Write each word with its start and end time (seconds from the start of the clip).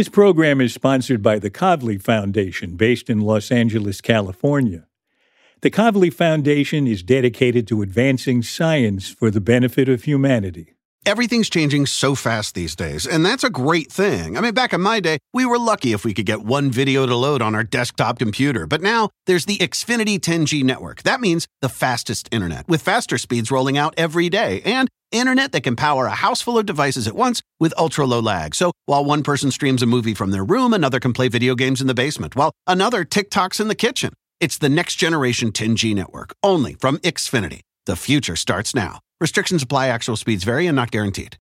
This 0.00 0.08
program 0.08 0.62
is 0.62 0.72
sponsored 0.72 1.22
by 1.22 1.38
the 1.38 1.50
Kavli 1.50 2.00
Foundation, 2.00 2.76
based 2.76 3.10
in 3.10 3.20
Los 3.20 3.50
Angeles, 3.50 4.00
California. 4.00 4.86
The 5.60 5.70
Kavli 5.70 6.10
Foundation 6.10 6.86
is 6.86 7.02
dedicated 7.02 7.68
to 7.68 7.82
advancing 7.82 8.40
science 8.40 9.10
for 9.10 9.30
the 9.30 9.42
benefit 9.42 9.90
of 9.90 10.04
humanity. 10.04 10.72
Everything's 11.04 11.50
changing 11.50 11.84
so 11.84 12.14
fast 12.14 12.54
these 12.54 12.74
days, 12.74 13.06
and 13.06 13.26
that's 13.26 13.44
a 13.44 13.50
great 13.50 13.92
thing. 13.92 14.38
I 14.38 14.40
mean, 14.40 14.54
back 14.54 14.72
in 14.72 14.80
my 14.80 15.00
day, 15.00 15.18
we 15.34 15.44
were 15.44 15.58
lucky 15.58 15.92
if 15.92 16.02
we 16.02 16.14
could 16.14 16.24
get 16.24 16.40
one 16.40 16.70
video 16.70 17.04
to 17.04 17.14
load 17.14 17.42
on 17.42 17.54
our 17.54 17.64
desktop 17.64 18.18
computer. 18.18 18.66
But 18.66 18.80
now 18.80 19.10
there's 19.26 19.44
the 19.44 19.58
Xfinity 19.58 20.18
10G 20.18 20.62
network. 20.62 21.02
That 21.02 21.20
means 21.20 21.46
the 21.60 21.68
fastest 21.68 22.26
internet, 22.32 22.66
with 22.68 22.80
faster 22.80 23.18
speeds 23.18 23.50
rolling 23.50 23.76
out 23.76 23.92
every 23.98 24.30
day, 24.30 24.62
and 24.64 24.88
internet 25.12 25.52
that 25.52 25.62
can 25.62 25.76
power 25.76 26.06
a 26.06 26.10
house 26.10 26.40
full 26.40 26.58
of 26.58 26.66
devices 26.66 27.06
at 27.06 27.14
once 27.14 27.42
with 27.58 27.74
ultra 27.78 28.06
low 28.06 28.20
lag. 28.20 28.54
So 28.54 28.72
while 28.86 29.04
one 29.04 29.22
person 29.22 29.50
streams 29.50 29.82
a 29.82 29.86
movie 29.86 30.14
from 30.14 30.30
their 30.30 30.44
room, 30.44 30.72
another 30.72 31.00
can 31.00 31.12
play 31.12 31.28
video 31.28 31.54
games 31.54 31.80
in 31.80 31.86
the 31.86 31.94
basement, 31.94 32.36
while 32.36 32.52
another 32.66 33.04
TikToks 33.04 33.60
in 33.60 33.68
the 33.68 33.74
kitchen. 33.74 34.12
It's 34.40 34.58
the 34.58 34.68
next 34.68 34.96
generation 34.96 35.52
10G 35.52 35.94
network, 35.94 36.34
only 36.42 36.74
from 36.74 36.96
Xfinity. 36.98 37.60
The 37.86 37.96
future 37.96 38.36
starts 38.36 38.74
now. 38.74 39.00
Restrictions 39.20 39.62
apply, 39.62 39.88
actual 39.88 40.16
speeds 40.16 40.44
vary 40.44 40.66
and 40.66 40.76
not 40.76 40.90
guaranteed. 40.90 41.36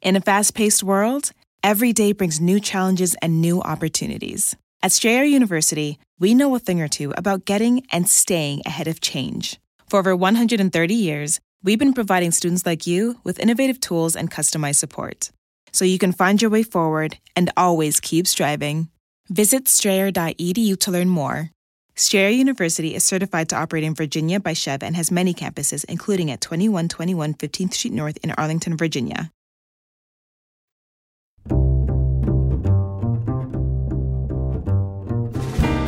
In 0.00 0.16
a 0.16 0.20
fast 0.20 0.54
paced 0.54 0.82
world, 0.82 1.30
every 1.62 1.92
day 1.92 2.12
brings 2.12 2.40
new 2.40 2.58
challenges 2.58 3.14
and 3.22 3.40
new 3.40 3.60
opportunities. 3.60 4.56
At 4.82 4.90
Strayer 4.90 5.22
University, 5.22 5.98
we 6.18 6.34
know 6.34 6.54
a 6.56 6.58
thing 6.58 6.80
or 6.80 6.88
two 6.88 7.12
about 7.16 7.44
getting 7.44 7.86
and 7.92 8.08
staying 8.08 8.62
ahead 8.66 8.88
of 8.88 9.00
change. 9.00 9.60
For 9.88 10.00
over 10.00 10.16
130 10.16 10.94
years, 10.94 11.38
we've 11.62 11.78
been 11.78 11.92
providing 11.92 12.32
students 12.32 12.66
like 12.66 12.86
you 12.86 13.18
with 13.24 13.38
innovative 13.38 13.78
tools 13.80 14.16
and 14.16 14.30
customized 14.30 14.76
support. 14.76 15.30
So 15.72 15.84
you 15.84 15.98
can 15.98 16.12
find 16.12 16.42
your 16.42 16.50
way 16.50 16.62
forward 16.62 17.18
and 17.36 17.50
always 17.56 18.00
keep 18.00 18.26
striving. 18.26 18.88
Visit 19.28 19.68
strayer.edu 19.68 20.78
to 20.80 20.90
learn 20.90 21.08
more. 21.08 21.50
Strayer 21.94 22.30
University 22.30 22.94
is 22.94 23.04
certified 23.04 23.48
to 23.50 23.56
operate 23.56 23.84
in 23.84 23.94
Virginia 23.94 24.40
by 24.40 24.54
SCHEV 24.54 24.82
and 24.82 24.96
has 24.96 25.10
many 25.10 25.34
campuses, 25.34 25.84
including 25.84 26.30
at 26.30 26.40
2121 26.40 27.34
15th 27.34 27.74
Street 27.74 27.92
North 27.92 28.18
in 28.22 28.32
Arlington, 28.32 28.76
Virginia. 28.76 29.30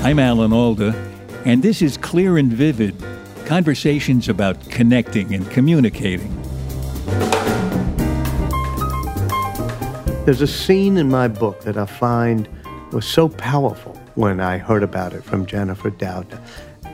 I'm 0.05 0.19
Alan 0.19 0.53
Alda, 0.53 0.95
and 1.47 1.63
this 1.63 1.81
is 1.81 1.97
Clear 1.97 2.37
and 2.37 2.53
Vivid 2.53 2.95
conversations 3.47 4.29
about 4.29 4.59
connecting 4.71 5.35
and 5.35 5.51
communicating. 5.51 6.35
There's 10.25 10.41
a 10.41 10.47
scene 10.47 10.97
in 10.97 11.11
my 11.11 11.29
book 11.29 11.61
that 11.63 11.77
I 11.77 11.85
find 11.85 12.49
was 12.93 13.07
so 13.07 13.29
powerful 13.29 13.93
when 14.15 14.41
I 14.41 14.57
heard 14.57 14.83
about 14.83 15.13
it 15.13 15.23
from 15.23 15.45
Jennifer 15.45 15.91
Doudna. 15.91 16.41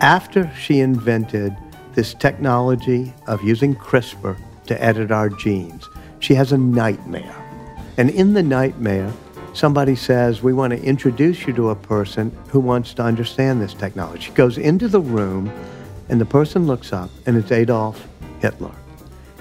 After 0.00 0.50
she 0.58 0.80
invented 0.80 1.56
this 1.94 2.14
technology 2.14 3.12
of 3.26 3.42
using 3.42 3.76
CRISPR 3.76 4.36
to 4.66 4.82
edit 4.82 5.10
our 5.10 5.28
genes, 5.28 5.88
she 6.18 6.34
has 6.34 6.52
a 6.52 6.58
nightmare. 6.58 7.36
And 7.96 8.10
in 8.10 8.32
the 8.32 8.42
nightmare, 8.42 9.12
somebody 9.52 9.94
says, 9.94 10.42
We 10.42 10.52
want 10.52 10.72
to 10.72 10.82
introduce 10.82 11.46
you 11.46 11.52
to 11.54 11.70
a 11.70 11.76
person 11.76 12.36
who 12.48 12.60
wants 12.60 12.94
to 12.94 13.02
understand 13.02 13.60
this 13.60 13.74
technology. 13.74 14.22
She 14.22 14.32
goes 14.32 14.58
into 14.58 14.88
the 14.88 15.00
room, 15.00 15.52
and 16.10 16.20
the 16.20 16.26
person 16.26 16.66
looks 16.66 16.92
up, 16.92 17.08
and 17.24 17.36
it's 17.36 17.52
Adolf 17.52 18.06
Hitler. 18.40 18.74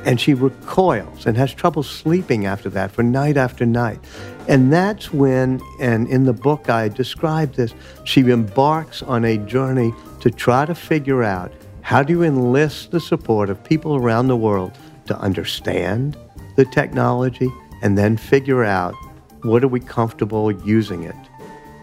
And 0.06 0.22
she 0.22 0.34
recoils 0.34 1.25
and 1.25 1.36
has 1.36 1.53
trouble 1.53 1.84
sleeping 1.84 2.45
after 2.45 2.70
that 2.70 2.92
for 2.92 3.03
night 3.03 3.38
after 3.38 3.66
night. 3.66 4.00
And 4.48 4.72
that's 4.72 5.12
when, 5.12 5.59
and 5.81 6.08
in 6.08 6.23
the 6.23 6.34
book 6.34 6.70
I 6.70 6.88
describe 6.88 7.56
this, 7.56 7.73
she 8.06 8.22
embarks 8.22 9.02
on 9.02 9.25
a 9.25 9.38
journey 9.38 9.94
to 10.22 10.30
try 10.30 10.66
to 10.66 10.75
figure 10.75 11.23
out 11.23 11.52
how 11.81 12.03
do 12.03 12.13
you 12.13 12.24
enlist 12.24 12.91
the 12.91 13.00
support 13.00 13.50
of 13.50 13.62
people 13.63 13.96
around 13.96 14.28
the 14.28 14.38
world 14.38 14.78
to 15.08 15.18
understand 15.18 16.16
the 16.56 16.66
technology 16.66 17.50
and 17.81 17.97
then 17.97 18.16
figure 18.16 18.63
out 18.63 18.94
what 19.41 19.63
are 19.63 19.68
we 19.68 19.79
comfortable 19.79 20.52
using 20.52 21.03
it 21.03 21.16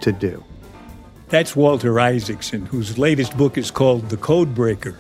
to 0.01 0.13
do. 0.13 0.43
That's 1.29 1.57
Walter 1.57 1.99
Isaacson, 1.99 2.67
whose 2.67 2.99
latest 2.99 3.37
book 3.37 3.59
is 3.59 3.73
called 3.73 4.11
The 4.11 4.17
Code 4.17 4.55
Breaker. 4.55 4.97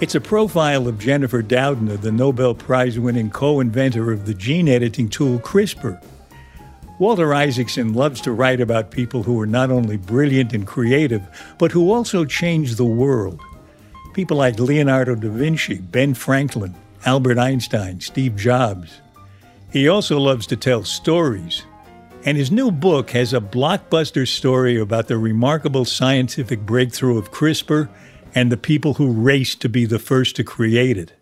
It's 0.00 0.14
a 0.14 0.20
profile 0.20 0.86
of 0.86 1.00
Jennifer 1.00 1.42
Doudna, 1.42 2.00
the 2.00 2.12
Nobel 2.12 2.54
Prize 2.54 3.00
winning 3.00 3.30
co 3.30 3.58
inventor 3.58 4.12
of 4.12 4.26
the 4.26 4.34
gene 4.34 4.68
editing 4.68 5.08
tool 5.08 5.40
CRISPR. 5.40 6.00
Walter 7.00 7.34
Isaacson 7.34 7.94
loves 7.94 8.20
to 8.20 8.30
write 8.30 8.60
about 8.60 8.92
people 8.92 9.24
who 9.24 9.40
are 9.40 9.46
not 9.46 9.72
only 9.72 9.96
brilliant 9.96 10.52
and 10.52 10.68
creative, 10.68 11.22
but 11.58 11.72
who 11.72 11.92
also 11.92 12.24
change 12.24 12.76
the 12.76 12.84
world. 12.84 13.40
People 14.12 14.36
like 14.36 14.60
Leonardo 14.60 15.16
da 15.16 15.28
Vinci, 15.28 15.78
Ben 15.78 16.14
Franklin, 16.14 16.76
Albert 17.06 17.38
Einstein, 17.38 18.00
Steve 18.00 18.36
Jobs. 18.36 19.00
He 19.72 19.88
also 19.88 20.20
loves 20.20 20.46
to 20.46 20.56
tell 20.56 20.84
stories. 20.84 21.64
And 22.24 22.38
his 22.38 22.50
new 22.50 22.70
book 22.70 23.10
has 23.10 23.34
a 23.34 23.40
blockbuster 23.40 24.26
story 24.26 24.80
about 24.80 25.08
the 25.08 25.18
remarkable 25.18 25.84
scientific 25.84 26.60
breakthrough 26.60 27.18
of 27.18 27.30
CRISPR 27.30 27.90
and 28.34 28.50
the 28.50 28.56
people 28.56 28.94
who 28.94 29.12
raced 29.12 29.60
to 29.60 29.68
be 29.68 29.84
the 29.84 29.98
first 29.98 30.34
to 30.36 30.44
create 30.44 30.96
it. 30.96 31.12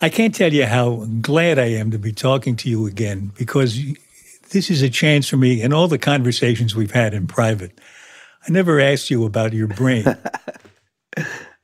I 0.00 0.08
can't 0.08 0.34
tell 0.34 0.52
you 0.52 0.66
how 0.66 1.06
glad 1.20 1.58
I 1.58 1.66
am 1.66 1.90
to 1.90 1.98
be 1.98 2.12
talking 2.12 2.54
to 2.56 2.68
you 2.68 2.86
again 2.86 3.32
because 3.36 3.80
this 4.50 4.70
is 4.70 4.82
a 4.82 4.90
chance 4.90 5.28
for 5.28 5.36
me 5.36 5.62
and 5.62 5.74
all 5.74 5.88
the 5.88 5.98
conversations 5.98 6.76
we've 6.76 6.92
had 6.92 7.12
in 7.12 7.26
private. 7.26 7.72
I 8.46 8.52
never 8.52 8.78
asked 8.78 9.10
you 9.10 9.24
about 9.24 9.52
your 9.52 9.66
brain. 9.66 10.04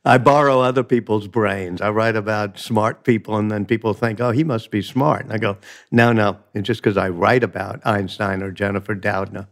I 0.04 0.18
borrow 0.18 0.60
other 0.60 0.82
people's 0.82 1.28
brains. 1.28 1.80
I 1.80 1.90
write 1.90 2.16
about 2.16 2.58
smart 2.58 3.04
people, 3.04 3.36
and 3.36 3.50
then 3.50 3.64
people 3.64 3.94
think, 3.94 4.20
oh, 4.20 4.32
he 4.32 4.42
must 4.42 4.70
be 4.72 4.82
smart. 4.82 5.22
And 5.22 5.32
I 5.32 5.38
go, 5.38 5.58
no, 5.92 6.12
no, 6.12 6.38
it's 6.54 6.66
just 6.66 6.82
because 6.82 6.96
I 6.96 7.08
write 7.08 7.44
about 7.44 7.80
Einstein 7.86 8.42
or 8.42 8.50
Jennifer 8.50 8.96
Doudna. 8.96 9.46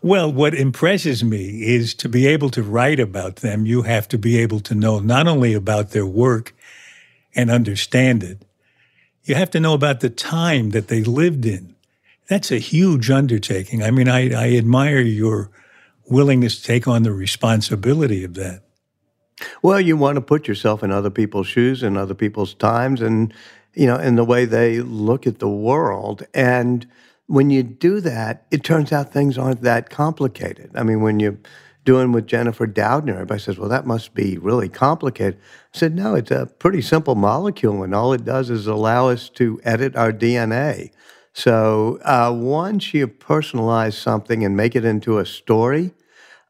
Well, 0.00 0.32
what 0.32 0.54
impresses 0.54 1.24
me 1.24 1.64
is 1.64 1.94
to 1.94 2.08
be 2.08 2.28
able 2.28 2.50
to 2.50 2.62
write 2.62 3.00
about 3.00 3.36
them, 3.36 3.66
you 3.66 3.82
have 3.82 4.06
to 4.08 4.18
be 4.18 4.38
able 4.38 4.60
to 4.60 4.74
know 4.74 5.00
not 5.00 5.26
only 5.26 5.54
about 5.54 5.90
their 5.90 6.06
work 6.06 6.54
and 7.34 7.50
understand 7.50 8.22
it, 8.22 8.44
you 9.24 9.34
have 9.34 9.50
to 9.50 9.60
know 9.60 9.74
about 9.74 9.98
the 9.98 10.10
time 10.10 10.70
that 10.70 10.86
they 10.86 11.02
lived 11.02 11.44
in. 11.44 11.74
That's 12.28 12.52
a 12.52 12.58
huge 12.58 13.10
undertaking. 13.10 13.82
I 13.82 13.90
mean, 13.90 14.08
I, 14.08 14.30
I 14.32 14.56
admire 14.56 15.00
your 15.00 15.50
willingness 16.06 16.60
to 16.60 16.62
take 16.62 16.86
on 16.86 17.02
the 17.02 17.12
responsibility 17.12 18.22
of 18.22 18.34
that. 18.34 18.62
Well, 19.62 19.80
you 19.80 19.96
want 19.96 20.16
to 20.16 20.20
put 20.20 20.48
yourself 20.48 20.82
in 20.82 20.90
other 20.90 21.10
people's 21.10 21.46
shoes 21.46 21.82
and 21.82 21.96
other 21.96 22.14
people's 22.14 22.54
times 22.54 23.00
and, 23.00 23.32
you 23.74 23.86
know, 23.86 23.96
in 23.96 24.16
the 24.16 24.24
way 24.24 24.44
they 24.44 24.80
look 24.80 25.26
at 25.26 25.38
the 25.38 25.48
world. 25.48 26.24
And 26.34 26.86
when 27.26 27.50
you 27.50 27.62
do 27.62 28.00
that, 28.00 28.46
it 28.50 28.64
turns 28.64 28.92
out 28.92 29.12
things 29.12 29.38
aren't 29.38 29.62
that 29.62 29.90
complicated. 29.90 30.70
I 30.74 30.82
mean, 30.82 31.02
when 31.02 31.20
you're 31.20 31.38
doing 31.84 32.12
with 32.12 32.26
Jennifer 32.26 32.66
Doudna, 32.66 33.12
everybody 33.12 33.40
says, 33.40 33.58
well, 33.58 33.68
that 33.68 33.86
must 33.86 34.14
be 34.14 34.36
really 34.38 34.68
complicated. 34.68 35.38
I 35.74 35.78
said, 35.78 35.94
no, 35.94 36.14
it's 36.14 36.30
a 36.30 36.46
pretty 36.58 36.82
simple 36.82 37.14
molecule, 37.14 37.82
and 37.82 37.94
all 37.94 38.12
it 38.12 38.24
does 38.24 38.50
is 38.50 38.66
allow 38.66 39.08
us 39.08 39.30
to 39.30 39.60
edit 39.64 39.96
our 39.96 40.12
DNA. 40.12 40.90
So 41.32 41.98
uh, 42.04 42.30
once 42.36 42.92
you 42.92 43.08
personalize 43.08 43.94
something 43.94 44.44
and 44.44 44.56
make 44.56 44.76
it 44.76 44.84
into 44.84 45.18
a 45.18 45.24
story, 45.24 45.92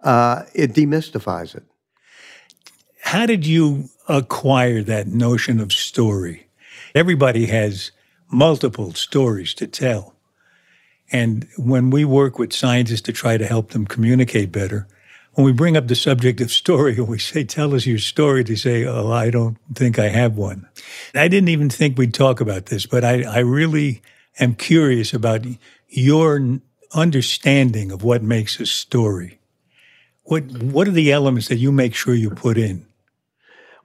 uh, 0.03 0.45
it 0.55 0.73
demystifies 0.73 1.55
it. 1.55 1.65
How 3.09 3.25
did 3.25 3.47
you 3.47 3.89
acquire 4.07 4.83
that 4.83 5.07
notion 5.07 5.61
of 5.61 5.73
story? 5.73 6.47
Everybody 6.95 7.47
has 7.47 7.91
multiple 8.31 8.93
stories 8.93 9.55
to 9.55 9.67
tell. 9.67 10.15
And 11.11 11.49
when 11.57 11.89
we 11.89 12.05
work 12.05 12.39
with 12.39 12.53
scientists 12.53 13.01
to 13.01 13.13
try 13.15 13.39
to 13.39 13.47
help 13.47 13.71
them 13.71 13.87
communicate 13.87 14.53
better, 14.53 14.87
when 15.33 15.47
we 15.47 15.55
bring 15.55 15.75
up 15.75 15.89
the 15.89 15.95
subject 15.95 16.43
of 16.43 16.53
story 16.53 16.97
and 16.99 17.09
we 17.09 17.19
say, 17.19 17.45
tell 17.45 17.75
us 17.75 17.87
your 17.87 17.97
story, 17.97 18.43
they 18.43 18.57
say, 18.57 18.85
oh, 18.85 19.11
I 19.11 19.31
don't 19.31 19.57
think 19.75 19.99
I 19.99 20.09
have 20.09 20.37
one. 20.37 20.69
I 21.15 21.29
didn't 21.29 21.49
even 21.49 21.71
think 21.71 21.97
we'd 21.97 22.13
talk 22.13 22.43
about 22.43 22.67
this, 22.67 22.85
but 22.85 23.05
I, 23.05 23.23
I 23.23 23.39
really 23.39 24.03
am 24.39 24.55
curious 24.55 25.15
about 25.15 25.47
your 25.89 26.61
understanding 26.93 27.91
of 27.91 28.03
what 28.03 28.23
makes 28.23 28.61
a 28.61 28.67
story. 28.67 29.39
What 30.25 30.43
what 30.61 30.87
are 30.87 30.91
the 30.91 31.11
elements 31.11 31.49
that 31.49 31.57
you 31.57 31.73
make 31.73 31.95
sure 31.95 32.13
you 32.13 32.29
put 32.29 32.59
in? 32.59 32.85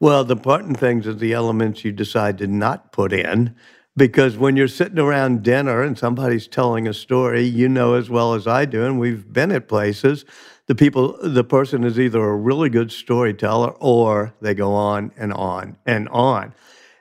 Well, 0.04 0.26
the 0.26 0.36
important 0.36 0.78
things 0.78 1.08
are 1.08 1.14
the 1.14 1.32
elements 1.32 1.86
you 1.86 1.94
decide 1.94 2.38
to 2.40 2.48
not 2.48 2.92
put 2.92 3.14
in. 3.14 3.56
Because 3.96 4.36
when 4.36 4.58
you're 4.58 4.68
sitting 4.68 5.00
around 5.00 5.44
dinner 5.44 5.82
and 5.82 5.98
somebody's 5.98 6.46
telling 6.46 6.90
a 6.90 6.94
story, 6.94 7.44
you 7.44 7.70
know 7.70 7.94
as 7.94 8.10
well 8.10 8.34
as 8.34 8.46
I 8.46 8.66
do, 8.66 8.84
and 8.84 9.00
we've 9.00 9.32
been 9.32 9.50
at 9.54 9.70
places, 9.70 10.26
the 10.66 10.76
people, 10.76 11.18
the 11.24 11.46
person 11.46 11.86
is 11.86 11.98
either 11.98 12.22
a 12.22 12.36
really 12.36 12.70
good 12.70 12.92
storyteller 12.92 13.70
or 13.80 14.34
they 14.42 14.54
go 14.54 14.74
on 14.74 15.14
and 15.16 15.32
on 15.32 15.78
and 15.86 16.10
on. 16.10 16.54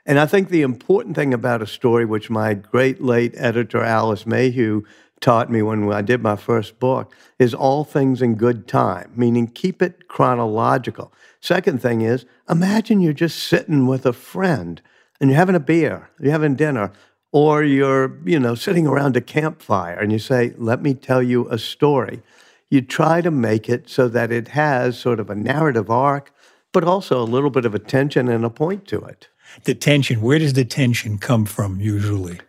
And 0.07 0.21
I 0.21 0.27
think 0.27 0.49
the 0.49 0.63
important 0.63 1.17
thing 1.17 1.35
about 1.35 1.61
a 1.61 1.67
story, 1.67 2.05
which 2.05 2.31
my 2.31 2.55
great 2.55 3.03
late 3.03 3.35
editor 3.37 3.83
Alice 3.83 4.27
Mayhew 4.27 4.85
taught 5.23 5.51
me 5.51 5.63
when 5.63 5.91
I 5.91 6.03
did 6.03 6.21
my 6.21 6.37
first 6.37 6.79
book 6.79 7.15
is 7.39 7.55
all 7.55 7.85
things 7.85 8.21
in 8.21 8.35
good 8.35 8.69
time, 8.69 9.13
meaning 9.17 9.47
keep 9.47 9.81
it 9.81 10.09
chronological. 10.09 11.13
Second 11.41 11.81
thing 11.81 12.03
is 12.03 12.27
imagine 12.51 13.01
you're 13.01 13.15
just 13.15 13.39
sitting 13.39 13.87
with 13.87 14.05
a 14.05 14.13
friend 14.13 14.83
and 15.21 15.31
you're 15.31 15.39
having 15.39 15.55
a 15.55 15.61
beer, 15.61 16.11
you're 16.21 16.33
having 16.33 16.57
dinner, 16.57 16.93
or 17.31 17.63
you're, 17.63 18.19
you 18.27 18.39
know, 18.39 18.55
sitting 18.55 18.87
around 18.87 19.17
a 19.17 19.21
campfire 19.23 19.99
and 19.99 20.13
you 20.13 20.19
say, 20.19 20.53
"Let 20.59 20.83
me 20.83 20.93
tell 20.93 21.23
you 21.23 21.49
a 21.49 21.57
story." 21.57 22.23
You 22.69 22.83
try 22.83 23.21
to 23.21 23.31
make 23.31 23.69
it 23.69 23.89
so 23.89 24.09
that 24.09 24.33
it 24.33 24.49
has 24.49 24.99
sort 24.99 25.21
of 25.21 25.31
a 25.31 25.35
narrative 25.35 25.91
arc, 25.91 26.33
but 26.73 26.85
also 26.85 27.23
a 27.23 27.33
little 27.35 27.51
bit 27.51 27.65
of 27.65 27.75
a 27.75 27.79
tension 27.79 28.29
and 28.29 28.45
a 28.45 28.51
point 28.51 28.87
to 28.89 29.01
it. 29.01 29.29
The 29.65 29.75
tension, 29.75 30.21
where 30.21 30.39
does 30.39 30.55
the 30.55 30.65
tension 30.65 31.19
come 31.19 31.45
from 31.45 31.81
usually? 31.81 32.41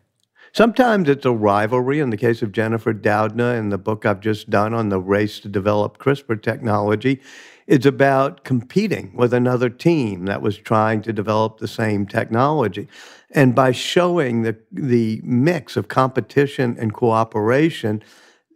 Sometimes 0.56 1.10
it's 1.10 1.26
a 1.26 1.32
rivalry. 1.32 2.00
In 2.00 2.12
the 2.12 2.18
case 2.18 2.44
of 2.44 2.52
Jennifer 2.52 2.94
Doudna, 2.94 3.58
in 3.58 3.70
the 3.70 3.80
book 3.80 4.06
I've 4.06 4.20
just 4.20 4.52
done 4.52 4.72
on 4.72 4.90
the 4.90 5.00
race 5.00 5.40
to 5.40 5.50
develop 5.50 5.98
CRISPR 5.98 6.40
technology, 6.44 7.20
it's 7.66 7.88
about 7.88 8.44
competing 8.44 9.16
with 9.16 9.34
another 9.34 9.72
team 9.72 10.26
that 10.26 10.44
was 10.44 10.60
trying 10.60 11.02
to 11.02 11.12
develop 11.12 11.58
the 11.58 11.68
same 11.68 12.06
technology. 12.06 12.88
And 13.32 13.56
by 13.56 13.72
showing 13.72 14.44
the, 14.44 14.56
the 14.72 15.22
mix 15.24 15.76
of 15.76 15.88
competition 15.88 16.78
and 16.80 16.94
cooperation, 16.94 18.04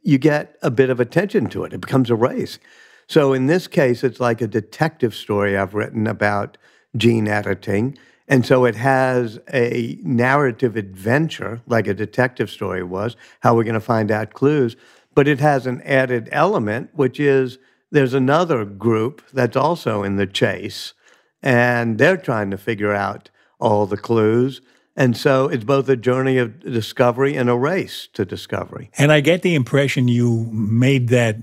you 0.03 0.19
get 0.19 0.55
a 0.61 0.69
bit 0.69 0.91
of 0.91 0.99
attention 0.99 1.47
to 1.47 1.63
it. 1.63 1.73
It 1.73 1.81
becomes 1.81 2.11
a 2.11 2.15
race. 2.15 2.59
So 3.07 3.33
in 3.33 3.47
this 3.47 3.67
case, 3.67 4.03
it's 4.03 4.19
like 4.19 4.39
a 4.39 4.47
detective 4.47 5.15
story 5.15 5.57
I've 5.57 5.73
written 5.73 6.05
about 6.05 6.59
gene 6.95 7.27
editing. 7.27 7.97
And 8.27 8.45
so 8.45 8.65
it 8.65 8.75
has 8.75 9.39
a 9.53 9.97
narrative 10.03 10.75
adventure, 10.75 11.61
like 11.65 11.87
a 11.87 11.93
detective 11.93 12.49
story 12.49 12.83
was, 12.83 13.15
how 13.39 13.55
we're 13.55 13.63
going 13.63 13.73
to 13.73 13.79
find 13.79 14.11
out 14.11 14.33
clues. 14.33 14.75
But 15.15 15.27
it 15.27 15.39
has 15.39 15.65
an 15.65 15.81
added 15.83 16.27
element, 16.31 16.89
which 16.93 17.19
is 17.19 17.57
there's 17.91 18.13
another 18.13 18.65
group 18.65 19.23
that's 19.31 19.55
also 19.55 20.03
in 20.03 20.17
the 20.17 20.27
chase, 20.27 20.93
and 21.41 21.97
they're 21.97 22.17
trying 22.17 22.51
to 22.51 22.57
figure 22.57 22.93
out 22.93 23.29
all 23.59 23.85
the 23.85 23.97
clues. 23.97 24.61
And 24.95 25.15
so 25.15 25.47
it's 25.47 25.63
both 25.63 25.87
a 25.87 25.95
journey 25.95 26.37
of 26.37 26.59
discovery 26.59 27.35
and 27.35 27.49
a 27.49 27.55
race 27.55 28.09
to 28.13 28.25
discovery. 28.25 28.89
And 28.97 29.11
I 29.11 29.21
get 29.21 29.41
the 29.41 29.55
impression 29.55 30.07
you 30.07 30.49
made 30.51 31.09
that 31.09 31.37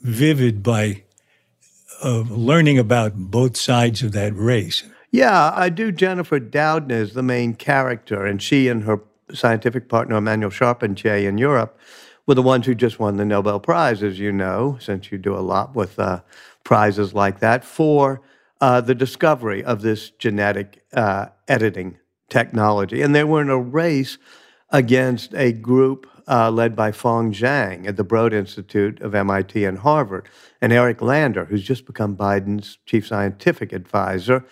vivid 0.00 0.62
by 0.62 1.04
uh, 2.04 2.20
learning 2.28 2.78
about 2.78 3.16
both 3.16 3.56
sides 3.56 4.02
of 4.02 4.12
that 4.12 4.34
race. 4.36 4.84
Yeah, 5.10 5.52
I 5.54 5.70
do. 5.70 5.90
Jennifer 5.90 6.38
Doudna 6.38 6.92
is 6.92 7.14
the 7.14 7.22
main 7.22 7.54
character, 7.54 8.26
and 8.26 8.42
she 8.42 8.68
and 8.68 8.84
her 8.84 9.00
scientific 9.32 9.88
partner, 9.88 10.16
Emmanuelle 10.16 10.52
Charpentier, 10.52 11.26
in 11.26 11.38
Europe, 11.38 11.78
were 12.26 12.34
the 12.34 12.42
ones 12.42 12.66
who 12.66 12.74
just 12.74 12.98
won 12.98 13.16
the 13.16 13.24
Nobel 13.24 13.58
Prize, 13.58 14.02
as 14.02 14.18
you 14.18 14.32
know, 14.32 14.76
since 14.80 15.10
you 15.10 15.16
do 15.16 15.34
a 15.34 15.40
lot 15.40 15.74
with 15.74 15.98
uh, 15.98 16.20
prizes 16.62 17.14
like 17.14 17.40
that, 17.40 17.64
for 17.64 18.20
uh, 18.60 18.80
the 18.82 18.94
discovery 18.94 19.64
of 19.64 19.80
this 19.80 20.10
genetic 20.10 20.84
uh, 20.92 21.26
editing 21.46 21.98
technology. 22.28 23.00
And 23.00 23.14
they 23.14 23.24
were 23.24 23.40
in 23.40 23.48
a 23.48 23.58
race 23.58 24.18
against 24.70 25.32
a 25.34 25.52
group 25.52 26.06
uh, 26.26 26.50
led 26.50 26.76
by 26.76 26.92
Feng 26.92 27.32
Zhang 27.32 27.88
at 27.88 27.96
the 27.96 28.04
Broad 28.04 28.34
Institute 28.34 29.00
of 29.00 29.14
MIT 29.14 29.64
and 29.64 29.78
Harvard, 29.78 30.28
and 30.60 30.72
Eric 30.72 31.00
Lander, 31.00 31.46
who's 31.46 31.62
just 31.62 31.86
become 31.86 32.14
Biden's 32.14 32.76
chief 32.84 33.06
scientific 33.06 33.72
advisor. 33.72 34.44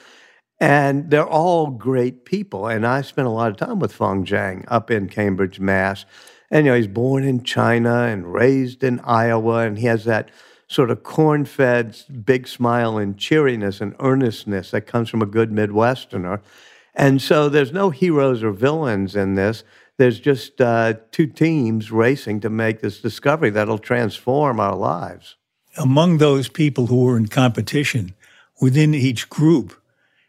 And 0.58 1.10
they're 1.10 1.26
all 1.26 1.68
great 1.68 2.24
people. 2.24 2.66
And 2.66 2.86
I 2.86 3.02
spent 3.02 3.28
a 3.28 3.30
lot 3.30 3.50
of 3.50 3.56
time 3.56 3.78
with 3.78 3.92
Feng 3.92 4.24
Zhang 4.24 4.64
up 4.68 4.90
in 4.90 5.08
Cambridge, 5.08 5.60
Mass. 5.60 6.06
And, 6.50 6.64
you 6.64 6.72
know, 6.72 6.76
he's 6.76 6.86
born 6.86 7.24
in 7.24 7.42
China 7.42 8.04
and 8.04 8.32
raised 8.32 8.82
in 8.84 9.00
Iowa, 9.00 9.66
and 9.66 9.78
he 9.78 9.86
has 9.86 10.04
that 10.04 10.30
sort 10.68 10.90
of 10.90 11.02
corn 11.02 11.44
fed 11.44 11.96
big 12.24 12.48
smile 12.48 12.98
and 12.98 13.18
cheeriness 13.18 13.80
and 13.80 13.94
earnestness 14.00 14.70
that 14.70 14.86
comes 14.86 15.08
from 15.08 15.22
a 15.22 15.26
good 15.26 15.50
Midwesterner. 15.50 16.40
And 16.94 17.20
so 17.20 17.48
there's 17.48 17.72
no 17.72 17.90
heroes 17.90 18.42
or 18.42 18.52
villains 18.52 19.14
in 19.14 19.34
this. 19.34 19.64
There's 19.98 20.18
just 20.18 20.60
uh, 20.60 20.94
two 21.10 21.26
teams 21.26 21.90
racing 21.90 22.40
to 22.40 22.50
make 22.50 22.80
this 22.80 23.00
discovery 23.00 23.50
that'll 23.50 23.78
transform 23.78 24.60
our 24.60 24.74
lives. 24.74 25.36
Among 25.76 26.18
those 26.18 26.48
people 26.48 26.86
who 26.86 27.04
were 27.04 27.16
in 27.16 27.28
competition, 27.28 28.14
within 28.60 28.94
each 28.94 29.28
group, 29.28 29.74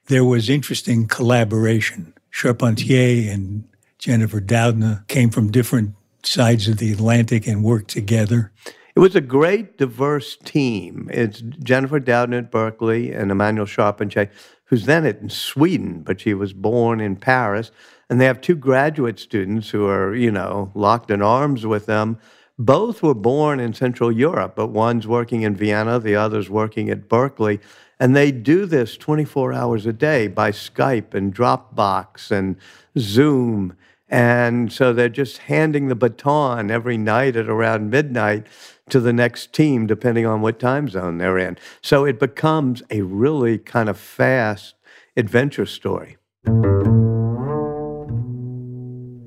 there 0.07 0.25
was 0.25 0.49
interesting 0.49 1.07
collaboration. 1.07 2.13
Charpentier 2.31 3.31
and 3.31 3.67
Jennifer 3.99 4.41
Doudna 4.41 5.07
came 5.07 5.29
from 5.29 5.51
different 5.51 5.95
sides 6.23 6.67
of 6.67 6.77
the 6.77 6.91
Atlantic 6.91 7.47
and 7.47 7.63
worked 7.63 7.89
together. 7.89 8.51
It 8.95 8.99
was 8.99 9.15
a 9.15 9.21
great, 9.21 9.77
diverse 9.77 10.37
team. 10.37 11.09
It's 11.13 11.41
Jennifer 11.41 11.99
Doudna 11.99 12.39
at 12.39 12.51
Berkeley 12.51 13.11
and 13.11 13.31
Emmanuelle 13.31 13.67
Charpentier, 13.67 14.29
who's 14.65 14.85
then 14.85 15.05
in 15.05 15.29
Sweden, 15.29 16.01
but 16.01 16.21
she 16.21 16.33
was 16.33 16.53
born 16.53 16.99
in 16.99 17.15
Paris. 17.15 17.71
And 18.09 18.19
they 18.19 18.25
have 18.25 18.41
two 18.41 18.55
graduate 18.55 19.19
students 19.19 19.69
who 19.69 19.85
are, 19.87 20.15
you 20.15 20.31
know, 20.31 20.71
locked 20.73 21.11
in 21.11 21.21
arms 21.21 21.65
with 21.65 21.85
them. 21.85 22.17
Both 22.59 23.03
were 23.03 23.13
born 23.13 23.59
in 23.59 23.73
Central 23.73 24.11
Europe, 24.11 24.55
but 24.55 24.69
one's 24.69 25.05
working 25.05 25.43
in 25.43 25.55
Vienna, 25.55 25.99
the 25.99 26.15
other's 26.15 26.49
working 26.49 26.89
at 26.89 27.07
Berkeley. 27.07 27.59
And 27.99 28.15
they 28.15 28.31
do 28.31 28.65
this 28.65 28.97
24 28.97 29.53
hours 29.53 29.85
a 29.85 29.93
day 29.93 30.27
by 30.27 30.49
Skype 30.51 31.13
and 31.13 31.33
Dropbox 31.33 32.31
and 32.31 32.55
Zoom. 32.97 33.77
And 34.09 34.73
so 34.73 34.91
they're 34.91 35.07
just 35.07 35.37
handing 35.39 35.87
the 35.87 35.95
baton 35.95 36.71
every 36.71 36.97
night 36.97 37.35
at 37.35 37.47
around 37.47 37.91
midnight 37.91 38.47
to 38.89 38.99
the 38.99 39.13
next 39.13 39.53
team, 39.53 39.85
depending 39.85 40.25
on 40.25 40.41
what 40.41 40.59
time 40.59 40.87
zone 40.89 41.19
they're 41.19 41.37
in. 41.37 41.59
So 41.83 42.05
it 42.05 42.19
becomes 42.19 42.81
a 42.89 43.01
really 43.01 43.59
kind 43.59 43.87
of 43.87 43.99
fast 43.99 44.73
adventure 45.15 45.67
story. 45.67 46.17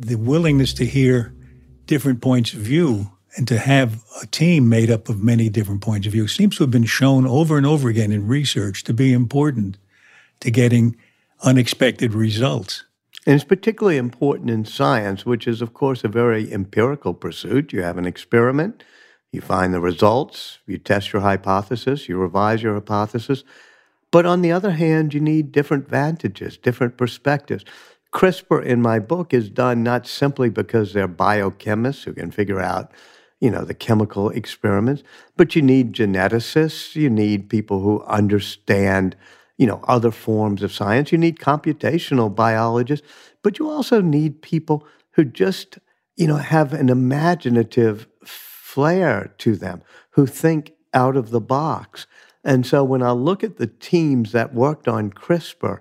The 0.00 0.16
willingness 0.16 0.72
to 0.74 0.84
hear 0.84 1.32
different 1.86 2.20
points 2.20 2.54
of 2.54 2.60
view 2.60 3.12
and 3.36 3.46
to 3.48 3.58
have 3.58 4.02
a 4.22 4.26
team 4.26 4.68
made 4.68 4.90
up 4.90 5.08
of 5.08 5.22
many 5.22 5.48
different 5.48 5.80
points 5.80 6.06
of 6.06 6.12
view 6.12 6.26
seems 6.26 6.56
to 6.56 6.64
have 6.64 6.70
been 6.70 6.84
shown 6.84 7.26
over 7.26 7.56
and 7.56 7.66
over 7.66 7.88
again 7.88 8.12
in 8.12 8.26
research 8.26 8.84
to 8.84 8.94
be 8.94 9.12
important 9.12 9.78
to 10.40 10.50
getting 10.50 10.96
unexpected 11.42 12.12
results. 12.12 12.84
And 13.26 13.34
it's 13.34 13.44
particularly 13.44 13.98
important 13.98 14.50
in 14.50 14.64
science, 14.64 15.26
which 15.26 15.46
is, 15.46 15.60
of 15.60 15.74
course, 15.74 16.04
a 16.04 16.08
very 16.08 16.52
empirical 16.52 17.14
pursuit. 17.14 17.72
You 17.72 17.82
have 17.82 17.98
an 17.98 18.06
experiment, 18.06 18.82
you 19.30 19.40
find 19.40 19.72
the 19.72 19.80
results, 19.80 20.58
you 20.66 20.78
test 20.78 21.12
your 21.12 21.22
hypothesis, 21.22 22.08
you 22.08 22.16
revise 22.16 22.62
your 22.62 22.74
hypothesis. 22.74 23.44
But 24.10 24.26
on 24.26 24.42
the 24.42 24.50
other 24.50 24.72
hand, 24.72 25.14
you 25.14 25.20
need 25.20 25.52
different 25.52 25.88
vantages, 25.88 26.56
different 26.56 26.96
perspectives. 26.96 27.64
CRISPR 28.12 28.64
in 28.64 28.82
my 28.82 28.98
book 28.98 29.32
is 29.32 29.48
done 29.48 29.84
not 29.84 30.06
simply 30.06 30.48
because 30.48 30.92
they're 30.92 31.06
biochemists 31.06 32.04
who 32.04 32.12
can 32.12 32.30
figure 32.30 32.60
out 32.60 32.90
you 33.40 33.50
know, 33.50 33.64
the 33.64 33.74
chemical 33.74 34.30
experiments, 34.30 35.02
but 35.36 35.56
you 35.56 35.62
need 35.62 35.94
geneticists, 35.94 36.94
you 36.94 37.10
need 37.10 37.48
people 37.48 37.80
who 37.80 38.02
understand, 38.02 39.16
you 39.56 39.66
know, 39.66 39.80
other 39.88 40.10
forms 40.10 40.62
of 40.62 40.72
science, 40.72 41.10
you 41.10 41.18
need 41.18 41.38
computational 41.38 42.32
biologists, 42.34 43.06
but 43.42 43.58
you 43.58 43.68
also 43.68 44.00
need 44.00 44.42
people 44.42 44.86
who 45.12 45.24
just, 45.24 45.78
you 46.16 46.26
know, 46.26 46.36
have 46.36 46.74
an 46.74 46.90
imaginative 46.90 48.06
flair 48.24 49.34
to 49.38 49.56
them, 49.56 49.82
who 50.10 50.26
think 50.26 50.72
out 50.92 51.16
of 51.16 51.30
the 51.30 51.40
box. 51.40 52.06
And 52.44 52.66
so 52.66 52.84
when 52.84 53.02
I 53.02 53.12
look 53.12 53.42
at 53.42 53.56
the 53.56 53.66
teams 53.66 54.32
that 54.32 54.54
worked 54.54 54.86
on 54.86 55.10
CRISPR, 55.10 55.80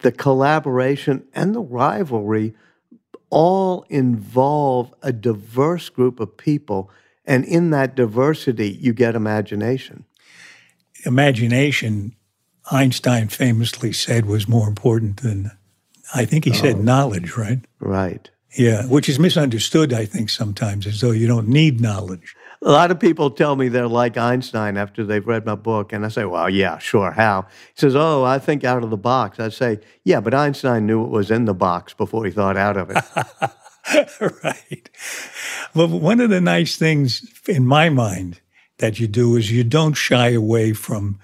the 0.00 0.12
collaboration 0.12 1.24
and 1.34 1.54
the 1.54 1.62
rivalry 1.62 2.54
all 3.34 3.84
involve 3.88 4.94
a 5.02 5.12
diverse 5.12 5.88
group 5.88 6.20
of 6.20 6.36
people. 6.36 6.88
And 7.24 7.44
in 7.44 7.70
that 7.70 7.96
diversity, 7.96 8.78
you 8.80 8.92
get 8.92 9.16
imagination. 9.16 10.04
Imagination, 11.04 12.14
Einstein 12.70 13.26
famously 13.26 13.92
said, 13.92 14.26
was 14.26 14.48
more 14.48 14.68
important 14.68 15.22
than, 15.22 15.50
I 16.14 16.24
think 16.24 16.44
he 16.44 16.52
oh, 16.52 16.54
said 16.54 16.78
knowledge, 16.78 17.36
right? 17.36 17.58
Right. 17.80 18.30
Yeah, 18.56 18.86
which 18.86 19.08
is 19.08 19.18
misunderstood, 19.18 19.92
I 19.92 20.04
think, 20.04 20.30
sometimes, 20.30 20.86
as 20.86 21.00
though 21.00 21.10
you 21.10 21.26
don't 21.26 21.48
need 21.48 21.80
knowledge. 21.80 22.36
A 22.62 22.70
lot 22.70 22.90
of 22.90 22.98
people 22.98 23.30
tell 23.30 23.56
me 23.56 23.68
they're 23.68 23.86
like 23.86 24.16
Einstein 24.16 24.76
after 24.76 25.04
they've 25.04 25.26
read 25.26 25.44
my 25.44 25.54
book, 25.54 25.92
and 25.92 26.04
I 26.04 26.08
say, 26.08 26.24
"Well, 26.24 26.48
yeah, 26.48 26.78
sure. 26.78 27.10
How?" 27.10 27.46
He 27.74 27.80
says, 27.80 27.94
"Oh, 27.94 28.24
I 28.24 28.38
think 28.38 28.64
out 28.64 28.82
of 28.82 28.90
the 28.90 28.96
box." 28.96 29.38
I 29.38 29.48
say, 29.48 29.80
"Yeah, 30.04 30.20
but 30.20 30.34
Einstein 30.34 30.86
knew 30.86 31.00
what 31.00 31.10
was 31.10 31.30
in 31.30 31.44
the 31.44 31.54
box 31.54 31.94
before 31.94 32.24
he 32.24 32.30
thought 32.30 32.56
out 32.56 32.76
of 32.76 32.90
it." 32.90 33.04
right. 34.44 34.90
Well, 35.74 35.88
one 35.88 36.20
of 36.20 36.30
the 36.30 36.40
nice 36.40 36.76
things 36.76 37.26
in 37.48 37.66
my 37.66 37.88
mind 37.90 38.40
that 38.78 38.98
you 38.98 39.06
do 39.06 39.36
is 39.36 39.50
you 39.50 39.64
don't 39.64 39.94
shy 39.94 40.30
away 40.30 40.72
from 40.72 41.18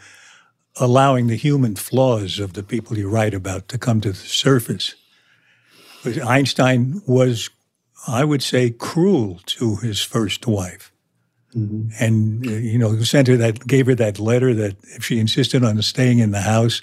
allowing 0.76 1.26
the 1.26 1.36
human 1.36 1.76
flaws 1.76 2.38
of 2.38 2.52
the 2.52 2.62
people 2.62 2.96
you 2.96 3.08
write 3.08 3.34
about 3.34 3.68
to 3.68 3.78
come 3.78 4.00
to 4.00 4.10
the 4.10 4.16
surface. 4.16 4.94
Einstein 6.24 7.02
was 7.06 7.50
I 8.06 8.24
would 8.24 8.42
say, 8.42 8.70
cruel 8.70 9.40
to 9.46 9.76
his 9.76 10.00
first 10.00 10.46
wife. 10.46 10.89
Mm-hmm. 11.54 11.88
And, 11.98 12.46
you 12.46 12.78
know, 12.78 13.00
sent 13.00 13.28
her 13.28 13.36
that, 13.38 13.66
gave 13.66 13.86
her 13.86 13.94
that 13.96 14.18
letter 14.18 14.54
that 14.54 14.76
if 14.96 15.04
she 15.04 15.18
insisted 15.18 15.64
on 15.64 15.80
staying 15.82 16.18
in 16.18 16.30
the 16.30 16.40
house, 16.40 16.82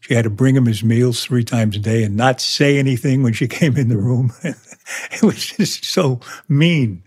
she 0.00 0.14
had 0.14 0.24
to 0.24 0.30
bring 0.30 0.56
him 0.56 0.66
his 0.66 0.82
meals 0.82 1.24
three 1.24 1.44
times 1.44 1.76
a 1.76 1.80
day 1.80 2.04
and 2.04 2.16
not 2.16 2.40
say 2.40 2.78
anything 2.78 3.22
when 3.22 3.32
she 3.32 3.48
came 3.48 3.76
in 3.76 3.88
the 3.88 3.98
room. 3.98 4.32
it 4.42 5.22
was 5.22 5.44
just 5.44 5.84
so 5.84 6.20
mean. 6.48 7.02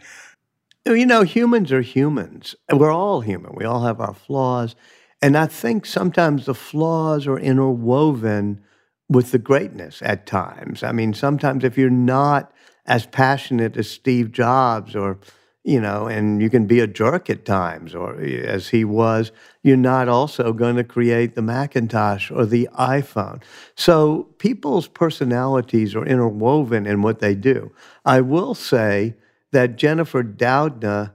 You 0.86 1.05
know, 1.05 1.24
humans 1.24 1.72
are 1.72 1.81
humans. 1.81 2.55
We're 2.72 2.91
all 2.91 3.22
human. 3.22 3.55
We 3.55 3.65
all 3.65 3.84
have 3.84 4.00
our 4.00 4.13
flaws. 4.13 4.75
And 5.22 5.38
I 5.38 5.46
think 5.46 5.86
sometimes 5.86 6.46
the 6.46 6.55
flaws 6.55 7.27
are 7.27 7.38
interwoven 7.38 8.63
with 9.08 9.31
the 9.31 9.38
greatness 9.38 10.01
at 10.01 10.25
times. 10.25 10.84
I 10.84 10.91
mean, 10.91 11.13
sometimes 11.13 11.63
if 11.63 11.77
you're 11.77 11.89
not 11.89 12.51
as 12.86 13.05
passionate 13.05 13.77
as 13.77 13.89
Steve 13.89 14.31
Jobs 14.31 14.96
or 14.96 15.20
you 15.63 15.80
know, 15.80 16.08
and 16.08 16.41
you 16.41 16.50
can 16.50 16.65
be 16.65 16.80
a 16.80 16.88
jerk 16.88 17.30
at 17.30 17.46
times, 17.46 17.94
or 17.94 18.20
eh, 18.20 18.41
as 18.41 18.70
he 18.70 18.84
was, 18.84 19.32
you're 19.62 19.77
not 19.77 20.08
also 20.08 20.53
going 20.53 20.75
to 20.75 20.84
create 20.84 21.36
the 21.36 21.41
Macintosh 21.41 22.32
or 22.32 22.46
the 22.46 22.68
iPhone. 22.80 23.44
So 23.75 24.24
people's 24.39 24.88
personalities 24.88 25.96
are 25.96 26.06
interwoven 26.06 26.88
in 26.88 27.01
what 27.03 27.20
they 27.20 27.36
do. 27.36 27.72
I 28.06 28.22
will 28.22 28.56
say 28.56 29.15
that 29.51 29.75
Jennifer 29.75 30.24
Doudna 30.24 31.13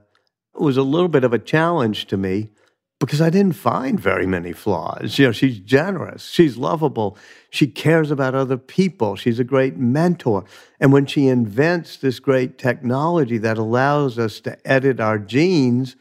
was 0.53 0.77
a 0.77 0.83
little 0.83 1.09
bit 1.09 1.23
of 1.23 1.33
a 1.33 1.39
challenge 1.39 2.07
to 2.07 2.17
me 2.17 2.51
because 2.99 3.21
I 3.21 3.29
didn't 3.29 3.55
find 3.55 3.99
very 3.99 4.25
many 4.25 4.53
flaws. 4.53 5.19
You 5.19 5.27
know, 5.27 5.31
she's 5.31 5.59
generous, 5.59 6.29
she's 6.29 6.57
lovable, 6.57 7.17
she 7.49 7.67
cares 7.67 8.09
about 8.09 8.33
other 8.33 8.57
people, 8.57 9.15
she's 9.15 9.39
a 9.39 9.43
great 9.43 9.77
mentor. 9.77 10.45
And 10.79 10.91
when 10.91 11.05
she 11.05 11.27
invents 11.27 11.97
this 11.97 12.19
great 12.19 12.57
technology 12.57 13.37
that 13.37 13.57
allows 13.57 14.17
us 14.17 14.39
to 14.41 14.57
edit 14.67 14.99
our 14.99 15.19
genes, 15.19 15.95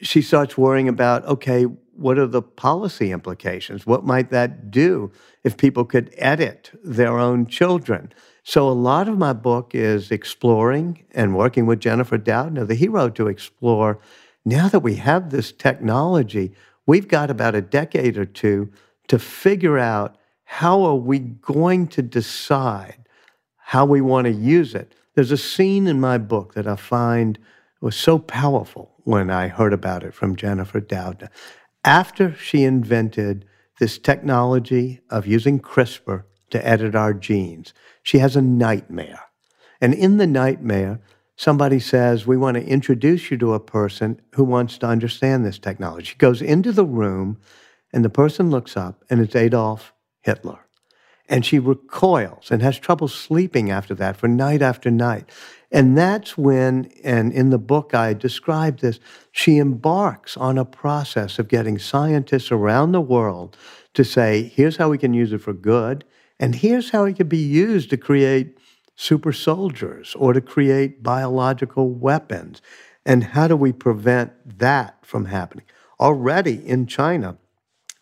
she 0.00 0.22
starts 0.22 0.56
worrying 0.56 0.88
about 0.88 1.24
okay, 1.24 1.64
what 1.64 2.18
are 2.18 2.26
the 2.26 2.42
policy 2.42 3.10
implications? 3.10 3.86
What 3.86 4.04
might 4.04 4.30
that 4.30 4.70
do 4.70 5.10
if 5.42 5.56
people 5.56 5.84
could 5.84 6.12
edit 6.18 6.70
their 6.84 7.18
own 7.18 7.46
children? 7.46 8.12
So, 8.44 8.68
a 8.68 8.70
lot 8.70 9.08
of 9.08 9.18
my 9.18 9.32
book 9.32 9.74
is 9.74 10.12
exploring 10.12 11.04
and 11.12 11.34
working 11.34 11.66
with 11.66 11.80
Jennifer 11.80 12.18
Doudna, 12.18 12.66
the 12.68 12.76
hero, 12.76 13.08
to 13.08 13.26
explore 13.26 13.98
now 14.46 14.68
that 14.68 14.80
we 14.80 14.94
have 14.94 15.30
this 15.30 15.50
technology, 15.50 16.54
we've 16.86 17.08
got 17.08 17.30
about 17.30 17.56
a 17.56 17.60
decade 17.60 18.16
or 18.16 18.24
two 18.24 18.72
to 19.08 19.18
figure 19.18 19.76
out 19.76 20.16
how 20.44 20.84
are 20.84 20.94
we 20.94 21.18
going 21.18 21.88
to 21.88 22.00
decide 22.00 23.08
how 23.56 23.84
we 23.84 24.00
want 24.00 24.26
to 24.26 24.32
use 24.32 24.72
it. 24.72 24.94
There's 25.14 25.32
a 25.32 25.36
scene 25.36 25.88
in 25.88 26.00
my 26.00 26.16
book 26.16 26.54
that 26.54 26.68
I 26.68 26.76
find 26.76 27.38
was 27.80 27.96
so 27.96 28.20
powerful 28.20 28.94
when 29.02 29.30
I 29.30 29.48
heard 29.48 29.72
about 29.72 30.04
it 30.04 30.14
from 30.14 30.36
Jennifer 30.36 30.80
Doudna. 30.80 31.28
After 31.84 32.32
she 32.36 32.62
invented 32.62 33.44
this 33.80 33.98
technology 33.98 35.00
of 35.10 35.26
using 35.26 35.58
CRISPR 35.58 36.22
to 36.50 36.66
edit 36.66 36.94
our 36.94 37.12
genes, 37.12 37.74
she 38.04 38.18
has 38.18 38.36
a 38.36 38.42
nightmare. 38.42 39.24
And 39.80 39.92
in 39.92 40.18
the 40.18 40.26
nightmare, 40.26 41.00
somebody 41.36 41.78
says, 41.78 42.26
We 42.26 42.36
want 42.36 42.56
to 42.56 42.66
introduce 42.66 43.30
you 43.30 43.38
to 43.38 43.54
a 43.54 43.60
person 43.60 44.20
who 44.34 44.44
wants 44.44 44.78
to 44.78 44.86
understand 44.86 45.44
this 45.44 45.58
technology. 45.58 46.14
Goes 46.18 46.42
into 46.42 46.72
the 46.72 46.84
room, 46.84 47.38
and 47.92 48.04
the 48.04 48.10
person 48.10 48.50
looks 48.50 48.76
up, 48.76 49.04
and 49.08 49.20
it's 49.20 49.36
Adolf 49.36 49.92
Hitler. 50.22 50.60
And 51.28 51.44
she 51.44 51.58
recoils 51.58 52.50
and 52.50 52.62
has 52.62 52.78
trouble 52.78 53.08
sleeping 53.08 53.70
after 53.70 53.94
that 53.96 54.16
for 54.16 54.28
night 54.28 54.62
after 54.62 54.90
night. 54.90 55.28
And 55.72 55.98
that's 55.98 56.38
when, 56.38 56.92
and 57.02 57.32
in 57.32 57.50
the 57.50 57.58
book 57.58 57.94
I 57.94 58.14
describe 58.14 58.78
this, 58.78 59.00
she 59.32 59.58
embarks 59.58 60.36
on 60.36 60.56
a 60.56 60.64
process 60.64 61.40
of 61.40 61.48
getting 61.48 61.78
scientists 61.78 62.52
around 62.52 62.92
the 62.92 63.00
world 63.00 63.56
to 63.94 64.04
say, 64.04 64.42
here's 64.54 64.76
how 64.76 64.88
we 64.88 64.98
can 64.98 65.14
use 65.14 65.32
it 65.32 65.42
for 65.42 65.52
good, 65.52 66.04
and 66.38 66.54
here's 66.54 66.90
how 66.90 67.04
it 67.04 67.16
can 67.16 67.28
be 67.28 67.38
used 67.38 67.90
to 67.90 67.96
create 67.96 68.56
super 68.96 69.32
soldiers 69.32 70.14
or 70.18 70.32
to 70.32 70.40
create 70.40 71.02
biological 71.02 71.90
weapons. 71.90 72.60
And 73.04 73.22
how 73.22 73.46
do 73.46 73.54
we 73.56 73.72
prevent 73.72 74.58
that 74.58 75.04
from 75.06 75.26
happening? 75.26 75.66
Already 76.00 76.66
in 76.66 76.86
China, 76.86 77.36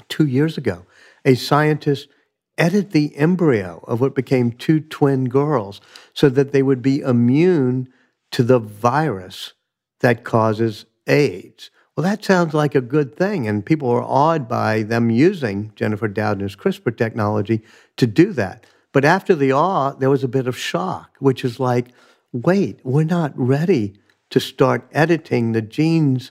two 0.08 0.26
years 0.26 0.56
ago, 0.56 0.86
a 1.24 1.34
scientist 1.34 2.08
edited 2.56 2.92
the 2.92 3.14
embryo 3.16 3.84
of 3.86 4.00
what 4.00 4.14
became 4.14 4.52
two 4.52 4.80
twin 4.80 5.28
girls 5.28 5.80
so 6.12 6.28
that 6.28 6.52
they 6.52 6.62
would 6.62 6.80
be 6.80 7.00
immune 7.00 7.88
to 8.30 8.42
the 8.42 8.58
virus 8.58 9.52
that 10.00 10.24
causes 10.24 10.86
AIDS. 11.06 11.70
Well, 11.96 12.04
that 12.04 12.24
sounds 12.24 12.54
like 12.54 12.74
a 12.74 12.80
good 12.80 13.14
thing, 13.14 13.46
and 13.46 13.64
people 13.64 13.88
are 13.90 14.02
awed 14.02 14.48
by 14.48 14.82
them 14.82 15.10
using 15.10 15.72
Jennifer 15.76 16.08
Doudna's 16.08 16.56
CRISPR 16.56 16.96
technology 16.96 17.62
to 17.96 18.06
do 18.06 18.32
that. 18.32 18.66
But 18.94 19.04
after 19.04 19.34
the 19.34 19.52
awe, 19.52 19.90
there 19.90 20.08
was 20.08 20.22
a 20.22 20.28
bit 20.28 20.46
of 20.46 20.56
shock, 20.56 21.16
which 21.18 21.44
is 21.44 21.58
like, 21.58 21.88
wait, 22.32 22.78
we're 22.84 23.02
not 23.02 23.32
ready 23.34 23.96
to 24.30 24.38
start 24.38 24.88
editing 24.92 25.50
the 25.50 25.60
genes 25.60 26.30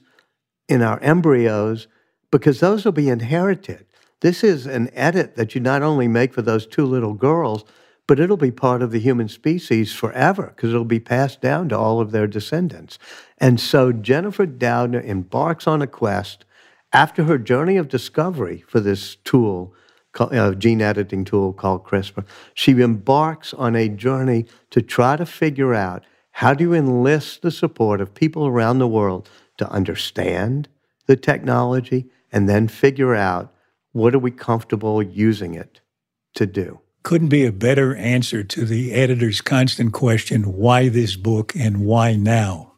in 0.70 0.82
our 0.82 0.98
embryos 1.02 1.88
because 2.32 2.62
those 2.62 2.86
will 2.86 2.94
be 2.94 3.10
inherited. 3.10 3.86
This 4.22 4.46
is 4.46 4.66
an 4.66 4.90
edit 4.94 5.36
that 5.36 5.54
you 5.54 5.60
not 5.60 5.84
only 5.84 6.08
make 6.08 6.34
for 6.34 6.42
those 6.42 6.66
two 6.66 6.86
little 6.86 7.14
girls, 7.14 7.66
but 8.08 8.18
it'll 8.18 8.38
be 8.38 8.52
part 8.52 8.82
of 8.82 8.92
the 8.92 9.00
human 9.00 9.28
species 9.28 9.92
forever 9.92 10.54
because 10.56 10.70
it'll 10.70 10.86
be 10.86 11.02
passed 11.02 11.42
down 11.42 11.68
to 11.68 11.78
all 11.78 12.00
of 12.00 12.12
their 12.12 12.28
descendants. 12.28 12.98
And 13.40 13.60
so 13.60 13.92
Jennifer 13.92 14.48
Doudna 14.48 15.04
embarks 15.04 15.68
on 15.68 15.82
a 15.82 15.88
quest 15.88 16.46
after 16.94 17.26
her 17.26 17.38
journey 17.38 17.76
of 17.76 17.90
discovery 17.90 18.64
for 18.70 18.80
this 18.80 19.16
tool 19.16 19.76
a 20.20 20.56
gene 20.56 20.82
editing 20.82 21.26
tool 21.26 21.54
called 21.54 21.86
CRISPR. 21.86 22.26
She 22.54 22.72
embarks 22.72 23.54
on 23.54 23.76
a 23.76 23.90
journey 23.90 24.46
to 24.72 24.82
try 24.82 25.16
to 25.16 25.26
figure 25.26 25.74
out 25.74 26.04
how 26.32 26.54
do 26.54 26.64
you 26.64 26.74
enlist 26.74 27.42
the 27.42 27.52
support 27.52 28.02
of 28.02 28.14
people 28.14 28.48
around 28.48 28.80
the 28.80 28.88
world 28.88 29.30
to 29.58 29.70
understand 29.70 30.68
the 31.06 31.16
technology 31.16 32.10
and 32.32 32.50
then 32.50 32.68
figure 32.68 33.14
out 33.14 33.54
what 33.92 34.16
are 34.16 34.20
we 34.20 34.32
comfortable 34.32 35.02
using 35.02 35.54
it 35.54 35.82
to 36.34 36.46
do. 36.46 36.80
Couldn't 37.04 37.28
be 37.28 37.46
a 37.46 37.52
better 37.52 37.96
answer 37.96 38.44
to 38.44 38.66
the 38.66 38.94
editor's 38.94 39.42
constant 39.42 39.94
question 39.94 40.54
why 40.54 40.90
this 40.90 41.16
book 41.16 41.56
and 41.56 41.86
why 41.86 42.16
now? 42.16 42.74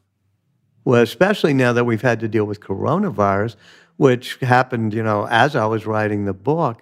Well, 0.83 1.01
especially 1.01 1.53
now 1.53 1.73
that 1.73 1.85
we've 1.85 2.01
had 2.01 2.19
to 2.19 2.27
deal 2.27 2.45
with 2.45 2.59
coronavirus, 2.59 3.55
which 3.97 4.35
happened, 4.37 4.93
you 4.93 5.03
know, 5.03 5.27
as 5.29 5.55
I 5.55 5.65
was 5.65 5.85
writing 5.85 6.25
the 6.25 6.33
book 6.33 6.81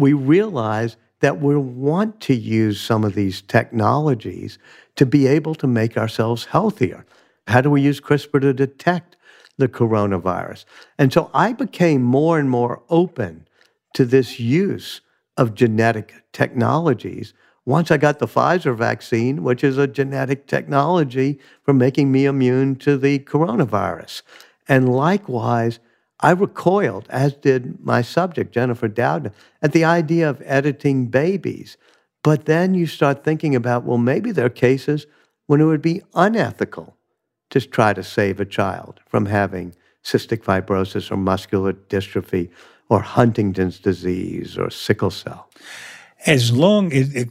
we 0.00 0.12
realize 0.12 0.96
that 1.20 1.40
we 1.40 1.56
want 1.56 2.20
to 2.22 2.34
use 2.34 2.80
some 2.80 3.04
of 3.04 3.14
these 3.14 3.42
technologies 3.42 4.58
to 4.96 5.06
be 5.06 5.26
able 5.26 5.54
to 5.54 5.66
make 5.66 5.96
ourselves 5.96 6.46
healthier. 6.46 7.04
How 7.46 7.60
do 7.60 7.70
we 7.70 7.82
use 7.82 8.00
CRISPR 8.00 8.40
to 8.40 8.52
detect 8.52 9.16
the 9.58 9.68
coronavirus? 9.68 10.64
And 10.98 11.12
so 11.12 11.30
I 11.34 11.52
became 11.52 12.02
more 12.02 12.38
and 12.38 12.48
more 12.48 12.82
open 12.88 13.46
to 13.94 14.04
this 14.04 14.40
use 14.40 15.00
of 15.36 15.54
genetic 15.54 16.14
technologies 16.32 17.34
once 17.66 17.90
I 17.90 17.98
got 17.98 18.18
the 18.18 18.26
Pfizer 18.26 18.74
vaccine, 18.74 19.42
which 19.42 19.62
is 19.62 19.76
a 19.76 19.86
genetic 19.86 20.46
technology 20.46 21.38
for 21.62 21.74
making 21.74 22.10
me 22.10 22.24
immune 22.24 22.76
to 22.76 22.96
the 22.96 23.18
coronavirus. 23.20 24.22
And 24.66 24.88
likewise, 24.88 25.78
I 26.20 26.32
recoiled, 26.32 27.06
as 27.08 27.32
did 27.32 27.84
my 27.84 28.02
subject, 28.02 28.52
Jennifer 28.52 28.88
Doudna, 28.88 29.32
at 29.62 29.72
the 29.72 29.84
idea 29.84 30.28
of 30.28 30.42
editing 30.44 31.06
babies. 31.06 31.76
But 32.22 32.44
then 32.44 32.74
you 32.74 32.86
start 32.86 33.24
thinking 33.24 33.54
about, 33.54 33.84
well, 33.84 33.98
maybe 33.98 34.30
there 34.30 34.46
are 34.46 34.50
cases 34.50 35.06
when 35.46 35.60
it 35.60 35.64
would 35.64 35.82
be 35.82 36.02
unethical 36.14 36.96
to 37.50 37.60
try 37.60 37.92
to 37.94 38.02
save 38.02 38.38
a 38.38 38.44
child 38.44 39.00
from 39.06 39.26
having 39.26 39.74
cystic 40.04 40.42
fibrosis 40.42 41.10
or 41.10 41.16
muscular 41.16 41.72
dystrophy 41.72 42.50
or 42.88 43.00
Huntington's 43.00 43.78
disease 43.78 44.58
or 44.58 44.70
sickle 44.70 45.10
cell. 45.10 45.48
As 46.26 46.52
long 46.52 46.92
as, 46.92 47.26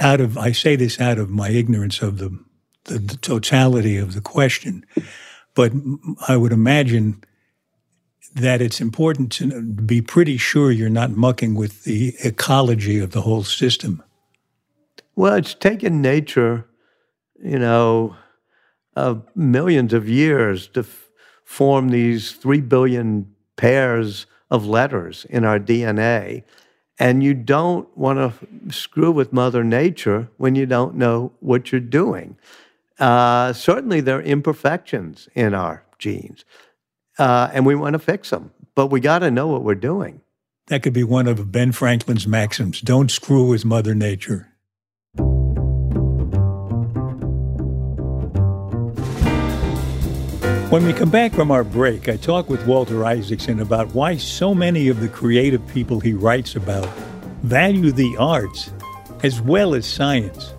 out 0.00 0.20
of, 0.20 0.36
I 0.36 0.50
say 0.52 0.74
this 0.74 1.00
out 1.00 1.18
of 1.18 1.30
my 1.30 1.50
ignorance 1.50 2.02
of 2.02 2.18
the, 2.18 2.36
the, 2.84 2.98
the 2.98 3.16
totality 3.16 3.96
of 3.96 4.14
the 4.14 4.20
question, 4.20 4.84
but 5.54 5.72
I 6.26 6.36
would 6.36 6.52
imagine 6.52 7.22
that 8.34 8.60
it's 8.60 8.80
important 8.80 9.30
to 9.32 9.62
be 9.62 10.02
pretty 10.02 10.36
sure 10.36 10.70
you're 10.70 10.88
not 10.88 11.12
mucking 11.12 11.54
with 11.54 11.84
the 11.84 12.14
ecology 12.24 12.98
of 12.98 13.12
the 13.12 13.22
whole 13.22 13.44
system. 13.44 14.02
Well, 15.14 15.34
it's 15.34 15.54
taken 15.54 16.02
nature, 16.02 16.66
you 17.40 17.58
know, 17.58 18.16
uh, 18.96 19.16
millions 19.34 19.92
of 19.92 20.08
years 20.08 20.66
to 20.68 20.80
f- 20.80 21.08
form 21.44 21.90
these 21.90 22.32
three 22.32 22.60
billion 22.60 23.32
pairs 23.56 24.26
of 24.50 24.66
letters 24.66 25.24
in 25.30 25.44
our 25.44 25.58
DNA. 25.58 26.42
And 26.98 27.22
you 27.22 27.34
don't 27.34 27.88
want 27.96 28.18
to 28.18 28.72
screw 28.72 29.10
with 29.10 29.32
Mother 29.32 29.64
Nature 29.64 30.28
when 30.36 30.54
you 30.54 30.66
don't 30.66 30.94
know 30.96 31.32
what 31.40 31.70
you're 31.72 31.80
doing. 31.80 32.36
Uh, 32.98 33.52
certainly, 33.52 34.00
there 34.00 34.18
are 34.18 34.22
imperfections 34.22 35.28
in 35.34 35.54
our 35.54 35.84
genes, 35.98 36.44
uh, 37.18 37.50
and 37.52 37.66
we 37.66 37.74
want 37.74 37.94
to 37.94 37.98
fix 37.98 38.30
them. 38.30 38.52
But 38.74 38.88
we 38.88 39.00
got 39.00 39.20
to 39.20 39.30
know 39.30 39.46
what 39.46 39.62
we're 39.62 39.74
doing. 39.74 40.20
That 40.68 40.82
could 40.82 40.92
be 40.92 41.04
one 41.04 41.28
of 41.28 41.52
Ben 41.52 41.72
Franklin's 41.72 42.26
maxims 42.26 42.80
don't 42.80 43.10
screw 43.10 43.48
with 43.48 43.64
Mother 43.64 43.94
Nature. 43.94 44.48
When 50.70 50.86
we 50.86 50.92
come 50.92 51.10
back 51.10 51.32
from 51.32 51.52
our 51.52 51.62
break, 51.62 52.08
I 52.08 52.16
talk 52.16 52.48
with 52.48 52.66
Walter 52.66 53.04
Isaacson 53.04 53.60
about 53.60 53.94
why 53.94 54.16
so 54.16 54.54
many 54.54 54.88
of 54.88 54.98
the 54.98 55.08
creative 55.08 55.64
people 55.68 56.00
he 56.00 56.14
writes 56.14 56.56
about 56.56 56.88
value 57.42 57.92
the 57.92 58.16
arts 58.16 58.72
as 59.22 59.40
well 59.40 59.74
as 59.74 59.86
science. 59.86 60.52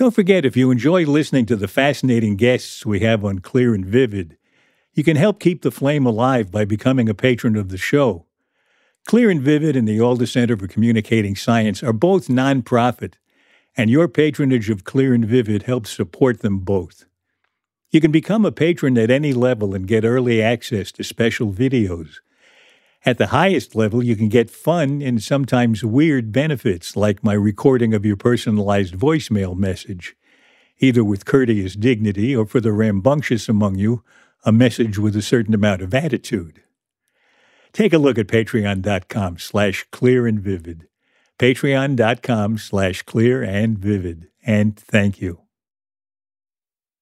Don't 0.00 0.14
forget, 0.14 0.46
if 0.46 0.56
you 0.56 0.70
enjoy 0.70 1.04
listening 1.04 1.44
to 1.44 1.56
the 1.56 1.68
fascinating 1.68 2.36
guests 2.36 2.86
we 2.86 3.00
have 3.00 3.22
on 3.22 3.40
Clear 3.40 3.74
and 3.74 3.84
Vivid, 3.84 4.38
you 4.94 5.04
can 5.04 5.18
help 5.18 5.38
keep 5.38 5.60
the 5.60 5.70
flame 5.70 6.06
alive 6.06 6.50
by 6.50 6.64
becoming 6.64 7.06
a 7.10 7.12
patron 7.12 7.54
of 7.54 7.68
the 7.68 7.76
show. 7.76 8.24
Clear 9.06 9.28
and 9.28 9.42
Vivid 9.42 9.76
and 9.76 9.86
the 9.86 10.00
Alda 10.00 10.26
Center 10.26 10.56
for 10.56 10.68
Communicating 10.68 11.36
Science 11.36 11.82
are 11.82 11.92
both 11.92 12.28
nonprofit 12.28 13.16
and 13.76 13.90
your 13.90 14.08
patronage 14.08 14.70
of 14.70 14.84
Clear 14.84 15.12
and 15.12 15.26
Vivid 15.26 15.64
helps 15.64 15.90
support 15.90 16.40
them 16.40 16.60
both. 16.60 17.04
You 17.90 18.00
can 18.00 18.10
become 18.10 18.46
a 18.46 18.52
patron 18.52 18.96
at 18.96 19.10
any 19.10 19.34
level 19.34 19.74
and 19.74 19.86
get 19.86 20.06
early 20.06 20.40
access 20.40 20.90
to 20.92 21.04
special 21.04 21.52
videos. 21.52 22.20
At 23.04 23.18
the 23.18 23.28
highest 23.28 23.74
level, 23.74 24.02
you 24.02 24.14
can 24.14 24.28
get 24.28 24.50
fun 24.50 25.00
and 25.00 25.22
sometimes 25.22 25.82
weird 25.82 26.32
benefits, 26.32 26.96
like 26.96 27.24
my 27.24 27.32
recording 27.32 27.94
of 27.94 28.04
your 28.04 28.16
personalized 28.16 28.94
voicemail 28.94 29.56
message, 29.56 30.16
either 30.78 31.02
with 31.02 31.24
courteous 31.24 31.74
dignity 31.74 32.36
or 32.36 32.44
for 32.44 32.60
the 32.60 32.72
rambunctious 32.72 33.48
among 33.48 33.76
you, 33.76 34.02
a 34.44 34.52
message 34.52 34.98
with 34.98 35.16
a 35.16 35.22
certain 35.22 35.54
amount 35.54 35.82
of 35.82 35.94
attitude. 35.94 36.62
Take 37.72 37.92
a 37.92 37.98
look 37.98 38.18
at 38.18 38.26
patreon.com 38.26 39.38
slash 39.38 39.86
clear 39.90 40.26
and 40.26 40.40
vivid 40.40 40.86
patreon.com 41.40 42.58
slash 42.58 43.02
clear 43.02 43.42
and 43.42 43.78
vivid. 43.78 44.28
And 44.44 44.76
thank 44.76 45.22
you. 45.22 45.40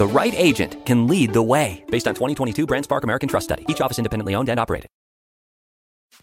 The 0.00 0.06
right 0.06 0.32
agent 0.34 0.86
can 0.86 1.06
lead 1.08 1.34
the 1.34 1.42
way. 1.42 1.84
Based 1.90 2.08
on 2.08 2.14
2022 2.14 2.66
BrandSpark 2.66 3.02
American 3.04 3.28
Trust 3.28 3.44
Study, 3.44 3.66
each 3.68 3.82
office 3.82 3.98
independently 3.98 4.34
owned 4.34 4.48
and 4.48 4.58
operated. 4.58 4.88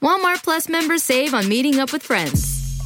Walmart 0.02 0.44
Plus 0.44 0.68
members 0.68 1.04
save 1.04 1.36
on 1.36 1.48
meeting 1.48 1.80
up 1.80 1.92
with 1.92 2.02
friends. 2.02 2.42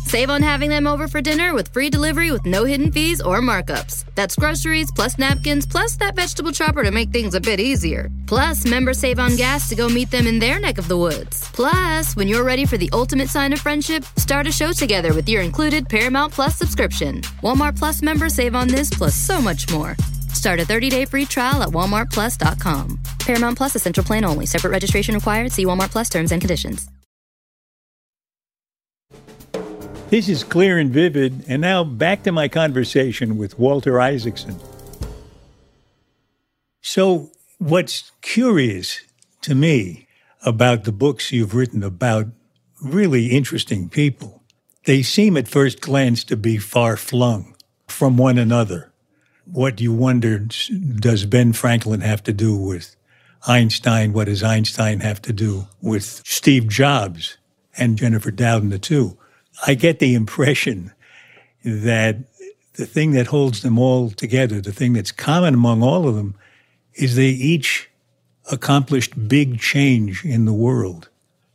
Save 0.07 0.29
on 0.29 0.41
having 0.41 0.69
them 0.69 0.87
over 0.87 1.07
for 1.07 1.21
dinner 1.21 1.53
with 1.53 1.69
free 1.69 1.89
delivery 1.89 2.29
with 2.29 2.45
no 2.45 2.65
hidden 2.65 2.91
fees 2.91 3.21
or 3.21 3.39
markups. 3.39 4.03
That's 4.15 4.35
groceries 4.35 4.91
plus 4.91 5.17
napkins 5.17 5.65
plus 5.65 5.95
that 5.95 6.17
vegetable 6.17 6.51
chopper 6.51 6.83
to 6.83 6.91
make 6.91 7.11
things 7.11 7.35
a 7.35 7.39
bit 7.39 7.61
easier. 7.61 8.09
Plus, 8.27 8.65
members 8.65 8.99
save 8.99 9.17
on 9.17 9.37
gas 9.37 9.69
to 9.69 9.75
go 9.75 9.87
meet 9.87 10.11
them 10.11 10.27
in 10.27 10.39
their 10.39 10.59
neck 10.59 10.77
of 10.77 10.89
the 10.89 10.97
woods. 10.97 11.49
Plus, 11.53 12.17
when 12.17 12.27
you're 12.27 12.43
ready 12.43 12.65
for 12.65 12.77
the 12.77 12.89
ultimate 12.91 13.29
sign 13.29 13.53
of 13.53 13.61
friendship, 13.61 14.03
start 14.17 14.45
a 14.45 14.51
show 14.51 14.73
together 14.73 15.13
with 15.13 15.29
your 15.29 15.41
included 15.41 15.87
Paramount 15.87 16.33
Plus 16.33 16.57
subscription. 16.57 17.21
Walmart 17.41 17.79
Plus 17.79 18.01
members 18.01 18.35
save 18.35 18.55
on 18.55 18.67
this 18.67 18.89
plus 18.89 19.15
so 19.15 19.39
much 19.39 19.71
more. 19.71 19.95
Start 20.41 20.59
a 20.59 20.63
30-day 20.63 21.05
free 21.05 21.27
trial 21.27 21.61
at 21.61 21.69
walmartplus.com. 21.69 22.99
Paramount 23.19 23.55
Plus 23.55 23.75
essential 23.75 24.03
plan 24.03 24.25
only. 24.25 24.47
Separate 24.47 24.71
registration 24.71 25.13
required. 25.13 25.51
See 25.51 25.65
Walmart 25.65 25.91
Plus 25.91 26.09
terms 26.09 26.31
and 26.31 26.41
conditions. 26.41 26.89
This 30.09 30.27
is 30.27 30.43
clear 30.43 30.79
and 30.79 30.89
vivid, 30.89 31.45
and 31.47 31.61
now 31.61 31.83
back 31.83 32.23
to 32.23 32.31
my 32.31 32.47
conversation 32.47 33.37
with 33.37 33.59
Walter 33.59 34.01
Isaacson. 34.01 34.55
So, 36.81 37.29
what's 37.59 38.11
curious 38.23 38.99
to 39.41 39.53
me 39.53 40.07
about 40.43 40.85
the 40.85 40.91
books 40.91 41.31
you've 41.31 41.53
written 41.53 41.83
about 41.83 42.25
really 42.81 43.27
interesting 43.27 43.89
people, 43.89 44.41
they 44.85 45.03
seem 45.03 45.37
at 45.37 45.47
first 45.47 45.81
glance 45.81 46.23
to 46.23 46.35
be 46.35 46.57
far 46.57 46.97
flung 46.97 47.55
from 47.85 48.17
one 48.17 48.39
another. 48.39 48.90
What 49.45 49.81
you 49.81 49.93
wondered, 49.93 50.55
does 50.99 51.25
Ben 51.25 51.53
Franklin 51.53 52.01
have 52.01 52.23
to 52.23 52.33
do 52.33 52.55
with 52.55 52.95
Einstein? 53.47 54.13
What 54.13 54.25
does 54.25 54.43
Einstein 54.43 54.99
have 54.99 55.21
to 55.23 55.33
do 55.33 55.67
with 55.81 56.21
Steve 56.25 56.67
Jobs 56.67 57.37
and 57.77 57.97
Jennifer 57.97 58.31
Doudna, 58.31 58.79
too? 58.79 59.17
I 59.65 59.73
get 59.73 59.99
the 59.99 60.13
impression 60.13 60.91
that 61.63 62.17
the 62.73 62.85
thing 62.85 63.11
that 63.11 63.27
holds 63.27 63.61
them 63.61 63.77
all 63.77 64.09
together, 64.09 64.61
the 64.61 64.71
thing 64.71 64.93
that's 64.93 65.11
common 65.11 65.53
among 65.53 65.83
all 65.83 66.07
of 66.07 66.15
them, 66.15 66.35
is 66.95 67.15
they 67.15 67.29
each 67.29 67.89
accomplished 68.51 69.27
big 69.27 69.59
change 69.59 70.25
in 70.25 70.45
the 70.45 70.53
world, 70.53 71.09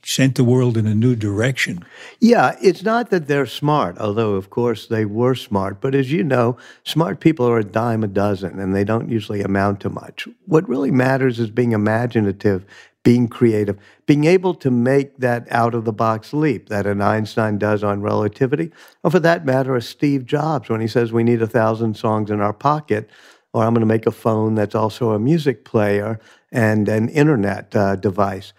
sent 0.06 0.36
the 0.36 0.44
world 0.44 0.76
in 0.76 0.86
a 0.86 0.94
new 0.94 1.16
direction. 1.16 1.84
Yeah, 2.20 2.56
it's 2.62 2.82
not 2.82 3.10
that 3.10 3.26
they're 3.26 3.46
smart, 3.46 3.98
although, 3.98 4.34
of 4.34 4.50
course, 4.50 4.86
they 4.86 5.04
were 5.04 5.34
smart. 5.34 5.80
But 5.80 5.94
as 5.94 6.12
you 6.12 6.22
know, 6.22 6.56
smart 6.84 7.20
people 7.20 7.46
are 7.46 7.58
a 7.58 7.64
dime 7.64 8.04
a 8.04 8.08
dozen 8.08 8.58
and 8.58 8.74
they 8.74 8.84
don't 8.84 9.10
usually 9.10 9.42
amount 9.42 9.80
to 9.80 9.90
much. 9.90 10.28
What 10.46 10.68
really 10.68 10.90
matters 10.90 11.40
is 11.40 11.50
being 11.50 11.72
imaginative 11.72 12.64
being 13.06 13.28
creative, 13.28 13.78
being 14.06 14.24
able 14.24 14.52
to 14.52 14.68
make 14.68 15.16
that 15.18 15.46
out 15.52 15.76
of 15.76 15.84
the 15.84 15.92
box 15.92 16.32
leap 16.32 16.68
that 16.68 16.88
an 16.88 17.00
Einstein 17.00 17.56
does 17.56 17.84
on 17.84 18.02
relativity, 18.02 18.72
or 19.04 19.12
for 19.12 19.20
that 19.20 19.44
matter, 19.44 19.76
a 19.76 19.80
Steve 19.80 20.26
Jobs 20.26 20.68
when 20.68 20.80
he 20.80 20.88
says 20.88 21.12
we 21.12 21.22
need 21.22 21.40
a 21.40 21.46
thousand 21.46 21.96
songs 21.96 22.32
in 22.32 22.40
our 22.40 22.52
pocket, 22.52 23.08
or 23.52 23.62
I'm 23.62 23.74
going 23.74 23.80
to 23.80 23.86
make 23.86 24.06
a 24.06 24.10
phone 24.10 24.56
that's 24.56 24.74
also 24.74 25.12
a 25.12 25.20
music 25.20 25.64
player 25.64 26.18
and 26.50 26.88
an 26.88 27.08
internet 27.10 27.76
uh, 27.76 27.94
device. 27.94 28.52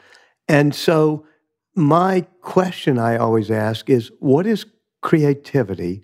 And 0.48 0.74
so, 0.74 1.26
my 1.78 2.26
question 2.42 2.98
I 2.98 3.18
always 3.18 3.52
ask 3.52 3.88
is 3.90 4.12
what 4.20 4.48
is 4.48 4.66
creativity 5.02 6.04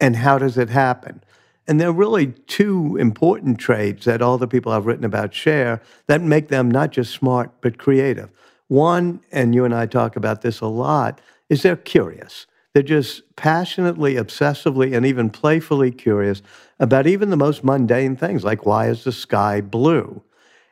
and 0.00 0.16
how 0.16 0.38
does 0.38 0.56
it 0.56 0.70
happen? 0.70 1.22
And 1.68 1.78
there 1.78 1.88
are 1.88 1.92
really 1.92 2.28
two 2.28 2.96
important 2.96 3.58
traits 3.58 4.06
that 4.06 4.22
all 4.22 4.38
the 4.38 4.48
people 4.48 4.72
I've 4.72 4.86
written 4.86 5.04
about 5.04 5.34
share 5.34 5.82
that 6.06 6.22
make 6.22 6.48
them 6.48 6.70
not 6.70 6.90
just 6.90 7.12
smart, 7.12 7.52
but 7.60 7.78
creative. 7.78 8.30
One, 8.68 9.20
and 9.30 9.54
you 9.54 9.66
and 9.66 9.74
I 9.74 9.86
talk 9.86 10.16
about 10.16 10.40
this 10.40 10.60
a 10.60 10.66
lot, 10.66 11.20
is 11.50 11.62
they're 11.62 11.76
curious. 11.76 12.46
They're 12.72 12.82
just 12.82 13.36
passionately, 13.36 14.14
obsessively, 14.14 14.96
and 14.96 15.04
even 15.06 15.28
playfully 15.30 15.90
curious 15.90 16.42
about 16.80 17.06
even 17.06 17.28
the 17.28 17.36
most 17.36 17.62
mundane 17.62 18.16
things, 18.16 18.42
like 18.42 18.66
why 18.66 18.88
is 18.88 19.04
the 19.04 19.12
sky 19.12 19.60
blue? 19.60 20.22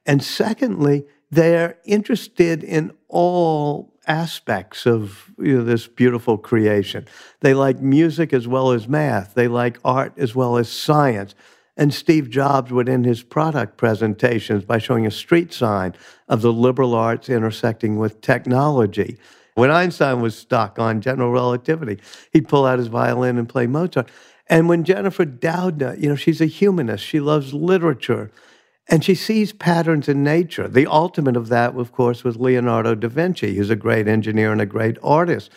And 0.04 0.22
secondly, 0.22 1.04
they're 1.30 1.78
interested 1.84 2.64
in 2.64 2.92
all 3.08 3.91
aspects 4.06 4.86
of 4.86 5.30
you 5.38 5.58
know, 5.58 5.64
this 5.64 5.86
beautiful 5.86 6.38
creation. 6.38 7.06
They 7.40 7.54
like 7.54 7.80
music 7.80 8.32
as 8.32 8.48
well 8.48 8.72
as 8.72 8.88
math. 8.88 9.34
They 9.34 9.48
like 9.48 9.78
art 9.84 10.12
as 10.16 10.34
well 10.34 10.56
as 10.56 10.68
science. 10.68 11.34
And 11.76 11.94
Steve 11.94 12.28
Jobs 12.28 12.70
would 12.70 12.88
end 12.88 13.06
his 13.06 13.22
product 13.22 13.78
presentations 13.78 14.64
by 14.64 14.78
showing 14.78 15.06
a 15.06 15.10
street 15.10 15.52
sign 15.52 15.94
of 16.28 16.42
the 16.42 16.52
liberal 16.52 16.94
arts 16.94 17.28
intersecting 17.28 17.98
with 17.98 18.20
technology. 18.20 19.18
When 19.54 19.70
Einstein 19.70 20.20
was 20.20 20.36
stuck 20.36 20.78
on 20.78 21.00
general 21.00 21.30
relativity, 21.30 22.00
he'd 22.32 22.48
pull 22.48 22.66
out 22.66 22.78
his 22.78 22.88
violin 22.88 23.38
and 23.38 23.48
play 23.48 23.66
Mozart. 23.66 24.10
And 24.48 24.68
when 24.68 24.84
Jennifer 24.84 25.24
Doudna, 25.24 25.98
you 26.00 26.08
know, 26.08 26.16
she's 26.16 26.40
a 26.40 26.46
humanist, 26.46 27.04
she 27.04 27.20
loves 27.20 27.54
literature, 27.54 28.30
and 28.92 29.02
she 29.02 29.14
sees 29.14 29.54
patterns 29.54 30.06
in 30.06 30.22
nature. 30.22 30.68
The 30.68 30.86
ultimate 30.86 31.34
of 31.34 31.48
that, 31.48 31.74
of 31.74 31.92
course, 31.92 32.24
was 32.24 32.36
Leonardo 32.36 32.94
da 32.94 33.08
Vinci, 33.08 33.54
who's 33.54 33.70
a 33.70 33.74
great 33.74 34.06
engineer 34.06 34.52
and 34.52 34.60
a 34.60 34.66
great 34.66 34.98
artist. 35.02 35.50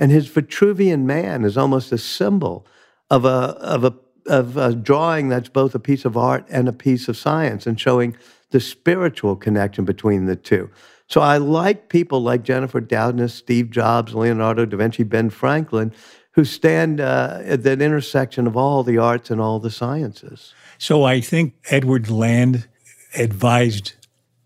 And 0.00 0.10
his 0.10 0.28
Vitruvian 0.28 1.04
Man 1.04 1.44
is 1.44 1.56
almost 1.56 1.92
a 1.92 1.98
symbol 1.98 2.66
of 3.08 3.24
a, 3.24 3.28
of 3.28 3.84
a, 3.84 3.94
of 4.26 4.56
a 4.56 4.74
drawing 4.74 5.28
that's 5.28 5.48
both 5.48 5.72
a 5.76 5.78
piece 5.78 6.04
of 6.04 6.16
art 6.16 6.44
and 6.50 6.68
a 6.68 6.72
piece 6.72 7.06
of 7.06 7.16
science 7.16 7.64
and 7.64 7.78
showing 7.78 8.16
the 8.50 8.58
spiritual 8.58 9.36
connection 9.36 9.84
between 9.84 10.26
the 10.26 10.34
two. 10.34 10.68
So 11.06 11.20
I 11.20 11.36
like 11.36 11.90
people 11.90 12.20
like 12.20 12.42
Jennifer 12.42 12.80
Doudna, 12.80 13.30
Steve 13.30 13.70
Jobs, 13.70 14.16
Leonardo 14.16 14.64
da 14.64 14.76
Vinci, 14.76 15.04
Ben 15.04 15.30
Franklin, 15.30 15.92
who 16.32 16.44
stand 16.44 17.00
uh, 17.00 17.38
at 17.44 17.62
that 17.62 17.80
intersection 17.80 18.48
of 18.48 18.56
all 18.56 18.82
the 18.82 18.98
arts 18.98 19.30
and 19.30 19.40
all 19.40 19.60
the 19.60 19.70
sciences. 19.70 20.54
So 20.78 21.04
I 21.04 21.20
think 21.20 21.54
Edward 21.70 22.10
Land 22.10 22.66
advised 23.14 23.92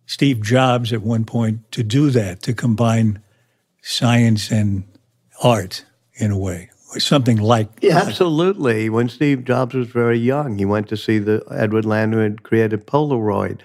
Steve 0.06 0.42
Jobs 0.42 0.92
at 0.92 1.02
one 1.02 1.24
point 1.24 1.70
to 1.72 1.82
do 1.82 2.10
that, 2.10 2.42
to 2.42 2.54
combine 2.54 3.22
science 3.82 4.50
and 4.50 4.84
art 5.42 5.84
in 6.14 6.30
a 6.30 6.38
way, 6.38 6.70
or 6.94 7.00
something 7.00 7.38
like 7.38 7.68
yeah, 7.80 7.98
absolutely. 7.98 8.88
When 8.88 9.08
Steve 9.08 9.44
Jobs 9.44 9.74
was 9.74 9.88
very 9.88 10.18
young, 10.18 10.58
he 10.58 10.64
went 10.64 10.88
to 10.88 10.96
see 10.96 11.18
the 11.18 11.42
Edward 11.50 11.84
Land 11.84 12.14
who 12.14 12.20
had 12.20 12.42
created 12.42 12.86
Polaroid. 12.86 13.60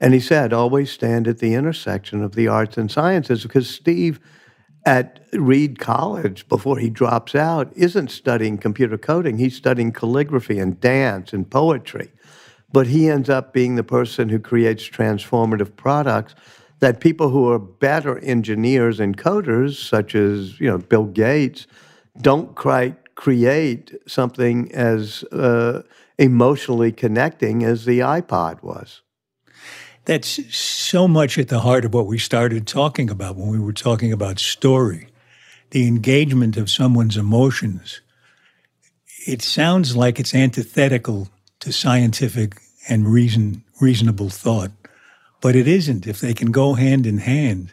And 0.00 0.14
he 0.14 0.20
said, 0.20 0.52
always 0.52 0.92
stand 0.92 1.26
at 1.26 1.38
the 1.38 1.54
intersection 1.54 2.22
of 2.22 2.36
the 2.36 2.46
arts 2.46 2.76
and 2.76 2.90
sciences 2.90 3.42
because 3.42 3.68
Steve 3.68 4.20
at 4.86 5.20
Reed 5.32 5.78
College 5.78 6.48
before 6.48 6.78
he 6.78 6.88
drops 6.88 7.34
out 7.34 7.72
isn't 7.76 8.10
studying 8.10 8.58
computer 8.58 8.96
coding. 8.96 9.38
He's 9.38 9.56
studying 9.56 9.92
calligraphy 9.92 10.58
and 10.58 10.80
dance 10.80 11.32
and 11.32 11.50
poetry. 11.50 12.10
But 12.72 12.86
he 12.86 13.08
ends 13.08 13.30
up 13.30 13.52
being 13.52 13.76
the 13.76 13.84
person 13.84 14.28
who 14.28 14.38
creates 14.38 14.88
transformative 14.88 15.74
products 15.76 16.34
that 16.80 17.00
people 17.00 17.30
who 17.30 17.50
are 17.50 17.58
better 17.58 18.18
engineers 18.18 19.00
and 19.00 19.16
coders, 19.16 19.76
such 19.76 20.14
as 20.14 20.60
you 20.60 20.68
know 20.68 20.78
Bill 20.78 21.06
Gates, 21.06 21.66
don't 22.20 22.54
quite 22.54 23.14
create 23.14 23.94
something 24.06 24.70
as 24.72 25.24
uh, 25.24 25.82
emotionally 26.18 26.92
connecting 26.92 27.64
as 27.64 27.84
the 27.84 28.00
iPod 28.00 28.62
was. 28.62 29.02
That's 30.04 30.56
so 30.56 31.08
much 31.08 31.36
at 31.36 31.48
the 31.48 31.60
heart 31.60 31.84
of 31.84 31.92
what 31.92 32.06
we 32.06 32.18
started 32.18 32.66
talking 32.66 33.10
about 33.10 33.36
when 33.36 33.48
we 33.48 33.58
were 33.58 33.72
talking 33.72 34.12
about 34.12 34.38
story, 34.38 35.08
the 35.70 35.86
engagement 35.86 36.56
of 36.56 36.70
someone's 36.70 37.16
emotions. 37.16 38.00
It 39.26 39.42
sounds 39.42 39.96
like 39.96 40.18
it's 40.18 40.34
antithetical 40.34 41.28
to 41.60 41.72
scientific 41.72 42.60
and 42.88 43.06
reason, 43.06 43.64
reasonable 43.80 44.28
thought 44.28 44.70
but 45.40 45.54
it 45.54 45.68
isn't 45.68 46.06
if 46.06 46.20
they 46.20 46.34
can 46.34 46.50
go 46.50 46.74
hand 46.74 47.06
in 47.06 47.18
hand. 47.18 47.72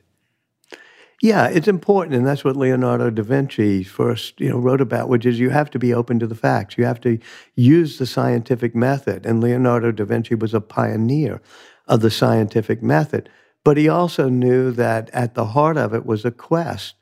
Yeah, 1.21 1.48
it's 1.48 1.67
important, 1.67 2.15
and 2.15 2.28
that's 2.28 2.43
what 2.43 2.58
Leonardo 2.58 3.10
da 3.10 3.24
Vinci 3.24 3.84
first, 3.84 4.39
you 4.39 4.50
know, 4.50 4.58
wrote 4.58 4.82
about, 4.82 5.10
which 5.10 5.26
is 5.26 5.39
you 5.39 5.50
have 5.50 5.71
to 5.71 5.80
be 5.80 5.93
open 5.93 6.19
to 6.19 6.28
the 6.28 6.36
facts. 6.36 6.78
You 6.78 6.86
have 6.86 7.02
to 7.02 7.17
use 7.56 7.98
the 7.98 8.06
scientific 8.06 8.76
method, 8.76 9.26
and 9.26 9.41
Leonardo 9.41 9.91
da 9.91 10.04
Vinci 10.06 10.36
was 10.36 10.54
a 10.54 10.62
pioneer 10.62 11.41
of 11.88 12.02
the 12.02 12.12
scientific 12.12 12.84
method. 12.84 13.30
But 13.63 13.78
he 13.78 13.89
also 13.89 14.30
knew 14.30 14.71
that 14.71 15.10
at 15.12 15.34
the 15.34 15.45
heart 15.45 15.78
of 15.78 15.93
it 15.93 16.06
was 16.06 16.26
a 16.26 16.32
quest 16.32 16.95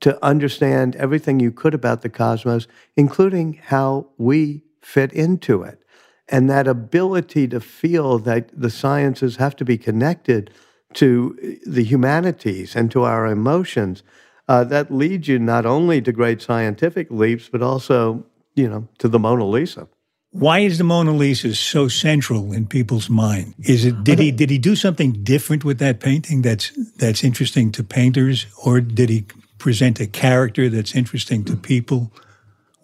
to 0.00 0.24
understand 0.24 0.96
everything 0.96 1.40
you 1.40 1.50
could 1.50 1.74
about 1.74 2.02
the 2.02 2.08
cosmos, 2.08 2.66
including 2.96 3.60
how 3.64 4.06
we 4.16 4.62
fit 4.80 5.12
into 5.12 5.62
it. 5.62 5.82
And 6.28 6.50
that 6.50 6.66
ability 6.66 7.48
to 7.48 7.60
feel 7.60 8.18
that 8.20 8.50
the 8.52 8.70
sciences 8.70 9.36
have 9.36 9.54
to 9.56 9.64
be 9.64 9.78
connected 9.78 10.50
to 10.94 11.58
the 11.66 11.84
humanities 11.84 12.74
and 12.74 12.90
to 12.90 13.04
our 13.04 13.26
emotions, 13.26 14.02
uh, 14.48 14.64
that 14.64 14.92
leads 14.92 15.28
you 15.28 15.38
not 15.38 15.66
only 15.66 16.00
to 16.02 16.12
great 16.12 16.40
scientific 16.40 17.10
leaps, 17.10 17.48
but 17.48 17.62
also, 17.62 18.24
you 18.54 18.68
know, 18.68 18.88
to 18.98 19.08
the 19.08 19.18
Mona 19.18 19.44
Lisa. 19.44 19.88
Why 20.30 20.60
is 20.60 20.78
the 20.78 20.84
Mona 20.84 21.12
Lisa 21.12 21.54
so 21.54 21.88
central 21.88 22.52
in 22.52 22.66
people's 22.66 23.08
mind? 23.08 23.54
Is 23.62 23.84
it 23.84 24.04
did 24.04 24.18
he 24.18 24.30
did 24.30 24.50
he 24.50 24.58
do 24.58 24.76
something 24.76 25.12
different 25.24 25.64
with 25.64 25.78
that 25.78 26.00
painting 26.00 26.42
that's 26.42 26.72
that's 26.96 27.24
interesting 27.24 27.72
to 27.72 27.82
painters, 27.82 28.46
or 28.62 28.80
did 28.80 29.08
he 29.08 29.24
present 29.58 29.98
a 29.98 30.06
character 30.06 30.68
that's 30.68 30.94
interesting 30.94 31.44
to 31.44 31.56
people? 31.56 32.12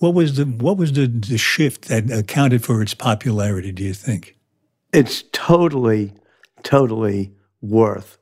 What 0.02 0.14
was 0.14 0.34
the 0.34 0.46
what 0.46 0.78
was 0.78 0.94
the, 0.94 1.06
the 1.06 1.38
shift 1.38 1.86
that 1.86 2.10
accounted 2.10 2.64
for 2.64 2.82
its 2.82 2.92
popularity? 2.92 3.70
Do 3.70 3.84
you 3.84 3.94
think? 3.94 4.36
It's 4.92 5.22
totally, 5.30 6.12
totally 6.64 7.30
worth 7.60 8.18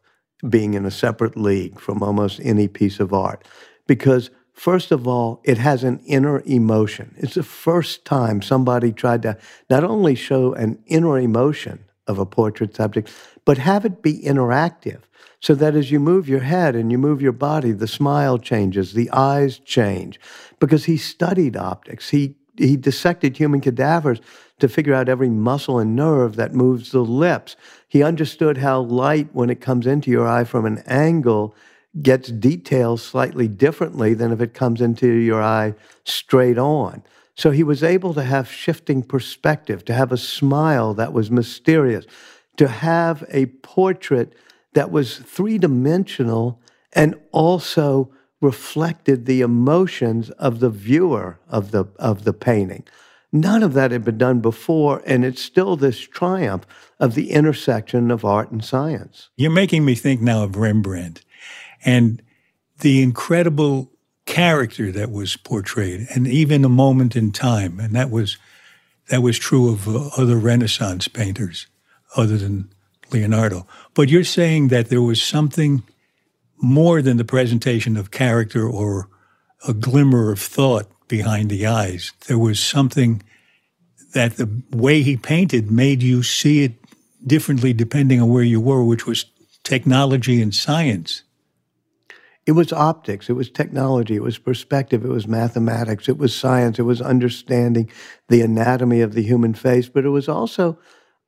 being 0.46 0.74
in 0.74 0.84
a 0.84 0.90
separate 0.90 1.38
league 1.38 1.80
from 1.80 2.02
almost 2.02 2.38
any 2.42 2.68
piece 2.68 3.00
of 3.00 3.14
art 3.14 3.48
because 3.86 4.30
First 4.52 4.92
of 4.92 5.08
all, 5.08 5.40
it 5.42 5.56
has 5.56 5.84
an 5.84 6.00
inner 6.04 6.42
emotion. 6.44 7.14
It's 7.16 7.32
the 7.32 7.42
first 7.42 8.04
time 8.04 8.42
somebody 8.42 8.92
tried 8.92 9.22
to 9.22 9.38
not 9.70 9.84
only 9.84 10.14
show 10.14 10.52
an 10.52 10.78
inner 10.84 11.18
emotion 11.18 11.86
of 12.06 12.18
a 12.18 12.26
portrait 12.26 12.76
subject, 12.76 13.10
but 13.46 13.56
have 13.56 13.86
it 13.86 14.02
be 14.02 14.20
interactive 14.20 15.00
so 15.40 15.54
that 15.54 15.74
as 15.74 15.90
you 15.90 15.98
move 15.98 16.28
your 16.28 16.40
head 16.40 16.76
and 16.76 16.92
you 16.92 16.98
move 16.98 17.22
your 17.22 17.32
body, 17.32 17.72
the 17.72 17.88
smile 17.88 18.36
changes, 18.36 18.92
the 18.92 19.10
eyes 19.10 19.58
change. 19.58 20.20
Because 20.60 20.84
he 20.84 20.96
studied 20.96 21.56
optics. 21.56 22.10
He, 22.10 22.36
he 22.56 22.76
dissected 22.76 23.36
human 23.36 23.60
cadavers 23.60 24.20
to 24.60 24.68
figure 24.68 24.94
out 24.94 25.08
every 25.08 25.30
muscle 25.30 25.78
and 25.78 25.96
nerve 25.96 26.36
that 26.36 26.54
moves 26.54 26.92
the 26.92 27.00
lips. 27.00 27.56
He 27.88 28.02
understood 28.02 28.58
how 28.58 28.80
light, 28.82 29.30
when 29.32 29.50
it 29.50 29.60
comes 29.60 29.86
into 29.86 30.10
your 30.10 30.28
eye 30.28 30.44
from 30.44 30.66
an 30.66 30.82
angle, 30.86 31.54
gets 32.00 32.28
details 32.28 33.02
slightly 33.02 33.48
differently 33.48 34.14
than 34.14 34.32
if 34.32 34.40
it 34.40 34.54
comes 34.54 34.80
into 34.80 35.08
your 35.08 35.42
eye 35.42 35.74
straight 36.04 36.58
on. 36.58 37.02
So 37.34 37.50
he 37.50 37.62
was 37.62 37.82
able 37.82 38.14
to 38.14 38.22
have 38.22 38.50
shifting 38.50 39.02
perspective, 39.02 39.84
to 39.86 39.94
have 39.94 40.12
a 40.12 40.16
smile 40.16 40.94
that 40.94 41.12
was 41.12 41.30
mysterious, 41.30 42.04
to 42.58 42.68
have 42.68 43.24
a 43.30 43.46
portrait 43.46 44.34
that 44.74 44.90
was 44.90 45.18
three 45.18 45.58
dimensional 45.58 46.60
and 46.92 47.14
also 47.32 48.12
reflected 48.40 49.26
the 49.26 49.40
emotions 49.40 50.30
of 50.30 50.60
the 50.60 50.70
viewer 50.70 51.38
of 51.48 51.70
the 51.70 51.84
of 51.98 52.24
the 52.24 52.32
painting. 52.32 52.84
None 53.32 53.62
of 53.62 53.74
that 53.74 53.92
had 53.92 54.04
been 54.04 54.18
done 54.18 54.40
before, 54.40 55.02
and 55.06 55.24
it's 55.24 55.40
still 55.40 55.76
this 55.76 56.00
triumph 56.00 56.66
of 56.98 57.14
the 57.14 57.30
intersection 57.30 58.10
of 58.10 58.24
art 58.24 58.50
and 58.50 58.64
science. 58.64 59.28
You're 59.36 59.52
making 59.52 59.84
me 59.84 59.94
think 59.94 60.20
now 60.20 60.42
of 60.42 60.56
Rembrandt 60.56 61.24
and 61.84 62.20
the 62.80 63.02
incredible 63.02 63.92
character 64.26 64.90
that 64.92 65.10
was 65.10 65.36
portrayed, 65.36 66.06
and 66.10 66.26
even 66.26 66.64
a 66.64 66.68
moment 66.68 67.14
in 67.14 67.30
time, 67.30 67.78
and 67.78 67.94
that 67.94 68.10
was 68.10 68.38
that 69.08 69.22
was 69.22 69.38
true 69.38 69.72
of 69.72 69.88
uh, 69.88 70.10
other 70.16 70.36
Renaissance 70.36 71.08
painters, 71.08 71.66
other 72.16 72.38
than 72.38 72.70
Leonardo. 73.12 73.66
But 73.94 74.08
you're 74.08 74.24
saying 74.24 74.68
that 74.68 74.88
there 74.88 75.02
was 75.02 75.22
something 75.22 75.82
more 76.62 77.02
than 77.02 77.16
the 77.16 77.24
presentation 77.24 77.96
of 77.96 78.10
character 78.10 78.68
or 78.68 79.08
a 79.66 79.72
glimmer 79.72 80.30
of 80.30 80.38
thought 80.38 80.90
behind 81.08 81.50
the 81.50 81.66
eyes. 81.66 82.12
There 82.26 82.38
was 82.38 82.60
something 82.60 83.22
that 84.14 84.36
the 84.36 84.48
way 84.70 85.02
he 85.02 85.16
painted 85.16 85.70
made 85.70 86.02
you 86.02 86.22
see 86.22 86.64
it 86.64 86.72
differently 87.26 87.72
depending 87.72 88.20
on 88.20 88.28
where 88.28 88.42
you 88.42 88.60
were, 88.60 88.84
which 88.84 89.06
was 89.06 89.26
technology 89.64 90.40
and 90.40 90.54
science. 90.54 91.22
It 92.46 92.52
was 92.52 92.72
optics, 92.72 93.28
it 93.28 93.34
was 93.34 93.50
technology, 93.50 94.16
it 94.16 94.22
was 94.22 94.38
perspective, 94.38 95.04
it 95.04 95.10
was 95.10 95.28
mathematics, 95.28 96.08
it 96.08 96.18
was 96.18 96.34
science, 96.34 96.78
it 96.78 96.84
was 96.84 97.02
understanding 97.02 97.90
the 98.28 98.40
anatomy 98.40 99.02
of 99.02 99.12
the 99.12 99.22
human 99.22 99.54
face, 99.54 99.88
but 99.88 100.04
it 100.04 100.08
was 100.08 100.28
also 100.28 100.78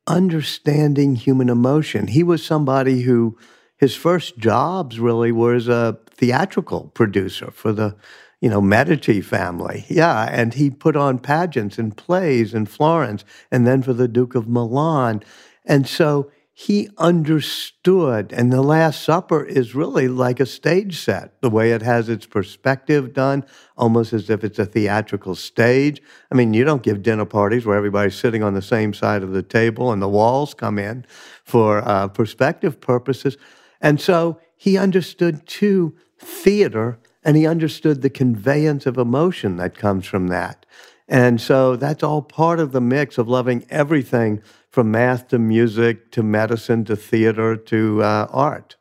understanding 0.07 1.15
human 1.15 1.49
emotion. 1.49 2.07
He 2.07 2.23
was 2.23 2.43
somebody 2.43 3.03
who 3.03 3.37
his 3.83 3.95
first 3.97 4.37
jobs 4.37 4.97
really 4.97 5.33
were 5.33 5.53
as 5.53 5.67
a 5.67 5.97
theatrical 6.09 6.89
producer 6.93 7.51
for 7.51 7.73
the 7.73 7.93
you 8.39 8.49
know 8.49 8.61
Medici 8.61 9.19
family. 9.19 9.83
Yeah, 9.89 10.29
and 10.31 10.53
he 10.53 10.69
put 10.69 10.95
on 10.95 11.19
pageants 11.19 11.77
and 11.77 11.95
plays 11.95 12.53
in 12.53 12.65
Florence 12.65 13.25
and 13.51 13.67
then 13.67 13.81
for 13.83 13.91
the 13.91 14.07
Duke 14.07 14.35
of 14.35 14.47
Milan. 14.47 15.21
And 15.65 15.85
so 15.85 16.31
he 16.53 16.87
understood. 16.97 18.31
And 18.31 18.53
the 18.53 18.61
Last 18.61 19.03
Supper 19.03 19.43
is 19.43 19.75
really 19.75 20.07
like 20.07 20.39
a 20.39 20.45
stage 20.45 20.99
set, 20.99 21.41
the 21.41 21.49
way 21.49 21.71
it 21.71 21.81
has 21.81 22.07
its 22.07 22.25
perspective 22.25 23.11
done, 23.11 23.43
almost 23.75 24.13
as 24.13 24.29
if 24.29 24.45
it's 24.45 24.59
a 24.59 24.65
theatrical 24.65 25.35
stage. 25.35 26.01
I 26.31 26.35
mean, 26.35 26.53
you 26.53 26.63
don't 26.63 26.83
give 26.83 27.03
dinner 27.03 27.25
parties 27.25 27.65
where 27.65 27.75
everybody's 27.75 28.15
sitting 28.15 28.43
on 28.43 28.53
the 28.53 28.61
same 28.61 28.93
side 28.93 29.23
of 29.23 29.31
the 29.31 29.43
table 29.43 29.91
and 29.91 30.01
the 30.01 30.07
walls 30.07 30.53
come 30.53 30.79
in 30.79 31.05
for 31.43 31.79
uh, 31.79 32.07
perspective 32.07 32.79
purposes. 32.79 33.35
And 33.83 33.99
so 34.01 34.39
he 34.55 34.77
understood 34.77 35.45
too 35.45 35.93
theater 36.17 36.97
and 37.23 37.35
he 37.37 37.45
understood 37.45 38.01
the 38.01 38.09
conveyance 38.09 38.85
of 38.85 38.97
emotion 38.97 39.57
that 39.57 39.77
comes 39.77 40.05
from 40.05 40.27
that. 40.27 40.65
And 41.07 41.39
so 41.39 41.75
that's 41.75 42.01
all 42.01 42.21
part 42.21 42.59
of 42.59 42.71
the 42.71 42.81
mix 42.81 43.17
of 43.17 43.27
loving 43.27 43.65
everything 43.69 44.41
from 44.69 44.89
math 44.89 45.27
to 45.27 45.37
music 45.37 46.11
to 46.11 46.23
medicine 46.23 46.85
to 46.85 46.95
theater 46.95 47.57
to 47.57 48.01
uh, 48.01 48.27
art. 48.31 48.77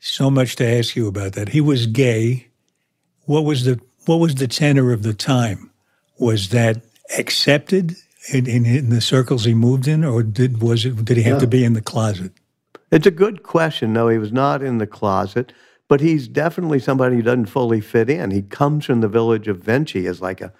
So 0.00 0.30
much 0.30 0.56
to 0.56 0.66
ask 0.66 0.96
you 0.96 1.06
about 1.06 1.32
that. 1.32 1.50
He 1.50 1.60
was 1.60 1.86
gay. 1.86 2.48
What 3.24 3.44
was 3.44 3.64
the 3.64 3.80
what 4.04 4.16
was 4.16 4.36
the 4.36 4.46
tenor 4.46 4.92
of 4.92 5.02
the 5.02 5.14
time? 5.14 5.70
Was 6.18 6.50
that 6.50 6.82
accepted 7.16 7.96
in, 8.32 8.46
in, 8.46 8.66
in 8.66 8.90
the 8.90 9.00
circles 9.00 9.44
he 9.44 9.54
moved 9.54 9.88
in, 9.88 10.04
or 10.04 10.22
did 10.22 10.60
was 10.60 10.84
it 10.84 11.04
did 11.04 11.16
he 11.16 11.22
have 11.24 11.40
to 11.40 11.46
be 11.46 11.64
in 11.64 11.72
the 11.72 11.80
closet? 11.80 12.32
It's 12.90 13.06
a 13.06 13.10
good 13.10 13.42
question. 13.42 13.92
No, 13.92 14.08
he 14.08 14.18
was 14.18 14.32
not 14.32 14.62
in 14.62 14.78
the 14.78 14.86
closet, 14.86 15.52
but 15.88 16.00
he's 16.00 16.28
definitely 16.28 16.78
somebody 16.78 17.16
who 17.16 17.22
doesn't 17.22 17.46
fully 17.46 17.80
fit 17.80 18.08
in. 18.08 18.30
He 18.30 18.42
comes 18.42 18.84
from 18.84 19.00
the 19.00 19.08
village 19.08 19.48
of 19.48 19.58
Vinci 19.58 20.06
as 20.06 20.20
like 20.20 20.40
a 20.40 20.52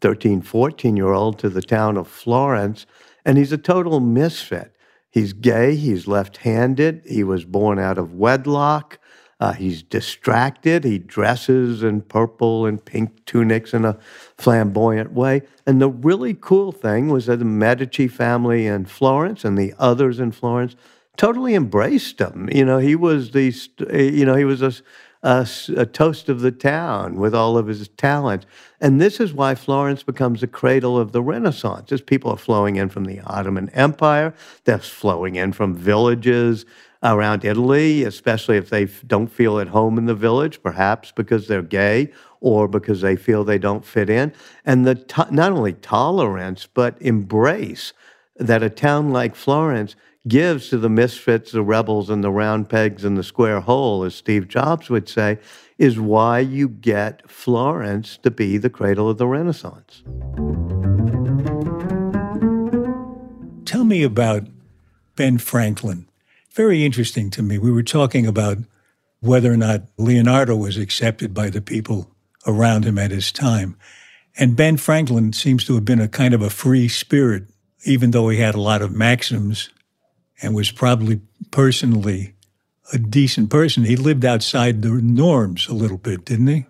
13, 0.00 0.42
14 0.42 0.96
year 0.96 1.12
old 1.12 1.38
to 1.40 1.48
the 1.48 1.62
town 1.62 1.96
of 1.96 2.06
Florence, 2.06 2.86
and 3.24 3.36
he's 3.36 3.52
a 3.52 3.58
total 3.58 4.00
misfit. 4.00 4.76
He's 5.10 5.32
gay, 5.32 5.74
he's 5.74 6.06
left 6.06 6.38
handed, 6.38 7.02
he 7.04 7.24
was 7.24 7.44
born 7.44 7.78
out 7.78 7.98
of 7.98 8.14
wedlock. 8.14 8.98
Uh, 9.40 9.52
he's 9.52 9.82
distracted. 9.82 10.84
He 10.84 11.00
dresses 11.00 11.82
in 11.82 12.02
purple 12.02 12.64
and 12.64 12.84
pink 12.84 13.24
tunics 13.24 13.74
in 13.74 13.84
a 13.84 13.98
flamboyant 14.38 15.14
way. 15.14 15.42
And 15.66 15.82
the 15.82 15.88
really 15.88 16.32
cool 16.32 16.70
thing 16.70 17.08
was 17.08 17.26
that 17.26 17.40
the 17.40 17.44
Medici 17.44 18.06
family 18.06 18.68
in 18.68 18.84
Florence 18.84 19.44
and 19.44 19.58
the 19.58 19.74
others 19.80 20.20
in 20.20 20.30
Florence 20.30 20.76
totally 21.16 21.54
embraced 21.54 22.20
him. 22.20 22.48
You 22.52 22.64
know, 22.64 22.78
he 22.78 22.96
was 22.96 23.30
the, 23.32 23.54
you 23.92 24.24
know, 24.24 24.34
he 24.34 24.44
was 24.44 24.62
a, 24.62 24.72
a, 25.22 25.46
a, 25.76 25.86
toast 25.86 26.28
of 26.28 26.40
the 26.40 26.50
town 26.50 27.16
with 27.16 27.34
all 27.34 27.56
of 27.56 27.66
his 27.66 27.88
talents. 27.88 28.46
And 28.80 29.00
this 29.00 29.20
is 29.20 29.32
why 29.32 29.54
Florence 29.54 30.02
becomes 30.02 30.40
the 30.40 30.46
cradle 30.46 30.98
of 30.98 31.12
the 31.12 31.22
Renaissance. 31.22 31.92
As 31.92 32.00
people 32.00 32.30
are 32.30 32.38
flowing 32.38 32.76
in 32.76 32.88
from 32.88 33.04
the 33.04 33.20
Ottoman 33.20 33.68
Empire, 33.70 34.34
they're 34.64 34.78
flowing 34.78 35.36
in 35.36 35.52
from 35.52 35.74
villages 35.74 36.64
around 37.02 37.44
Italy, 37.44 38.04
especially 38.04 38.56
if 38.56 38.70
they 38.70 38.86
don't 39.06 39.28
feel 39.28 39.58
at 39.58 39.68
home 39.68 39.98
in 39.98 40.06
the 40.06 40.14
village, 40.14 40.62
perhaps 40.62 41.12
because 41.12 41.48
they're 41.48 41.62
gay 41.62 42.12
or 42.40 42.68
because 42.68 43.00
they 43.00 43.16
feel 43.16 43.44
they 43.44 43.58
don't 43.58 43.84
fit 43.84 44.08
in. 44.08 44.32
And 44.64 44.86
the 44.86 44.94
to- 44.94 45.34
not 45.34 45.52
only 45.52 45.74
tolerance, 45.74 46.66
but 46.72 47.00
embrace 47.00 47.92
that 48.36 48.62
a 48.62 48.70
town 48.70 49.10
like 49.10 49.36
Florence 49.36 49.94
gives 50.28 50.68
to 50.68 50.78
the 50.78 50.88
misfits, 50.88 51.52
the 51.52 51.62
rebels, 51.62 52.08
and 52.08 52.22
the 52.22 52.30
round 52.30 52.68
pegs 52.68 53.04
in 53.04 53.14
the 53.14 53.22
square 53.22 53.60
hole, 53.60 54.04
as 54.04 54.14
Steve 54.14 54.48
Jobs 54.48 54.88
would 54.88 55.08
say, 55.08 55.38
is 55.78 55.98
why 55.98 56.38
you 56.38 56.68
get 56.68 57.28
Florence 57.28 58.18
to 58.18 58.30
be 58.30 58.56
the 58.56 58.70
cradle 58.70 59.10
of 59.10 59.18
the 59.18 59.26
Renaissance. 59.26 60.02
Tell 63.64 63.84
me 63.84 64.02
about 64.02 64.46
Ben 65.16 65.38
Franklin 65.38 66.06
very 66.54 66.84
interesting 66.84 67.30
to 67.30 67.42
me. 67.42 67.58
We 67.58 67.72
were 67.72 67.82
talking 67.82 68.26
about 68.26 68.58
whether 69.20 69.52
or 69.52 69.56
not 69.56 69.84
Leonardo 69.96 70.54
was 70.54 70.76
accepted 70.76 71.32
by 71.32 71.48
the 71.48 71.62
people 71.62 72.10
around 72.46 72.84
him 72.84 72.98
at 72.98 73.10
his 73.10 73.32
time. 73.32 73.76
And 74.36 74.56
Ben 74.56 74.76
Franklin 74.76 75.32
seems 75.32 75.64
to 75.64 75.74
have 75.74 75.84
been 75.84 76.00
a 76.00 76.08
kind 76.08 76.34
of 76.34 76.42
a 76.42 76.50
free 76.50 76.88
spirit, 76.88 77.44
even 77.84 78.10
though 78.10 78.28
he 78.28 78.38
had 78.38 78.54
a 78.54 78.60
lot 78.60 78.82
of 78.82 78.92
maxims 78.92 79.70
and 80.42 80.54
was 80.54 80.70
probably 80.70 81.20
personally 81.50 82.34
a 82.92 82.98
decent 82.98 83.50
person. 83.50 83.84
He 83.84 83.96
lived 83.96 84.24
outside 84.24 84.82
the 84.82 84.90
norms 84.90 85.68
a 85.68 85.74
little 85.74 85.98
bit, 85.98 86.24
didn't 86.24 86.48
he? 86.48 86.66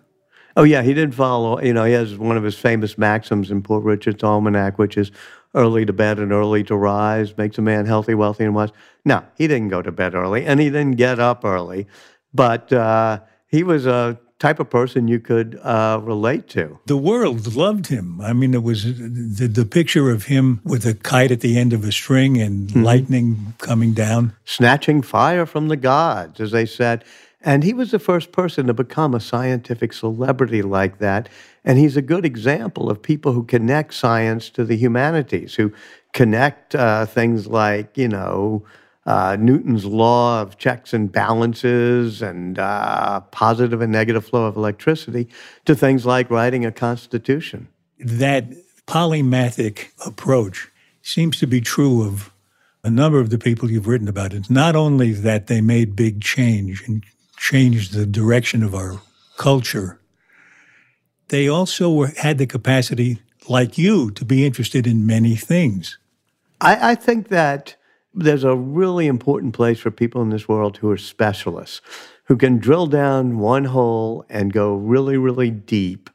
Oh, 0.55 0.63
yeah, 0.63 0.83
he 0.83 0.93
did 0.93 1.15
follow. 1.15 1.59
You 1.59 1.73
know, 1.73 1.83
he 1.83 1.93
has 1.93 2.15
one 2.15 2.37
of 2.37 2.43
his 2.43 2.55
famous 2.55 2.97
maxims 2.97 3.49
in 3.49 3.63
Poor 3.63 3.81
Richard's 3.81 4.23
Almanac, 4.23 4.77
which 4.77 4.97
is 4.97 5.11
early 5.55 5.85
to 5.85 5.93
bed 5.93 6.19
and 6.19 6.31
early 6.31 6.63
to 6.63 6.75
rise 6.75 7.37
makes 7.37 7.57
a 7.57 7.61
man 7.61 7.85
healthy, 7.85 8.13
wealthy, 8.13 8.43
and 8.43 8.55
wise. 8.55 8.69
No, 9.05 9.23
he 9.35 9.47
didn't 9.47 9.69
go 9.69 9.81
to 9.81 9.91
bed 9.91 10.15
early 10.15 10.45
and 10.45 10.59
he 10.59 10.69
didn't 10.69 10.97
get 10.97 11.19
up 11.19 11.43
early, 11.43 11.87
but 12.33 12.71
uh, 12.71 13.19
he 13.47 13.63
was 13.63 13.85
a 13.85 14.19
type 14.43 14.59
of 14.59 14.69
person 14.69 15.07
you 15.07 15.21
could 15.21 15.57
uh, 15.63 15.97
relate 16.03 16.49
to. 16.49 16.77
The 16.85 16.97
world 16.97 17.55
loved 17.55 17.87
him. 17.87 18.19
I 18.19 18.33
mean, 18.33 18.53
it 18.53 18.61
was 18.61 18.83
the, 18.83 19.47
the 19.47 19.63
picture 19.65 20.11
of 20.11 20.25
him 20.25 20.59
with 20.65 20.85
a 20.85 20.95
kite 20.95 21.31
at 21.31 21.39
the 21.39 21.57
end 21.57 21.71
of 21.71 21.85
a 21.85 21.93
string 21.93 22.41
and 22.41 22.67
mm-hmm. 22.67 22.83
lightning 22.83 23.53
coming 23.59 23.93
down, 23.93 24.33
snatching 24.43 25.01
fire 25.01 25.45
from 25.45 25.69
the 25.69 25.77
gods, 25.77 26.41
as 26.41 26.51
they 26.51 26.65
said. 26.65 27.05
And 27.39 27.63
he 27.63 27.73
was 27.73 27.91
the 27.91 27.99
first 27.99 28.33
person 28.33 28.67
to 28.67 28.73
become 28.73 29.13
a 29.13 29.21
scientific 29.21 29.93
celebrity 29.93 30.61
like 30.61 30.99
that. 30.99 31.29
And 31.63 31.79
he's 31.79 31.95
a 31.95 32.01
good 32.01 32.25
example 32.25 32.89
of 32.89 33.01
people 33.01 33.31
who 33.31 33.45
connect 33.45 33.93
science 33.93 34.49
to 34.51 34.65
the 34.65 34.75
humanities, 34.75 35.55
who 35.55 35.71
connect 36.11 36.75
uh, 36.75 37.05
things 37.05 37.47
like, 37.47 37.97
you 37.97 38.09
know, 38.09 38.65
uh, 39.05 39.35
Newton's 39.39 39.85
law 39.85 40.41
of 40.41 40.57
checks 40.57 40.93
and 40.93 41.11
balances 41.11 42.21
and 42.21 42.57
uh, 42.57 43.19
positive 43.31 43.81
and 43.81 43.91
negative 43.91 44.25
flow 44.25 44.45
of 44.45 44.55
electricity 44.55 45.27
to 45.65 45.75
things 45.75 46.05
like 46.05 46.29
writing 46.29 46.65
a 46.65 46.71
constitution. 46.71 47.67
That 47.99 48.45
polymathic 48.87 49.87
approach 50.05 50.69
seems 51.01 51.37
to 51.39 51.47
be 51.47 51.61
true 51.61 52.05
of 52.05 52.31
a 52.83 52.89
number 52.89 53.19
of 53.19 53.29
the 53.29 53.37
people 53.37 53.71
you've 53.71 53.87
written 53.87 54.07
about. 54.07 54.33
It's 54.33 54.49
not 54.49 54.75
only 54.75 55.11
that 55.13 55.47
they 55.47 55.61
made 55.61 55.95
big 55.95 56.21
change 56.21 56.83
and 56.87 57.03
changed 57.37 57.93
the 57.93 58.05
direction 58.05 58.63
of 58.63 58.73
our 58.73 59.01
culture, 59.37 59.99
they 61.29 61.47
also 61.47 61.91
were, 61.91 62.11
had 62.17 62.37
the 62.37 62.45
capacity, 62.45 63.19
like 63.47 63.77
you, 63.77 64.11
to 64.11 64.25
be 64.25 64.45
interested 64.45 64.85
in 64.85 65.05
many 65.05 65.35
things. 65.35 65.97
I, 66.61 66.91
I 66.91 66.95
think 66.95 67.29
that 67.29 67.75
there's 68.13 68.43
a 68.43 68.55
really 68.55 69.07
important 69.07 69.53
place 69.53 69.79
for 69.79 69.91
people 69.91 70.21
in 70.21 70.29
this 70.29 70.47
world 70.47 70.77
who 70.77 70.91
are 70.91 70.97
specialists, 70.97 71.81
who 72.25 72.37
can 72.37 72.57
drill 72.57 72.87
down 72.87 73.39
one 73.39 73.65
hole 73.65 74.25
and 74.29 74.53
go 74.53 74.75
really, 74.75 75.17
really 75.17 75.49
deep 75.49 76.09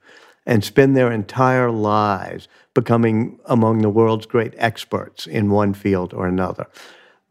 and 0.47 0.65
spend 0.65 0.97
their 0.97 1.13
entire 1.13 1.71
lives 1.71 2.49
becoming 2.75 3.39
among 3.47 3.79
the 3.79 3.91
world's 3.91 4.27
great 4.27 4.55
experts 4.57 5.27
in 5.27 5.51
one 5.51 5.75
field 5.75 6.15
or 6.15 6.27
another. 6.27 6.67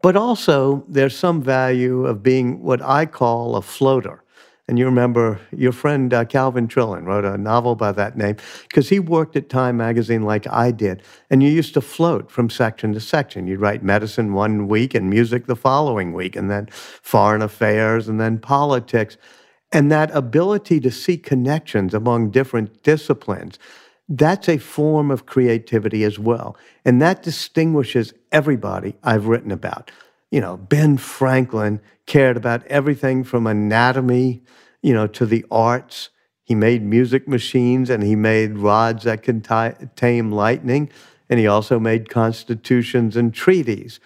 But 0.02 0.14
also, 0.14 0.84
there's 0.88 1.16
some 1.16 1.42
value 1.42 2.06
of 2.06 2.22
being 2.22 2.62
what 2.62 2.80
I 2.82 3.06
call 3.06 3.56
a 3.56 3.62
floater. 3.62 4.22
And 4.68 4.78
you 4.78 4.84
remember 4.84 5.40
your 5.50 5.72
friend 5.72 6.12
uh, 6.12 6.26
Calvin 6.26 6.68
Trillin 6.68 7.06
wrote 7.06 7.24
a 7.24 7.38
novel 7.38 7.74
by 7.74 7.90
that 7.92 8.18
name 8.18 8.36
because 8.68 8.90
he 8.90 9.00
worked 9.00 9.34
at 9.34 9.48
Time 9.48 9.78
magazine 9.78 10.22
like 10.22 10.46
I 10.46 10.72
did. 10.72 11.02
And 11.30 11.42
you 11.42 11.48
used 11.48 11.72
to 11.74 11.80
float 11.80 12.30
from 12.30 12.50
section 12.50 12.92
to 12.92 13.00
section. 13.00 13.46
You'd 13.46 13.60
write 13.60 13.82
medicine 13.82 14.34
one 14.34 14.68
week 14.68 14.94
and 14.94 15.08
music 15.08 15.46
the 15.46 15.56
following 15.56 16.12
week, 16.12 16.36
and 16.36 16.50
then 16.50 16.66
foreign 16.70 17.40
affairs, 17.40 18.08
and 18.08 18.20
then 18.20 18.38
politics. 18.38 19.16
And 19.72 19.90
that 19.90 20.10
ability 20.14 20.80
to 20.80 20.90
see 20.90 21.16
connections 21.16 21.94
among 21.94 22.30
different 22.30 22.82
disciplines, 22.82 23.58
that's 24.06 24.50
a 24.50 24.58
form 24.58 25.10
of 25.10 25.24
creativity 25.24 26.04
as 26.04 26.18
well. 26.18 26.58
And 26.84 27.00
that 27.00 27.22
distinguishes 27.22 28.12
everybody 28.32 28.96
I've 29.02 29.28
written 29.28 29.50
about 29.50 29.90
you 30.30 30.40
know, 30.40 30.56
Ben 30.56 30.96
Franklin 30.96 31.80
cared 32.06 32.36
about 32.36 32.66
everything 32.66 33.24
from 33.24 33.46
anatomy, 33.46 34.42
you 34.82 34.92
know, 34.92 35.06
to 35.06 35.26
the 35.26 35.44
arts. 35.50 36.10
He 36.44 36.54
made 36.54 36.82
music 36.82 37.28
machines 37.28 37.90
and 37.90 38.02
he 38.02 38.16
made 38.16 38.58
rods 38.58 39.04
that 39.04 39.22
can 39.22 39.42
tame 39.96 40.32
lightning, 40.32 40.90
and 41.28 41.38
he 41.38 41.46
also 41.46 41.78
made 41.78 42.08
constitutions 42.08 43.16
and 43.16 43.34
treaties. 43.34 44.00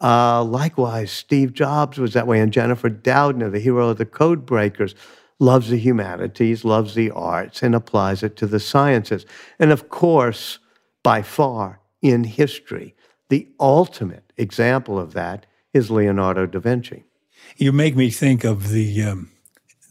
Uh, 0.00 0.44
likewise, 0.44 1.10
Steve 1.10 1.52
Jobs 1.52 1.98
was 1.98 2.12
that 2.12 2.26
way, 2.26 2.40
and 2.40 2.52
Jennifer 2.52 2.88
Doudna, 2.88 3.50
the 3.50 3.58
hero 3.58 3.88
of 3.88 3.98
the 3.98 4.06
Code 4.06 4.46
Breakers, 4.46 4.94
loves 5.40 5.70
the 5.70 5.78
humanities, 5.78 6.64
loves 6.64 6.94
the 6.94 7.10
arts, 7.10 7.62
and 7.62 7.74
applies 7.74 8.22
it 8.22 8.36
to 8.36 8.46
the 8.46 8.60
sciences. 8.60 9.26
And 9.58 9.72
of 9.72 9.88
course, 9.88 10.58
by 11.02 11.22
far 11.22 11.80
in 12.00 12.24
history, 12.24 12.94
the 13.28 13.48
ultimate 13.58 14.32
example 14.36 14.98
of 14.98 15.14
that 15.14 15.46
is 15.72 15.90
Leonardo 15.90 16.46
da 16.46 16.58
Vinci. 16.58 17.04
You 17.56 17.72
make 17.72 17.96
me 17.96 18.10
think 18.10 18.44
of 18.44 18.68
the 18.70 19.02
um, 19.02 19.30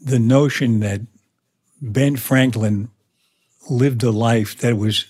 the 0.00 0.18
notion 0.18 0.80
that 0.80 1.00
Ben 1.80 2.16
Franklin 2.16 2.90
lived 3.70 4.02
a 4.02 4.10
life 4.10 4.58
that 4.58 4.76
was 4.76 5.06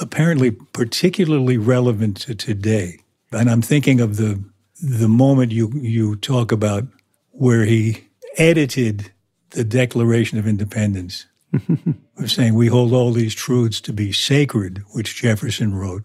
apparently 0.00 0.50
particularly 0.50 1.58
relevant 1.58 2.16
to 2.18 2.34
today. 2.34 2.98
And 3.32 3.50
I'm 3.50 3.62
thinking 3.62 4.00
of 4.00 4.16
the 4.16 4.42
the 4.82 5.08
moment 5.08 5.52
you 5.52 5.70
you 5.74 6.16
talk 6.16 6.52
about 6.52 6.84
where 7.30 7.64
he 7.64 8.08
edited 8.36 9.12
the 9.50 9.64
Declaration 9.64 10.38
of 10.38 10.46
Independence, 10.46 11.26
of 12.18 12.30
saying 12.30 12.54
we 12.54 12.66
hold 12.66 12.92
all 12.92 13.12
these 13.12 13.34
truths 13.34 13.80
to 13.82 13.92
be 13.92 14.12
sacred, 14.12 14.82
which 14.92 15.16
Jefferson 15.16 15.74
wrote. 15.74 16.04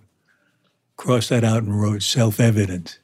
Crossed 0.97 1.29
that 1.29 1.43
out 1.43 1.63
and 1.63 1.79
wrote 1.79 2.03
self-evident. 2.03 2.99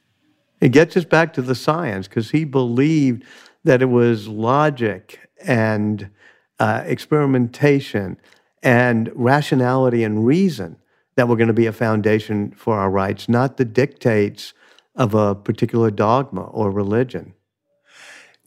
It 0.60 0.70
gets 0.70 0.96
us 0.96 1.04
back 1.04 1.32
to 1.34 1.42
the 1.42 1.54
science 1.54 2.08
because 2.08 2.30
he 2.30 2.44
believed 2.44 3.24
that 3.64 3.82
it 3.82 3.86
was 3.86 4.28
logic 4.28 5.28
and 5.44 6.10
uh, 6.58 6.82
experimentation 6.86 8.16
and 8.62 9.10
rationality 9.14 10.02
and 10.02 10.26
reason 10.26 10.76
that 11.16 11.28
were 11.28 11.36
going 11.36 11.48
to 11.48 11.54
be 11.54 11.66
a 11.66 11.72
foundation 11.72 12.52
for 12.52 12.78
our 12.78 12.90
rights, 12.90 13.28
not 13.28 13.56
the 13.56 13.64
dictates 13.64 14.54
of 14.94 15.14
a 15.14 15.34
particular 15.34 15.90
dogma 15.90 16.42
or 16.42 16.70
religion. 16.70 17.34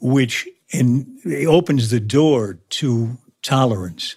Which 0.01 0.47
in, 0.69 1.19
opens 1.47 1.89
the 1.89 1.99
door 1.99 2.59
to 2.69 3.17
tolerance. 3.41 4.15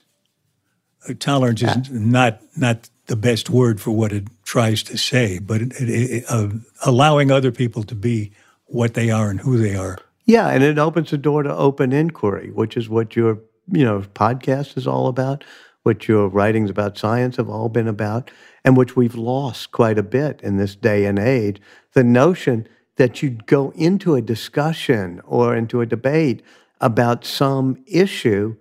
Uh, 1.09 1.15
tolerance 1.19 1.63
is 1.63 1.91
not 1.91 2.41
not 2.57 2.89
the 3.13 3.17
best 3.17 3.51
word 3.51 3.79
for 3.79 3.91
what 3.91 4.11
it 4.11 4.25
tries 4.43 4.83
to 4.83 4.97
say, 4.97 5.39
but 5.39 5.61
it, 5.61 5.75
it, 5.79 6.25
uh, 6.31 6.49
allowing 6.87 7.31
other 7.31 7.53
people 7.53 7.83
to 7.83 7.95
be 7.95 8.33
what 8.65 8.95
they 8.95 9.11
are 9.11 9.29
and 9.29 9.39
who 9.39 9.59
they 9.59 9.77
are. 9.77 9.99
Yeah, 10.25 10.49
and 10.49 10.65
it 10.65 10.79
opens 10.79 11.11
the 11.11 11.19
door 11.19 11.43
to 11.43 11.55
open 11.55 11.93
inquiry, 11.93 12.51
which 12.53 12.75
is 12.75 12.89
what 12.89 13.15
your 13.15 13.39
you 13.71 13.85
know 13.85 14.01
podcast 14.15 14.79
is 14.79 14.87
all 14.87 15.09
about, 15.09 15.45
what 15.83 16.09
your 16.09 16.27
writings 16.27 16.71
about 16.71 16.97
science 16.97 17.37
have 17.37 17.51
all 17.51 17.69
been 17.69 17.87
about, 17.87 18.31
and 18.65 18.79
which 18.79 18.97
we've 18.97 19.15
lost 19.15 19.73
quite 19.73 19.99
a 19.99 20.03
bit 20.03 20.41
in 20.43 20.57
this 20.57 20.75
day 20.75 21.05
and 21.05 21.19
age. 21.19 21.61
The 21.93 22.05
notion 22.05 22.67
that 22.97 23.23
you'd 23.23 23.45
go 23.45 23.75
into 23.77 24.15
a 24.15 24.23
discussion 24.23 25.21
or 25.27 25.55
into 25.55 25.83
a 25.83 25.87
debate 25.87 26.43
about 26.81 27.27
some 27.27 27.85
issue 27.87 28.57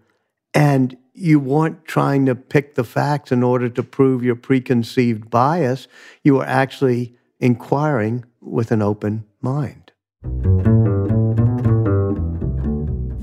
and 0.54 0.98
you 1.14 1.40
weren't 1.40 1.86
trying 1.86 2.26
to 2.26 2.36
pick 2.36 2.76
the 2.76 2.84
facts 2.84 3.32
in 3.32 3.44
order 3.44 3.70
to 3.70 3.84
prove 3.84 4.24
your 4.24 4.36
preconceived 4.36 5.30
bias. 5.30 5.88
You 6.24 6.36
were 6.36 6.46
actually 6.46 7.16
inquiring 7.40 8.26
with 8.40 8.72
an 8.72 8.82
open 8.82 9.26
mind. 9.42 9.92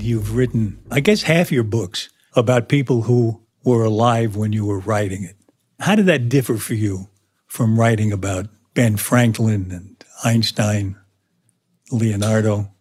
You've 0.01 0.35
written, 0.35 0.79
I 0.91 0.99
guess, 0.99 1.23
half 1.23 1.51
your 1.51 1.63
books 1.63 2.09
about 2.35 2.69
people 2.69 3.03
who 3.03 3.41
were 3.63 3.83
alive 3.83 4.35
when 4.35 4.53
you 4.53 4.65
were 4.65 4.79
writing 4.79 5.23
it. 5.23 5.35
How 5.79 5.95
did 5.95 6.05
that 6.07 6.29
differ 6.29 6.57
for 6.57 6.73
you 6.73 7.09
from 7.47 7.79
writing 7.79 8.11
about 8.11 8.47
Ben 8.73 8.97
Franklin 8.97 9.71
and 9.71 10.03
Einstein, 10.23 10.95
Leonardo? 11.91 12.71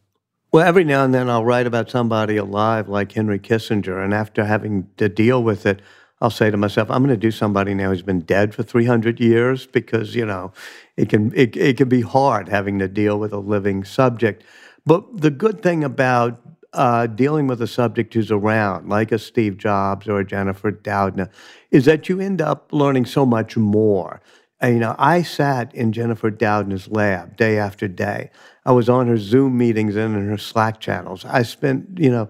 Well, 0.51 0.67
every 0.67 0.85
now 0.85 1.05
and 1.05 1.13
then 1.13 1.29
I'll 1.29 1.45
write 1.45 1.67
about 1.67 1.91
somebody 1.91 2.39
alive 2.39 2.89
like 2.89 3.13
Henry 3.13 3.39
Kissinger, 3.39 4.03
and 4.03 4.15
after 4.15 4.47
having 4.47 4.89
to 4.97 5.07
deal 5.07 5.43
with 5.43 5.67
it, 5.67 5.83
I'll 6.23 6.31
say 6.31 6.51
to 6.51 6.57
myself, 6.57 6.91
I'm 6.91 7.05
going 7.05 7.15
to 7.15 7.21
do 7.21 7.31
somebody 7.31 7.75
now 7.75 7.91
who's 7.91 8.01
been 8.03 8.23
dead 8.23 8.55
for 8.55 8.63
300 8.63 9.21
years 9.21 9.67
because, 9.67 10.15
you 10.15 10.25
know, 10.25 10.53
it 10.97 11.11
can, 11.11 11.33
it, 11.37 11.55
it 11.55 11.77
can 11.77 11.91
be 11.91 12.01
hard 12.01 12.49
having 12.49 12.79
to 12.79 12.89
deal 12.89 13.19
with 13.19 13.33
a 13.33 13.39
living 13.39 13.85
subject. 13.85 14.43
But 14.87 15.21
the 15.21 15.31
good 15.31 15.63
thing 15.63 15.85
about 15.85 16.41
uh, 16.73 17.09
dealing 17.09 17.47
with 17.47 17.61
a 17.61 17.67
subject 17.67 18.15
who's 18.15 18.31
around, 18.31 18.89
like 18.89 19.13
a 19.13 19.19
Steve 19.19 19.59
Jobs 19.59 20.09
or 20.09 20.19
a 20.19 20.25
Jennifer 20.25 20.73
Doudna, 20.73 21.29
is 21.71 21.85
that 21.85 22.09
you 22.09 22.21
end 22.21 22.41
up 22.41 22.73
learning 22.73 23.05
so 23.05 23.27
much 23.27 23.57
more. 23.57 24.23
You 24.63 24.81
know, 24.81 24.97
I 24.99 25.23
sat 25.23 25.73
in 25.73 25.93
Jennifer 25.93 26.31
Doudna's 26.31 26.89
lab 26.89 27.37
day 27.37 27.59
after 27.59 27.87
day. 27.87 28.31
I 28.65 28.73
was 28.73 28.89
on 28.89 29.07
her 29.07 29.17
Zoom 29.17 29.57
meetings 29.57 29.95
and 29.95 30.17
in 30.17 30.29
her 30.29 30.39
Slack 30.39 30.81
channels. 30.81 31.25
I 31.25 31.43
spent, 31.43 31.97
you 31.97 32.11
know, 32.11 32.29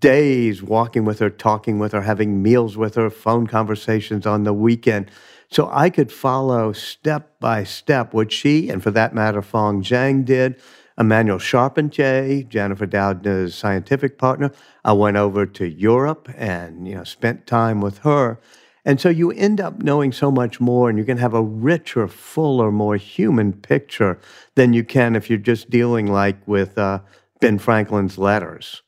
days 0.00 0.62
walking 0.62 1.04
with 1.04 1.20
her, 1.20 1.30
talking 1.30 1.78
with 1.78 1.92
her, 1.92 2.02
having 2.02 2.42
meals 2.42 2.76
with 2.76 2.96
her, 2.96 3.08
phone 3.08 3.46
conversations 3.46 4.26
on 4.26 4.42
the 4.42 4.52
weekend. 4.52 5.12
So 5.48 5.68
I 5.72 5.90
could 5.90 6.10
follow 6.10 6.72
step 6.72 7.38
by 7.38 7.62
step 7.62 8.12
what 8.12 8.32
she, 8.32 8.68
and 8.68 8.82
for 8.82 8.90
that 8.90 9.14
matter, 9.14 9.42
Feng 9.42 9.82
Zhang 9.82 10.24
did. 10.24 10.60
Emmanuelle 10.98 11.40
Charpentier, 11.40 12.44
Jennifer 12.48 12.86
Doudna's 12.86 13.54
scientific 13.54 14.16
partner. 14.16 14.52
I 14.84 14.92
went 14.92 15.16
over 15.16 15.44
to 15.44 15.66
Europe 15.68 16.28
and 16.36 16.86
you 16.86 16.94
know 16.94 17.04
spent 17.04 17.46
time 17.46 17.80
with 17.80 17.98
her. 17.98 18.40
And 18.84 19.00
so 19.00 19.08
you 19.08 19.30
end 19.30 19.60
up 19.60 19.82
knowing 19.82 20.12
so 20.12 20.30
much 20.30 20.60
more, 20.60 20.90
and 20.90 20.98
you 20.98 21.04
can 21.04 21.16
have 21.16 21.32
a 21.32 21.42
richer, 21.42 22.06
fuller, 22.06 22.70
more 22.70 22.96
human 22.96 23.52
picture 23.52 24.18
than 24.56 24.74
you 24.74 24.84
can 24.84 25.16
if 25.16 25.30
you're 25.30 25.38
just 25.38 25.70
dealing 25.70 26.06
like 26.06 26.36
with 26.46 26.76
uh, 26.76 27.00
Ben 27.40 27.58
Franklin's 27.58 28.18
letters. 28.18 28.82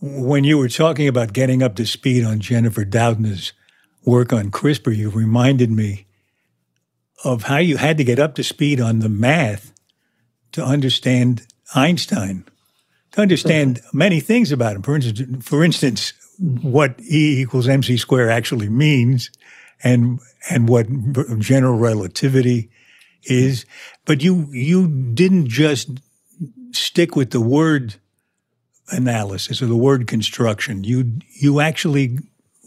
When 0.00 0.42
you 0.42 0.58
were 0.58 0.68
talking 0.68 1.06
about 1.06 1.32
getting 1.32 1.62
up 1.62 1.76
to 1.76 1.86
speed 1.86 2.24
on 2.24 2.40
Jennifer 2.40 2.84
Doudna's 2.84 3.52
work 4.04 4.32
on 4.32 4.50
CRISPR, 4.50 4.96
you 4.96 5.10
reminded 5.10 5.70
me 5.70 6.06
of 7.24 7.44
how 7.44 7.58
you 7.58 7.76
had 7.76 7.98
to 7.98 8.04
get 8.04 8.18
up 8.18 8.34
to 8.34 8.42
speed 8.42 8.80
on 8.80 8.98
the 8.98 9.08
math 9.08 9.72
to 10.50 10.64
understand 10.64 11.46
Einstein, 11.74 12.44
to 13.12 13.20
understand 13.20 13.80
many 13.92 14.18
things 14.18 14.50
about 14.50 14.74
him. 14.74 14.82
For 14.82 14.96
instance, 14.96 15.46
for 15.46 15.64
instance, 15.64 16.12
what 16.42 17.00
E 17.00 17.40
equals 17.40 17.68
mc 17.68 17.96
square 17.96 18.28
actually 18.28 18.68
means 18.68 19.30
and 19.84 20.18
and 20.50 20.68
what 20.68 20.86
general 21.38 21.78
relativity 21.78 22.70
is. 23.24 23.64
But 24.04 24.22
you 24.22 24.48
you 24.50 24.88
didn't 25.14 25.48
just 25.48 26.00
stick 26.72 27.14
with 27.14 27.30
the 27.30 27.40
word 27.40 27.96
analysis 28.88 29.62
or 29.62 29.66
the 29.66 29.76
word 29.76 30.06
construction. 30.06 30.84
You 30.84 31.18
you 31.40 31.60
actually 31.60 32.18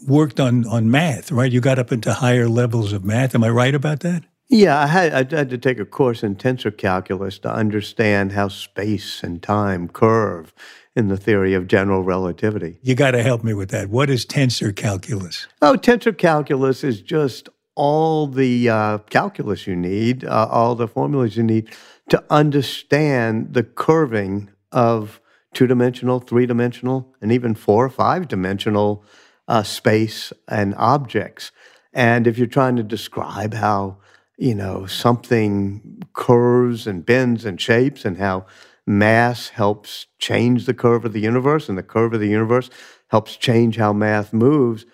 worked 0.06 0.40
on 0.40 0.66
on 0.66 0.90
math, 0.90 1.30
right? 1.30 1.52
You 1.52 1.60
got 1.60 1.78
up 1.78 1.92
into 1.92 2.14
higher 2.14 2.48
levels 2.48 2.92
of 2.92 3.04
math. 3.04 3.34
Am 3.34 3.44
I 3.44 3.50
right 3.50 3.74
about 3.74 4.00
that? 4.00 4.24
Yeah, 4.48 4.78
I 4.78 4.86
had, 4.86 5.12
I 5.12 5.38
had 5.38 5.50
to 5.50 5.58
take 5.58 5.80
a 5.80 5.84
course 5.84 6.22
in 6.22 6.36
tensor 6.36 6.76
calculus 6.76 7.38
to 7.40 7.52
understand 7.52 8.30
how 8.30 8.46
space 8.46 9.24
and 9.24 9.42
time 9.42 9.88
curve 9.88 10.54
in 10.96 11.08
the 11.08 11.16
theory 11.16 11.52
of 11.52 11.68
general 11.68 12.02
relativity. 12.02 12.78
You 12.82 12.94
got 12.94 13.10
to 13.10 13.22
help 13.22 13.44
me 13.44 13.52
with 13.52 13.68
that. 13.70 13.90
What 13.90 14.08
is 14.08 14.24
tensor 14.24 14.74
calculus? 14.74 15.46
Oh, 15.60 15.74
tensor 15.74 16.16
calculus 16.16 16.82
is 16.82 17.02
just 17.02 17.50
all 17.74 18.26
the 18.26 18.70
uh, 18.70 18.98
calculus 19.10 19.66
you 19.66 19.76
need, 19.76 20.24
uh, 20.24 20.48
all 20.50 20.74
the 20.74 20.88
formulas 20.88 21.36
you 21.36 21.42
need 21.42 21.70
to 22.08 22.24
understand 22.30 23.52
the 23.52 23.62
curving 23.62 24.48
of 24.72 25.20
two 25.52 25.66
dimensional, 25.66 26.18
three 26.18 26.46
dimensional, 26.46 27.14
and 27.20 27.30
even 27.30 27.54
four 27.54 27.84
or 27.84 27.90
five 27.90 28.26
dimensional 28.28 29.04
uh, 29.48 29.62
space 29.62 30.32
and 30.48 30.74
objects. 30.76 31.52
And 31.92 32.26
if 32.26 32.38
you're 32.38 32.46
trying 32.46 32.76
to 32.76 32.82
describe 32.82 33.52
how, 33.54 33.98
you 34.38 34.54
know, 34.54 34.86
something 34.86 36.02
curves 36.14 36.86
and 36.86 37.04
bends 37.04 37.44
and 37.44 37.60
shapes 37.60 38.04
and 38.04 38.16
how 38.16 38.46
mass 38.86 39.48
helps 39.48 40.06
change 40.18 40.66
the 40.66 40.74
curve 40.74 41.04
of 41.04 41.12
the 41.12 41.20
universe, 41.20 41.68
and 41.68 41.76
the 41.76 41.82
curve 41.82 42.14
of 42.14 42.20
the 42.20 42.28
universe 42.28 42.70
helps 43.08 43.36
change 43.36 43.76
how 43.76 43.92
math 43.92 44.32
moves. 44.32 44.86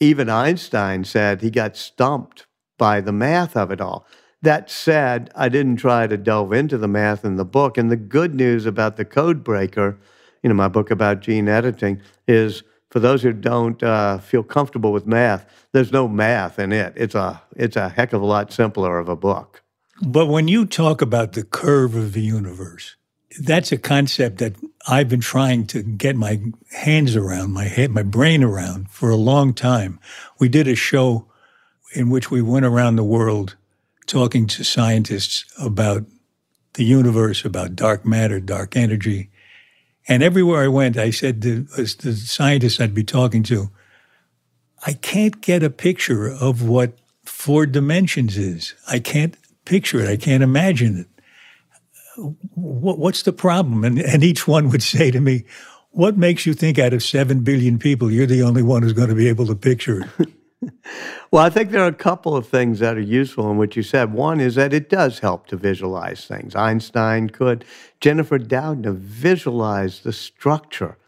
Even 0.00 0.28
Einstein 0.28 1.04
said 1.04 1.40
he 1.40 1.50
got 1.50 1.76
stumped 1.76 2.46
by 2.78 3.00
the 3.00 3.12
math 3.12 3.56
of 3.56 3.70
it 3.70 3.80
all. 3.80 4.06
That 4.42 4.70
said, 4.70 5.30
I 5.34 5.48
didn't 5.48 5.76
try 5.76 6.06
to 6.06 6.16
delve 6.16 6.52
into 6.52 6.76
the 6.76 6.88
math 6.88 7.24
in 7.24 7.36
the 7.36 7.44
book. 7.44 7.78
And 7.78 7.90
the 7.90 7.96
good 7.96 8.34
news 8.34 8.66
about 8.66 8.96
the 8.96 9.04
code 9.04 9.42
breaker, 9.42 9.98
you 10.42 10.48
know, 10.48 10.54
my 10.54 10.68
book 10.68 10.90
about 10.90 11.20
gene 11.20 11.48
editing, 11.48 12.02
is 12.28 12.62
for 12.90 13.00
those 13.00 13.22
who 13.22 13.32
don't 13.32 13.82
uh, 13.82 14.18
feel 14.18 14.42
comfortable 14.42 14.92
with 14.92 15.06
math, 15.06 15.46
there's 15.72 15.92
no 15.92 16.06
math 16.06 16.58
in 16.58 16.72
it. 16.72 16.92
It's 16.96 17.14
a 17.14 17.42
it's 17.56 17.76
a 17.76 17.88
heck 17.88 18.12
of 18.12 18.22
a 18.22 18.26
lot 18.26 18.52
simpler 18.52 18.98
of 18.98 19.08
a 19.08 19.16
book. 19.16 19.62
But 20.02 20.26
when 20.26 20.46
you 20.46 20.66
talk 20.66 21.00
about 21.00 21.32
the 21.32 21.42
curve 21.42 21.94
of 21.94 22.12
the 22.12 22.20
universe, 22.20 22.96
that's 23.40 23.72
a 23.72 23.78
concept 23.78 24.38
that 24.38 24.54
I've 24.88 25.08
been 25.08 25.20
trying 25.20 25.66
to 25.68 25.82
get 25.82 26.16
my 26.16 26.40
hands 26.72 27.16
around, 27.16 27.52
my 27.52 27.64
head, 27.64 27.90
my 27.90 28.02
brain 28.02 28.42
around 28.42 28.90
for 28.90 29.10
a 29.10 29.16
long 29.16 29.52
time. 29.52 29.98
We 30.38 30.48
did 30.48 30.68
a 30.68 30.74
show 30.74 31.26
in 31.94 32.10
which 32.10 32.30
we 32.30 32.42
went 32.42 32.66
around 32.66 32.96
the 32.96 33.04
world 33.04 33.56
talking 34.06 34.46
to 34.46 34.64
scientists 34.64 35.44
about 35.58 36.04
the 36.74 36.84
universe, 36.84 37.44
about 37.44 37.74
dark 37.74 38.04
matter, 38.04 38.38
dark 38.38 38.76
energy. 38.76 39.30
And 40.08 40.22
everywhere 40.22 40.62
I 40.62 40.68
went, 40.68 40.96
I 40.96 41.10
said 41.10 41.42
to 41.42 41.62
the 41.62 41.86
scientists 41.86 42.80
I'd 42.80 42.94
be 42.94 43.04
talking 43.04 43.42
to, 43.44 43.70
I 44.86 44.92
can't 44.92 45.40
get 45.40 45.62
a 45.62 45.70
picture 45.70 46.28
of 46.28 46.68
what 46.68 46.98
four 47.24 47.66
dimensions 47.66 48.36
is. 48.36 48.74
I 48.88 49.00
can't 49.00 49.36
picture 49.64 50.00
it. 50.00 50.08
I 50.08 50.16
can't 50.16 50.44
imagine 50.44 50.98
it 51.00 51.15
what's 52.54 53.22
the 53.22 53.32
problem? 53.32 53.84
And, 53.84 53.98
and 53.98 54.24
each 54.24 54.46
one 54.48 54.70
would 54.70 54.82
say 54.82 55.10
to 55.10 55.20
me, 55.20 55.44
what 55.90 56.16
makes 56.16 56.44
you 56.44 56.54
think 56.54 56.78
out 56.78 56.92
of 56.92 57.02
7 57.02 57.40
billion 57.40 57.78
people, 57.78 58.10
you're 58.10 58.26
the 58.26 58.42
only 58.42 58.62
one 58.62 58.82
who's 58.82 58.92
going 58.92 59.08
to 59.08 59.14
be 59.14 59.28
able 59.28 59.46
to 59.46 59.54
picture 59.54 60.02
it? 60.02 60.28
well, 61.30 61.42
I 61.42 61.50
think 61.50 61.70
there 61.70 61.82
are 61.82 61.88
a 61.88 61.92
couple 61.92 62.36
of 62.36 62.46
things 62.46 62.80
that 62.80 62.96
are 62.96 63.00
useful 63.00 63.50
in 63.50 63.56
what 63.56 63.76
you 63.76 63.82
said. 63.82 64.12
One 64.12 64.40
is 64.40 64.56
that 64.56 64.72
it 64.72 64.90
does 64.90 65.20
help 65.20 65.46
to 65.48 65.56
visualize 65.56 66.26
things. 66.26 66.54
Einstein 66.54 67.30
could. 67.30 67.64
Jennifer 68.00 68.38
Doudna 68.38 68.94
visualized 68.94 70.04
the 70.04 70.12
structure 70.12 70.98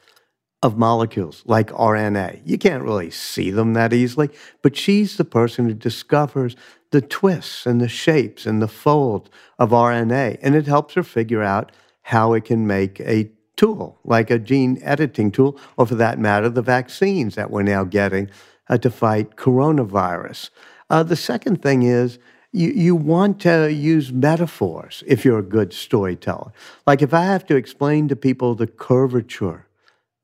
of 0.62 0.76
molecules 0.76 1.42
like 1.46 1.68
RNA. 1.70 2.42
You 2.44 2.58
can't 2.58 2.82
really 2.82 3.10
see 3.10 3.50
them 3.50 3.74
that 3.74 3.92
easily, 3.92 4.30
but 4.62 4.76
she's 4.76 5.16
the 5.16 5.24
person 5.24 5.68
who 5.68 5.74
discovers 5.74 6.56
the 6.90 7.00
twists 7.00 7.66
and 7.66 7.80
the 7.80 7.88
shapes 7.88 8.46
and 8.46 8.60
the 8.60 8.68
folds 8.68 9.30
of 9.58 9.70
RNA. 9.70 10.38
And 10.42 10.54
it 10.54 10.66
helps 10.66 10.94
her 10.94 11.02
figure 11.02 11.42
out 11.42 11.70
how 12.02 12.32
it 12.32 12.44
can 12.44 12.66
make 12.66 13.00
a 13.00 13.30
tool, 13.56 13.98
like 14.04 14.30
a 14.30 14.38
gene 14.38 14.80
editing 14.82 15.30
tool, 15.30 15.58
or 15.76 15.86
for 15.86 15.96
that 15.96 16.18
matter, 16.18 16.48
the 16.48 16.62
vaccines 16.62 17.34
that 17.34 17.50
we're 17.50 17.62
now 17.62 17.84
getting 17.84 18.30
uh, 18.68 18.78
to 18.78 18.90
fight 18.90 19.36
coronavirus. 19.36 20.50
Uh, 20.90 21.02
the 21.02 21.16
second 21.16 21.62
thing 21.62 21.82
is 21.82 22.18
you, 22.50 22.70
you 22.70 22.96
want 22.96 23.40
to 23.40 23.72
use 23.72 24.10
metaphors 24.10 25.04
if 25.06 25.24
you're 25.24 25.38
a 25.38 25.42
good 25.42 25.72
storyteller. 25.72 26.52
Like 26.86 27.02
if 27.02 27.12
I 27.12 27.24
have 27.24 27.46
to 27.46 27.56
explain 27.56 28.08
to 28.08 28.16
people 28.16 28.54
the 28.54 28.66
curvature 28.66 29.67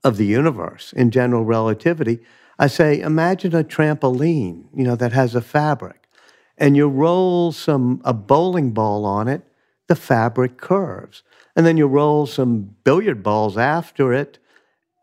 of 0.05 0.19
the 0.19 0.27
universe 0.27 0.93
in 0.93 1.11
general 1.11 1.45
relativity, 1.45 2.21
I 2.59 2.69
say, 2.69 3.01
imagine 3.01 3.55
a 3.55 3.65
trampoline, 3.65 4.67
you 4.75 4.85
know, 4.85 4.95
that 4.97 5.13
has 5.13 5.35
a 5.35 5.41
fabric, 5.41 6.09
and 6.57 6.77
you 6.77 6.87
roll 6.87 7.51
some 7.51 8.01
a 8.05 8.15
bowling 8.15 8.71
ball 8.71 9.05
on 9.05 9.27
it, 9.27 9.43
the 9.89 9.97
fabric 9.97 10.59
curves. 10.59 11.23
And 11.57 11.67
then 11.67 11.77
you 11.77 11.87
roll 11.87 12.27
some 12.27 12.77
billiard 12.85 13.23
balls 13.23 13.57
after 13.57 14.13
it, 14.13 14.39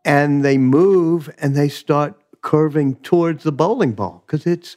and 0.04 0.44
they 0.44 0.58
move 0.58 1.30
and 1.38 1.54
they 1.54 1.68
start 1.68 2.18
curving 2.40 2.96
towards 2.96 3.44
the 3.44 3.52
bowling 3.52 3.92
ball 3.92 4.24
because 4.26 4.46
it's 4.46 4.76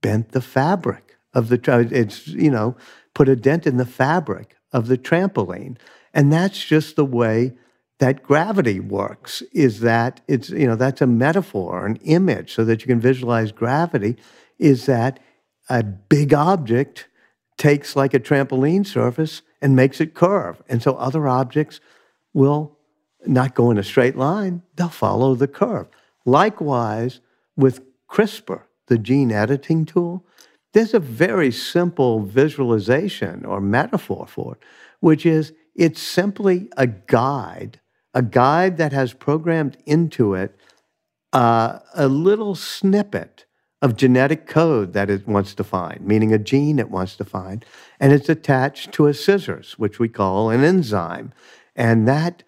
bent 0.00 0.32
the 0.32 0.40
fabric 0.40 1.16
of 1.34 1.48
the 1.48 1.58
trampoline, 1.58 1.92
it's 1.92 2.28
you 2.28 2.50
know 2.50 2.76
put 3.14 3.28
a 3.28 3.36
dent 3.36 3.66
in 3.66 3.76
the 3.76 3.86
fabric 3.86 4.56
of 4.72 4.86
the 4.86 4.96
trampoline 4.96 5.76
and 6.14 6.32
that's 6.32 6.64
just 6.64 6.96
the 6.96 7.04
way 7.04 7.52
that 8.02 8.24
gravity 8.24 8.80
works 8.80 9.42
is 9.52 9.78
that 9.78 10.20
it's 10.26 10.50
you 10.50 10.66
know 10.66 10.74
that's 10.74 11.00
a 11.00 11.06
metaphor 11.06 11.86
an 11.86 11.94
image 12.02 12.52
so 12.52 12.64
that 12.64 12.80
you 12.80 12.88
can 12.88 12.98
visualize 12.98 13.52
gravity 13.52 14.16
is 14.58 14.86
that 14.86 15.20
a 15.68 15.84
big 15.84 16.34
object 16.34 17.06
takes 17.56 17.94
like 17.94 18.12
a 18.12 18.18
trampoline 18.18 18.84
surface 18.84 19.42
and 19.60 19.76
makes 19.76 20.00
it 20.00 20.14
curve. 20.14 20.60
And 20.68 20.82
so 20.82 20.96
other 20.96 21.28
objects 21.28 21.78
will 22.34 22.76
not 23.24 23.54
go 23.54 23.70
in 23.70 23.78
a 23.78 23.84
straight 23.84 24.16
line 24.16 24.62
they'll 24.74 24.88
follow 24.88 25.36
the 25.36 25.46
curve. 25.46 25.86
Likewise 26.24 27.20
with 27.56 27.84
crispr 28.10 28.62
the 28.88 28.98
gene 28.98 29.30
editing 29.30 29.84
tool 29.84 30.26
there's 30.72 30.92
a 30.92 30.98
very 30.98 31.52
simple 31.52 32.18
visualization 32.18 33.44
or 33.44 33.60
metaphor 33.60 34.26
for 34.26 34.54
it 34.54 34.62
which 34.98 35.24
is 35.24 35.52
it's 35.76 36.02
simply 36.02 36.68
a 36.76 36.88
guide 36.88 37.78
a 38.14 38.22
guide 38.22 38.76
that 38.76 38.92
has 38.92 39.12
programmed 39.12 39.76
into 39.86 40.34
it 40.34 40.56
uh, 41.32 41.78
a 41.94 42.08
little 42.08 42.54
snippet 42.54 43.46
of 43.80 43.96
genetic 43.96 44.46
code 44.46 44.92
that 44.92 45.10
it 45.10 45.26
wants 45.26 45.54
to 45.54 45.64
find, 45.64 46.00
meaning 46.02 46.32
a 46.32 46.38
gene 46.38 46.78
it 46.78 46.90
wants 46.90 47.16
to 47.16 47.24
find, 47.24 47.64
and 47.98 48.12
it's 48.12 48.28
attached 48.28 48.92
to 48.92 49.06
a 49.06 49.14
scissors, 49.14 49.78
which 49.78 49.98
we 49.98 50.08
call 50.08 50.50
an 50.50 50.62
enzyme. 50.62 51.32
And 51.74 52.06
that, 52.06 52.44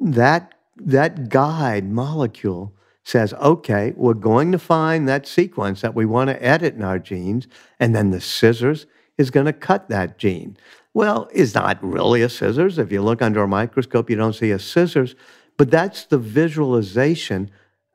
that, 0.00 0.54
that 0.76 1.28
guide 1.28 1.90
molecule 1.90 2.72
says, 3.02 3.32
okay, 3.34 3.94
we're 3.96 4.14
going 4.14 4.52
to 4.52 4.58
find 4.58 5.08
that 5.08 5.26
sequence 5.26 5.80
that 5.80 5.94
we 5.94 6.06
want 6.06 6.28
to 6.28 6.42
edit 6.42 6.74
in 6.74 6.82
our 6.82 6.98
genes, 6.98 7.48
and 7.80 7.94
then 7.94 8.10
the 8.10 8.20
scissors 8.20 8.86
is 9.18 9.30
going 9.30 9.46
to 9.46 9.52
cut 9.52 9.88
that 9.88 10.18
gene. 10.18 10.56
Well, 10.96 11.28
it's 11.30 11.54
not 11.54 11.76
really 11.82 12.22
a 12.22 12.28
scissors. 12.30 12.78
If 12.78 12.90
you 12.90 13.02
look 13.02 13.20
under 13.20 13.42
a 13.42 13.46
microscope, 13.46 14.08
you 14.08 14.16
don't 14.16 14.32
see 14.32 14.50
a 14.50 14.58
scissors, 14.58 15.14
but 15.58 15.70
that's 15.70 16.06
the 16.06 16.16
visualization. 16.16 17.50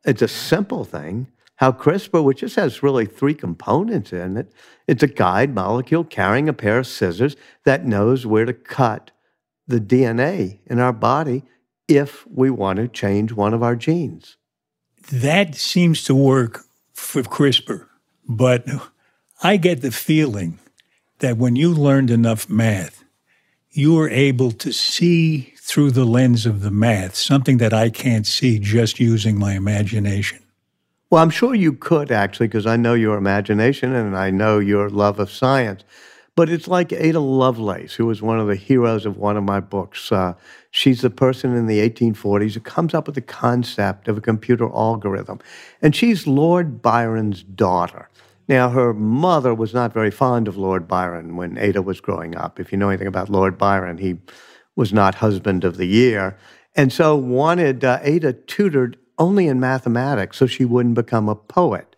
It's 0.05 0.21
a 0.21 0.27
simple 0.27 0.85
thing. 0.85 1.25
How 1.55 1.71
CRISPR, 1.71 2.23
which 2.23 2.41
just 2.41 2.57
has 2.57 2.83
really 2.83 3.07
three 3.07 3.33
components 3.33 4.13
in 4.13 4.37
it, 4.37 4.53
it's 4.85 5.01
a 5.01 5.07
guide 5.07 5.55
molecule 5.55 6.03
carrying 6.03 6.47
a 6.47 6.53
pair 6.53 6.77
of 6.77 6.85
scissors 6.85 7.35
that 7.65 7.87
knows 7.87 8.27
where 8.27 8.45
to 8.45 8.53
cut 8.53 9.09
the 9.67 9.79
DNA 9.79 10.59
in 10.67 10.77
our 10.77 10.93
body 10.93 11.43
if 11.87 12.27
we 12.27 12.51
want 12.51 12.77
to 12.77 12.87
change 12.87 13.31
one 13.31 13.55
of 13.55 13.63
our 13.63 13.75
genes. 13.75 14.37
That 15.11 15.55
seems 15.55 16.03
to 16.03 16.13
work 16.13 16.65
for 16.93 17.23
CRISPR, 17.23 17.87
but 18.29 18.67
I 19.41 19.57
get 19.57 19.81
the 19.81 19.89
feeling 19.89 20.59
that 21.21 21.37
when 21.37 21.55
you 21.55 21.73
learned 21.73 22.11
enough 22.11 22.49
math, 22.49 23.03
you 23.71 23.93
were 23.93 24.09
able 24.09 24.51
to 24.51 24.73
see 24.73 25.53
through 25.57 25.91
the 25.91 26.05
lens 26.05 26.45
of 26.45 26.61
the 26.61 26.71
math, 26.71 27.15
something 27.15 27.57
that 27.57 27.73
I 27.73 27.89
can't 27.89 28.27
see 28.27 28.59
just 28.59 28.99
using 28.99 29.39
my 29.39 29.53
imagination. 29.53 30.39
Well, 31.09 31.23
I'm 31.23 31.29
sure 31.29 31.55
you 31.55 31.73
could 31.73 32.11
actually, 32.11 32.47
because 32.47 32.65
I 32.65 32.75
know 32.75 32.93
your 32.93 33.17
imagination 33.17 33.93
and 33.93 34.17
I 34.17 34.29
know 34.29 34.59
your 34.59 34.89
love 34.89 35.19
of 35.19 35.31
science. 35.31 35.83
But 36.35 36.49
it's 36.49 36.67
like 36.67 36.93
Ada 36.93 37.19
Lovelace, 37.19 37.93
who 37.93 38.05
was 38.05 38.21
one 38.21 38.39
of 38.39 38.47
the 38.47 38.55
heroes 38.55 39.05
of 39.05 39.17
one 39.17 39.35
of 39.35 39.43
my 39.43 39.59
books. 39.59 40.11
Uh, 40.11 40.33
she's 40.71 41.01
the 41.01 41.09
person 41.09 41.55
in 41.55 41.67
the 41.67 41.87
1840s 41.89 42.53
who 42.53 42.61
comes 42.61 42.93
up 42.93 43.05
with 43.05 43.15
the 43.15 43.21
concept 43.21 44.07
of 44.07 44.17
a 44.17 44.21
computer 44.21 44.65
algorithm. 44.73 45.39
And 45.81 45.95
she's 45.95 46.25
Lord 46.25 46.81
Byron's 46.81 47.43
daughter. 47.43 48.09
Now, 48.47 48.69
her 48.69 48.93
mother 48.93 49.53
was 49.53 49.73
not 49.73 49.93
very 49.93 50.11
fond 50.11 50.47
of 50.47 50.57
Lord 50.57 50.87
Byron 50.87 51.35
when 51.35 51.57
Ada 51.57 51.81
was 51.81 52.01
growing 52.01 52.35
up. 52.35 52.59
If 52.59 52.71
you 52.71 52.77
know 52.77 52.89
anything 52.89 53.07
about 53.07 53.29
Lord 53.29 53.57
Byron, 53.57 53.97
he 53.97 54.17
was 54.75 54.91
not 54.91 55.15
husband 55.15 55.63
of 55.63 55.77
the 55.77 55.85
year. 55.85 56.37
And 56.75 56.91
so 56.91 57.15
wanted 57.15 57.83
uh, 57.83 57.99
Ada 58.01 58.33
tutored 58.33 58.97
only 59.17 59.47
in 59.47 59.59
mathematics 59.59 60.37
so 60.37 60.47
she 60.47 60.65
wouldn't 60.65 60.95
become 60.95 61.29
a 61.29 61.35
poet. 61.35 61.95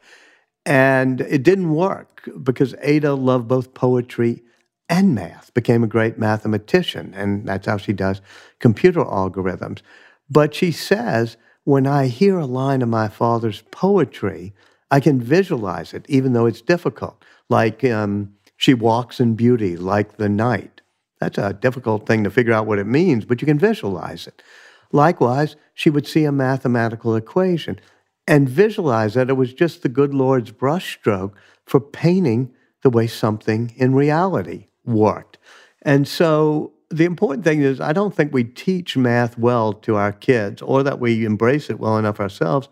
And 0.66 1.22
it 1.22 1.44
didn't 1.44 1.74
work 1.74 2.30
because 2.41 2.76
Ada 2.82 3.14
loved 3.14 3.48
both 3.48 3.74
poetry 3.74 4.44
and 4.89 5.16
math, 5.16 5.54
became 5.54 5.84
a 5.84 5.88
great 5.88 6.18
mathematician, 6.18 7.14
and 7.16 7.48
that's 7.48 7.66
how 7.66 7.78
she 7.78 7.94
does 7.94 8.22
computer 8.60 9.04
algorithms. 9.04 9.82
But 10.30 10.54
she 10.54 10.72
says, 10.72 11.38
when 11.64 11.88
I 11.88 12.08
hear 12.08 12.38
a 12.38 12.46
line 12.46 12.82
of 12.82 12.89
my 12.89 13.08
father's 13.08 13.64
poetry, 13.72 14.54
I 14.94 15.00
can 15.00 15.20
visualize 15.20 15.91
it, 15.96 16.06
even 16.08 16.34
though 16.34 16.46
it's 16.46 16.62
difficult. 16.62 17.26
Like 17.50 17.84
um, 17.84 18.36
she 18.58 18.76
walks 18.76 19.20
in 19.20 19.34
beauty 19.34 19.76
like 19.76 20.18
the 20.18 20.30
night. 20.30 20.82
That's 21.20 21.39
a 21.39 21.52
difficult 21.52 22.06
thing 22.06 22.24
to 22.24 22.30
figure 22.30 22.54
out 22.54 22.68
what 22.68 22.78
it 22.78 22.86
means, 22.86 23.26
but 23.26 23.41
you 23.41 23.48
can 23.48 23.58
visualize 23.58 24.28
it. 24.28 24.44
Likewise, 24.91 25.56
she 25.74 25.89
would 25.89 26.06
see 26.06 26.26
a 26.26 26.32
mathematical 26.32 27.16
equation 27.16 27.80
and 28.28 28.48
visualize 28.48 29.16
that 29.16 29.32
it 29.32 29.34
was 29.34 29.52
just 29.52 29.82
the 29.82 29.89
good 29.89 30.14
Lord's 30.14 30.52
brushstroke 30.52 31.34
for 31.66 31.80
painting 31.80 32.54
the 32.84 32.91
way 32.91 33.08
something 33.08 33.74
in 33.76 33.96
reality 33.96 34.68
worked. 34.86 35.39
And 35.82 36.08
so 36.08 36.72
the 36.91 37.06
important 37.06 37.44
thing 37.44 37.64
is, 37.64 37.82
I 37.82 37.94
don't 37.94 38.14
think 38.14 38.32
we 38.32 38.44
teach 38.44 38.96
math 38.96 39.39
well 39.39 39.74
to 39.74 39.96
our 39.96 40.12
kids 40.12 40.62
or 40.62 40.84
that 40.84 41.00
we 41.00 41.26
embrace 41.26 41.72
it 41.72 41.80
well 41.80 41.98
enough 41.98 42.20
ourselves 42.20 42.70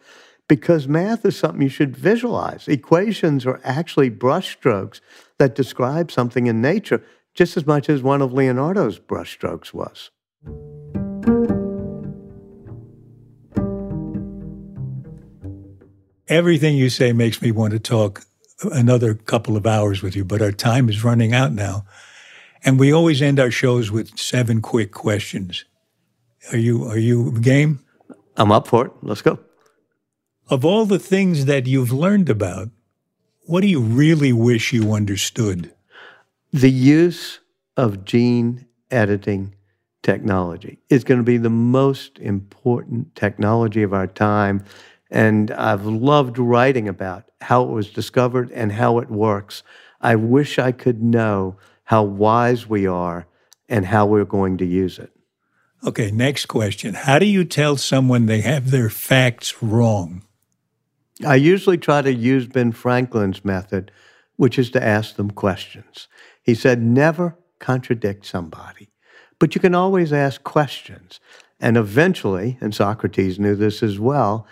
because 0.52 0.86
math 0.86 1.24
is 1.24 1.38
something 1.38 1.62
you 1.62 1.70
should 1.70 1.96
visualize. 1.96 2.68
Equations 2.68 3.46
are 3.46 3.62
actually 3.64 4.12
brushstrokes 4.12 5.00
that 5.38 5.56
describe 5.56 6.12
something 6.12 6.46
in 6.46 6.62
nature 6.62 7.02
just 7.34 7.56
as 7.56 7.66
much 7.66 7.88
as 7.88 8.04
one 8.04 8.22
of 8.22 8.34
Leonardo's 8.34 9.00
brushstrokes 9.00 9.74
was. 9.74 10.12
Everything 16.28 16.76
you 16.76 16.90
say 16.90 17.14
makes 17.14 17.42
me 17.42 17.52
want 17.52 17.72
to 17.72 17.80
talk 17.80 18.26
another 18.74 19.14
couple 19.14 19.56
of 19.56 19.66
hours 19.66 20.02
with 20.02 20.18
you, 20.18 20.26
but 20.26 20.42
our 20.42 20.52
time 20.52 20.90
is 20.90 21.02
running 21.02 21.34
out 21.34 21.54
now. 21.54 21.86
And 22.66 22.78
we 22.78 22.92
always 22.92 23.22
end 23.22 23.40
our 23.40 23.52
shows 23.52 23.90
with 23.90 24.20
seven 24.20 24.62
quick 24.62 24.92
questions. 24.92 25.64
Are 26.52 26.58
you 26.58 26.84
are 26.90 26.98
you 26.98 27.40
game? 27.40 27.80
I'm 28.36 28.52
up 28.52 28.68
for 28.68 28.88
it. 28.88 28.92
Let's 29.02 29.22
go. 29.22 29.40
Of 30.52 30.66
all 30.66 30.86
the 30.86 31.00
things 31.00 31.46
that 31.46 31.66
you've 31.66 31.94
learned 31.94 32.30
about, 32.30 32.72
what 33.46 33.62
do 33.62 33.68
you 33.68 33.80
really 33.80 34.34
wish 34.34 34.74
you 34.74 34.92
understood? 34.92 35.74
The 36.52 36.70
use 36.70 37.40
of 37.78 38.04
gene 38.04 38.66
editing 38.92 39.56
technology 40.04 40.80
is 40.90 41.06
going 41.06 41.22
to 41.22 41.24
be 41.24 41.38
the 41.38 41.50
most 41.50 42.20
important 42.20 43.16
technology 43.16 43.82
of 43.82 43.94
our 43.94 44.08
time. 44.08 44.66
And 45.10 45.52
I've 45.52 45.86
loved 45.86 46.38
writing 46.38 46.90
about 46.90 47.32
how 47.40 47.64
it 47.64 47.70
was 47.70 47.90
discovered 47.90 48.52
and 48.52 48.74
how 48.74 49.00
it 49.00 49.10
works. 49.10 49.64
I 50.02 50.18
wish 50.18 50.60
I 50.60 50.74
could 50.74 51.02
know 51.02 51.56
how 51.86 52.04
wise 52.04 52.68
we 52.68 52.86
are 52.86 53.26
and 53.70 53.86
how 53.86 54.06
we're 54.06 54.26
going 54.26 54.58
to 54.58 54.66
use 54.66 55.00
it. 55.00 55.14
Okay, 55.88 56.12
next 56.12 56.48
question. 56.48 56.94
How 56.94 57.20
do 57.20 57.26
you 57.26 57.46
tell 57.46 57.78
someone 57.78 58.26
they 58.26 58.42
have 58.42 58.72
their 58.72 58.90
facts 58.90 59.64
wrong? 59.64 60.24
I 61.26 61.36
usually 61.36 61.78
try 61.78 62.02
to 62.02 62.14
use 62.14 62.48
Ben 62.48 62.72
Franklin's 62.72 63.46
method, 63.46 63.92
which 64.36 64.58
is 64.58 64.70
to 64.72 64.84
ask 64.84 65.16
them 65.16 65.32
questions. 65.32 66.08
He 66.42 66.56
said, 66.56 66.82
never 66.82 67.38
contradict 67.60 68.26
somebody, 68.26 68.90
but 69.40 69.54
you 69.54 69.62
can 69.62 69.76
always 69.76 70.12
ask 70.12 70.44
questions. 70.44 71.20
And 71.60 71.78
eventually, 71.78 72.58
and 72.60 72.74
Socrates 72.74 73.40
knew 73.40 73.56
this 73.56 73.84
as 73.84 74.00
well, 74.00 74.48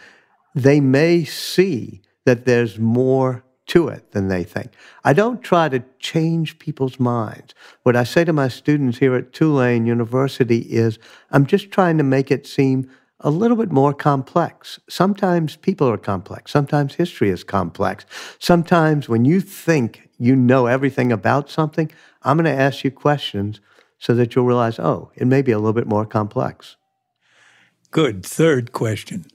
they 0.53 0.80
may 0.80 1.24
see 1.24 2.01
that 2.26 2.45
there's 2.45 2.78
more 2.78 3.43
to 3.67 3.88
it 3.88 4.11
than 4.11 4.28
they 4.28 4.43
think. 4.43 4.72
I 5.03 5.13
don't 5.13 5.41
try 5.41 5.70
to 5.70 5.84
change 5.99 6.59
people's 6.59 6.99
minds. 6.99 7.53
What 7.84 7.95
I 7.95 8.03
say 8.03 8.26
to 8.26 8.34
my 8.34 8.47
students 8.47 8.97
here 8.97 9.15
at 9.15 9.32
Tulane 9.32 9.86
University 9.86 10.59
is 10.59 10.99
I'm 11.32 11.45
just 11.45 11.72
trying 11.72 11.97
to 11.99 12.03
make 12.03 12.32
it 12.32 12.47
seem 12.47 12.89
a 13.22 13.30
little 13.30 13.57
bit 13.57 13.72
more 13.72 13.93
complex. 13.93 14.80
Sometimes 14.89 15.55
people 15.55 15.89
are 15.89 15.97
complex. 15.97 16.51
Sometimes 16.51 16.95
history 16.95 17.30
is 17.30 17.43
complex. 17.43 18.05
Sometimes 18.39 19.09
when 19.09 19.26
you 19.26 19.41
think 19.41 20.09
you 20.17 20.36
know 20.36 20.67
everything 20.67 21.11
about 21.11 21.49
something, 21.49 21.91
I'm 22.24 22.38
going 22.38 22.45
to 22.45 22.61
ask 22.61 22.84
you 22.84 22.91
questions 22.91 23.59
so 23.97 24.13
that 24.15 24.36
you'll 24.36 24.45
realize, 24.45 24.80
oh, 24.80 25.11
it 25.15 25.28
may 25.28 25.41
be 25.41 25.51
a 25.51 25.57
little 25.57 25.74
bit 25.74 25.88
more 25.88 26.05
complex. 26.05 26.78
Good. 27.91 28.26
Third 28.26 28.72
question. 28.72 29.26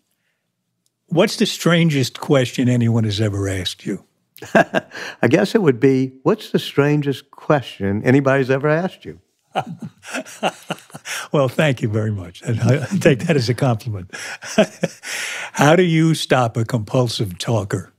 What's 1.08 1.36
the 1.36 1.46
strangest 1.46 2.20
question 2.20 2.68
anyone 2.68 3.04
has 3.04 3.20
ever 3.20 3.48
asked 3.48 3.84
you? 3.84 4.04
I 4.54 5.28
guess 5.28 5.54
it 5.54 5.62
would 5.62 5.80
be 5.80 6.14
what's 6.22 6.50
the 6.50 6.58
strangest 6.58 7.30
question 7.30 8.02
anybody's 8.04 8.50
ever 8.50 8.68
asked 8.68 9.04
you? 9.04 9.20
well, 11.32 11.48
thank 11.48 11.82
you 11.82 11.88
very 11.88 12.10
much. 12.10 12.42
And 12.42 12.60
I 12.60 12.86
take 12.98 13.20
that 13.20 13.36
as 13.36 13.48
a 13.48 13.54
compliment. 13.54 14.10
How 15.52 15.76
do 15.76 15.82
you 15.82 16.14
stop 16.14 16.56
a 16.56 16.64
compulsive 16.64 17.38
talker? 17.38 17.92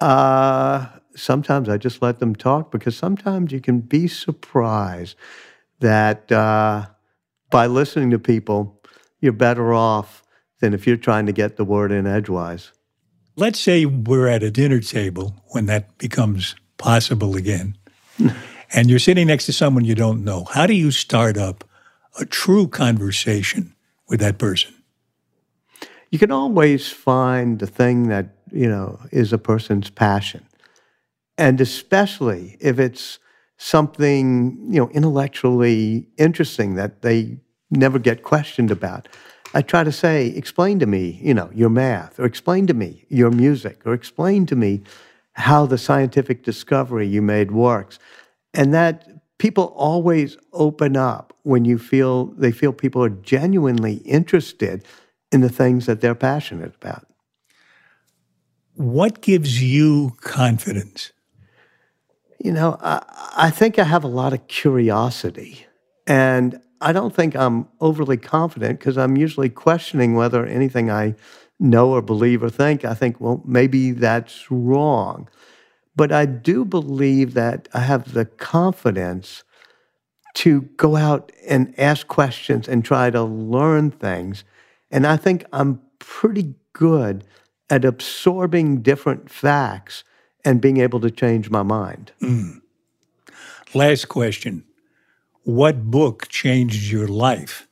Uh, 0.00 0.86
sometimes 1.14 1.68
I 1.68 1.76
just 1.76 2.02
let 2.02 2.18
them 2.18 2.34
talk 2.34 2.70
because 2.70 2.96
sometimes 2.96 3.52
you 3.52 3.60
can 3.60 3.80
be 3.80 4.08
surprised 4.08 5.16
that 5.80 6.30
uh, 6.32 6.86
by 7.50 7.66
listening 7.66 8.10
to 8.10 8.18
people, 8.18 8.80
you're 9.20 9.32
better 9.32 9.74
off 9.74 10.22
than 10.60 10.74
if 10.74 10.86
you're 10.86 10.96
trying 10.96 11.26
to 11.26 11.32
get 11.32 11.56
the 11.56 11.64
word 11.64 11.92
in 11.92 12.06
edgewise. 12.06 12.72
Let's 13.36 13.60
say 13.60 13.84
we're 13.84 14.28
at 14.28 14.42
a 14.42 14.50
dinner 14.50 14.80
table 14.80 15.34
when 15.48 15.66
that 15.66 15.98
becomes 15.98 16.54
possible 16.78 17.36
again, 17.36 17.76
and 18.76 18.90
you're 18.90 18.98
sitting 18.98 19.26
next 19.26 19.46
to 19.46 19.52
someone 19.54 19.86
you 19.86 19.94
don't 19.94 20.22
know. 20.22 20.44
How 20.44 20.66
do 20.66 20.74
you 20.74 20.90
start 20.90 21.38
up 21.38 21.64
a 22.20 22.26
true 22.26 22.68
conversation 22.68 23.74
with 24.06 24.20
that 24.20 24.36
person? 24.36 24.74
You 26.10 26.18
can 26.18 26.30
always 26.30 26.88
find 26.88 27.58
the 27.58 27.66
thing 27.66 28.08
that, 28.08 28.36
you 28.52 28.68
know, 28.68 29.00
is 29.10 29.32
a 29.32 29.38
person's 29.38 29.88
passion. 29.88 30.46
And 31.38 31.58
especially 31.58 32.58
if 32.60 32.78
it's 32.78 33.18
something, 33.56 34.58
you 34.68 34.80
know, 34.80 34.90
intellectually 34.90 36.06
interesting 36.18 36.74
that 36.74 37.00
they 37.00 37.38
never 37.70 37.98
get 37.98 38.22
questioned 38.22 38.70
about. 38.70 39.08
I 39.54 39.62
try 39.62 39.84
to 39.84 39.92
say, 39.92 40.26
explain 40.28 40.78
to 40.80 40.86
me, 40.86 41.18
you 41.22 41.32
know, 41.32 41.48
your 41.54 41.70
math, 41.70 42.20
or 42.20 42.26
explain 42.26 42.66
to 42.66 42.74
me 42.74 43.06
your 43.08 43.30
music, 43.30 43.80
or 43.86 43.94
explain 43.94 44.44
to 44.46 44.56
me 44.56 44.82
how 45.32 45.64
the 45.64 45.78
scientific 45.78 46.44
discovery 46.44 47.06
you 47.06 47.22
made 47.22 47.52
works. 47.52 47.98
And 48.56 48.74
that 48.74 49.06
people 49.38 49.64
always 49.76 50.36
open 50.52 50.96
up 50.96 51.36
when 51.42 51.64
you 51.64 51.78
feel 51.78 52.26
they 52.38 52.50
feel 52.50 52.72
people 52.72 53.04
are 53.04 53.10
genuinely 53.10 53.96
interested 53.98 54.84
in 55.30 55.42
the 55.42 55.48
things 55.48 55.86
that 55.86 56.00
they're 56.00 56.14
passionate 56.14 56.74
about. 56.74 57.06
What 58.74 59.20
gives 59.20 59.62
you 59.62 60.16
confidence? 60.20 61.12
You 62.38 62.52
know, 62.52 62.78
I, 62.80 63.02
I 63.36 63.50
think 63.50 63.78
I 63.78 63.84
have 63.84 64.04
a 64.04 64.08
lot 64.08 64.32
of 64.32 64.46
curiosity. 64.48 65.66
And 66.06 66.60
I 66.80 66.92
don't 66.92 67.14
think 67.14 67.34
I'm 67.34 67.68
overly 67.80 68.16
confident 68.16 68.78
because 68.78 68.98
I'm 68.98 69.16
usually 69.16 69.48
questioning 69.48 70.14
whether 70.14 70.44
anything 70.46 70.90
I 70.90 71.14
know 71.58 71.90
or 71.90 72.02
believe 72.02 72.42
or 72.42 72.50
think, 72.50 72.84
I 72.84 72.94
think, 72.94 73.20
well, 73.20 73.42
maybe 73.46 73.92
that's 73.92 74.50
wrong. 74.50 75.28
But 75.96 76.12
I 76.12 76.26
do 76.26 76.64
believe 76.64 77.34
that 77.34 77.68
I 77.72 77.80
have 77.80 78.12
the 78.12 78.26
confidence 78.26 79.42
to 80.34 80.60
go 80.76 80.96
out 80.96 81.32
and 81.48 81.74
ask 81.78 82.06
questions 82.06 82.68
and 82.68 82.84
try 82.84 83.08
to 83.08 83.22
learn 83.22 83.90
things. 83.90 84.44
And 84.90 85.06
I 85.06 85.16
think 85.16 85.46
I'm 85.52 85.80
pretty 85.98 86.54
good 86.74 87.24
at 87.70 87.86
absorbing 87.86 88.82
different 88.82 89.30
facts 89.30 90.04
and 90.44 90.60
being 90.60 90.76
able 90.76 91.00
to 91.00 91.10
change 91.10 91.48
my 91.48 91.62
mind. 91.62 92.12
Mm. 92.20 92.60
Last 93.74 94.06
question 94.06 94.64
what 95.42 95.84
book 95.90 96.28
changed 96.28 96.90
your 96.90 97.08
life? 97.08 97.66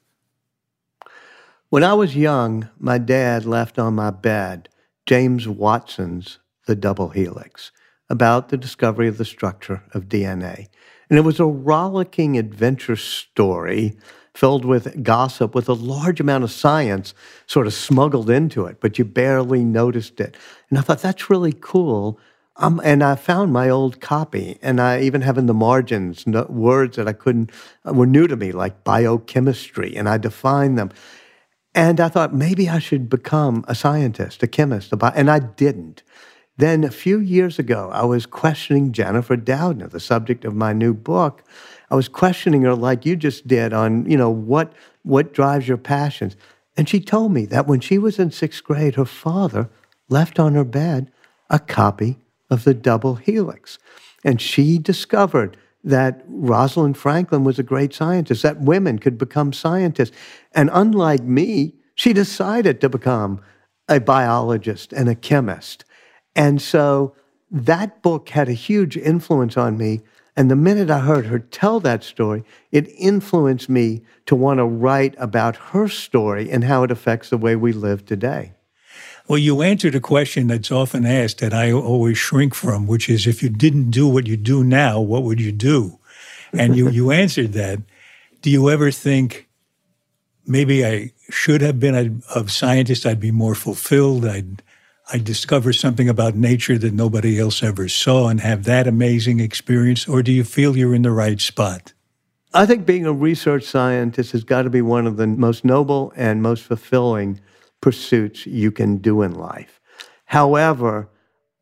When 1.68 1.84
I 1.84 1.92
was 1.92 2.16
young, 2.16 2.68
my 2.78 2.98
dad 2.98 3.44
left 3.44 3.78
on 3.78 3.94
my 3.94 4.10
bed 4.10 4.68
James 5.06 5.46
Watson's 5.46 6.38
The 6.66 6.76
Double 6.76 7.10
Helix 7.10 7.72
about 8.14 8.48
the 8.48 8.56
discovery 8.56 9.08
of 9.08 9.18
the 9.18 9.24
structure 9.24 9.82
of 9.92 10.08
DNA. 10.08 10.68
And 11.10 11.18
it 11.18 11.22
was 11.22 11.40
a 11.40 11.44
rollicking 11.46 12.38
adventure 12.38 12.96
story 12.96 13.96
filled 14.34 14.64
with 14.64 15.02
gossip 15.02 15.54
with 15.54 15.68
a 15.68 15.74
large 15.74 16.20
amount 16.20 16.44
of 16.44 16.50
science 16.50 17.14
sort 17.46 17.66
of 17.66 17.74
smuggled 17.74 18.30
into 18.30 18.66
it, 18.66 18.80
but 18.80 18.98
you 18.98 19.04
barely 19.04 19.64
noticed 19.64 20.20
it. 20.20 20.36
And 20.70 20.78
I 20.78 20.82
thought 20.82 21.02
that's 21.02 21.30
really 21.30 21.52
cool 21.52 22.18
um, 22.56 22.80
and 22.84 23.02
I 23.02 23.16
found 23.16 23.52
my 23.52 23.68
old 23.68 24.00
copy, 24.00 24.58
and 24.62 24.80
I 24.80 25.00
even 25.00 25.22
have 25.22 25.38
in 25.38 25.46
the 25.46 25.54
margins 25.54 26.24
no, 26.26 26.44
words 26.44 26.96
that 26.96 27.08
I 27.08 27.12
couldn't 27.12 27.50
uh, 27.84 27.92
were 27.92 28.06
new 28.06 28.28
to 28.28 28.36
me, 28.36 28.52
like 28.52 28.84
biochemistry, 28.84 29.96
and 29.96 30.08
I 30.08 30.18
defined 30.18 30.78
them. 30.78 30.92
And 31.74 31.98
I 31.98 32.08
thought 32.08 32.32
maybe 32.32 32.68
I 32.68 32.78
should 32.78 33.10
become 33.10 33.64
a 33.66 33.74
scientist, 33.74 34.44
a 34.44 34.46
chemist, 34.46 34.92
a 34.92 34.96
bio, 34.96 35.10
and 35.16 35.28
I 35.28 35.40
didn't. 35.40 36.04
Then 36.56 36.84
a 36.84 36.90
few 36.90 37.18
years 37.18 37.58
ago, 37.58 37.90
I 37.92 38.04
was 38.04 38.26
questioning 38.26 38.92
Jennifer 38.92 39.36
Doudna, 39.36 39.90
the 39.90 40.00
subject 40.00 40.44
of 40.44 40.54
my 40.54 40.72
new 40.72 40.94
book. 40.94 41.42
I 41.90 41.96
was 41.96 42.08
questioning 42.08 42.62
her 42.62 42.74
like 42.74 43.04
you 43.04 43.16
just 43.16 43.46
did 43.46 43.72
on, 43.72 44.08
you 44.08 44.16
know, 44.16 44.30
what 44.30 44.72
what 45.02 45.34
drives 45.34 45.68
your 45.68 45.76
passions. 45.76 46.36
And 46.76 46.88
she 46.88 47.00
told 47.00 47.32
me 47.32 47.44
that 47.46 47.66
when 47.66 47.80
she 47.80 47.98
was 47.98 48.18
in 48.18 48.30
sixth 48.30 48.64
grade, 48.64 48.94
her 48.94 49.04
father 49.04 49.68
left 50.08 50.38
on 50.38 50.54
her 50.54 50.64
bed 50.64 51.10
a 51.50 51.58
copy 51.58 52.18
of 52.50 52.64
the 52.64 52.74
double 52.74 53.16
helix. 53.16 53.78
And 54.24 54.40
she 54.40 54.78
discovered 54.78 55.56
that 55.82 56.24
Rosalind 56.26 56.96
Franklin 56.96 57.44
was 57.44 57.58
a 57.58 57.62
great 57.62 57.92
scientist, 57.92 58.42
that 58.42 58.60
women 58.60 58.98
could 58.98 59.18
become 59.18 59.52
scientists. 59.52 60.16
And 60.52 60.70
unlike 60.72 61.22
me, 61.22 61.74
she 61.94 62.12
decided 62.12 62.80
to 62.80 62.88
become 62.88 63.40
a 63.88 64.00
biologist 64.00 64.92
and 64.92 65.08
a 65.08 65.14
chemist. 65.14 65.83
And 66.34 66.60
so 66.60 67.14
that 67.50 68.02
book 68.02 68.30
had 68.30 68.48
a 68.48 68.52
huge 68.52 68.96
influence 68.96 69.56
on 69.56 69.78
me. 69.78 70.00
And 70.36 70.50
the 70.50 70.56
minute 70.56 70.90
I 70.90 70.98
heard 70.98 71.26
her 71.26 71.38
tell 71.38 71.78
that 71.80 72.02
story, 72.02 72.42
it 72.72 72.88
influenced 72.98 73.68
me 73.68 74.02
to 74.26 74.34
want 74.34 74.58
to 74.58 74.64
write 74.64 75.14
about 75.18 75.56
her 75.56 75.88
story 75.88 76.50
and 76.50 76.64
how 76.64 76.82
it 76.82 76.90
affects 76.90 77.30
the 77.30 77.38
way 77.38 77.54
we 77.54 77.72
live 77.72 78.04
today. 78.04 78.52
Well, 79.28 79.38
you 79.38 79.62
answered 79.62 79.94
a 79.94 80.00
question 80.00 80.48
that's 80.48 80.70
often 80.70 81.06
asked 81.06 81.38
that 81.38 81.54
I 81.54 81.72
always 81.72 82.18
shrink 82.18 82.54
from, 82.54 82.86
which 82.86 83.08
is 83.08 83.26
if 83.26 83.42
you 83.42 83.48
didn't 83.48 83.90
do 83.90 84.06
what 84.06 84.26
you 84.26 84.36
do 84.36 84.62
now, 84.62 85.00
what 85.00 85.22
would 85.22 85.40
you 85.40 85.52
do? 85.52 85.98
And 86.52 86.76
you, 86.76 86.90
you 86.90 87.10
answered 87.12 87.52
that. 87.52 87.80
Do 88.42 88.50
you 88.50 88.68
ever 88.68 88.90
think 88.90 89.48
maybe 90.46 90.84
I 90.84 91.12
should 91.30 91.62
have 91.62 91.80
been 91.80 91.94
a, 91.94 92.38
a 92.38 92.48
scientist? 92.48 93.06
I'd 93.06 93.20
be 93.20 93.30
more 93.30 93.54
fulfilled. 93.54 94.26
I'd, 94.26 94.62
I'd 95.12 95.24
discover 95.24 95.72
something 95.72 96.08
about 96.08 96.34
nature 96.34 96.78
that 96.78 96.94
nobody 96.94 97.38
else 97.38 97.62
ever 97.62 97.88
saw 97.88 98.28
and 98.28 98.40
have 98.40 98.64
that 98.64 98.86
amazing 98.86 99.38
experience? 99.38 100.08
Or 100.08 100.22
do 100.22 100.32
you 100.32 100.44
feel 100.44 100.76
you're 100.76 100.94
in 100.94 101.02
the 101.02 101.10
right 101.10 101.40
spot? 101.40 101.92
I 102.54 102.66
think 102.66 102.86
being 102.86 103.04
a 103.04 103.12
research 103.12 103.64
scientist 103.64 104.32
has 104.32 104.44
got 104.44 104.62
to 104.62 104.70
be 104.70 104.80
one 104.80 105.06
of 105.06 105.16
the 105.16 105.26
most 105.26 105.64
noble 105.64 106.12
and 106.16 106.40
most 106.40 106.62
fulfilling 106.62 107.40
pursuits 107.80 108.46
you 108.46 108.70
can 108.70 108.98
do 108.98 109.20
in 109.22 109.34
life. 109.34 109.80
However, 110.26 111.10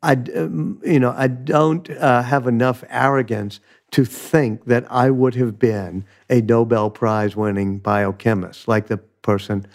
I, 0.02 0.12
um, 0.36 0.80
you 0.84 1.00
know, 1.00 1.14
I 1.16 1.28
don't 1.28 1.88
uh, 1.90 2.22
have 2.22 2.46
enough 2.46 2.84
arrogance 2.88 3.58
to 3.92 4.04
think 4.04 4.66
that 4.66 4.84
I 4.90 5.10
would 5.10 5.34
have 5.34 5.58
been 5.58 6.04
a 6.28 6.40
Nobel 6.40 6.90
Prize 6.90 7.36
winning 7.36 7.78
biochemist 7.78 8.68
like 8.68 8.86
the 8.86 8.98
person 8.98 9.66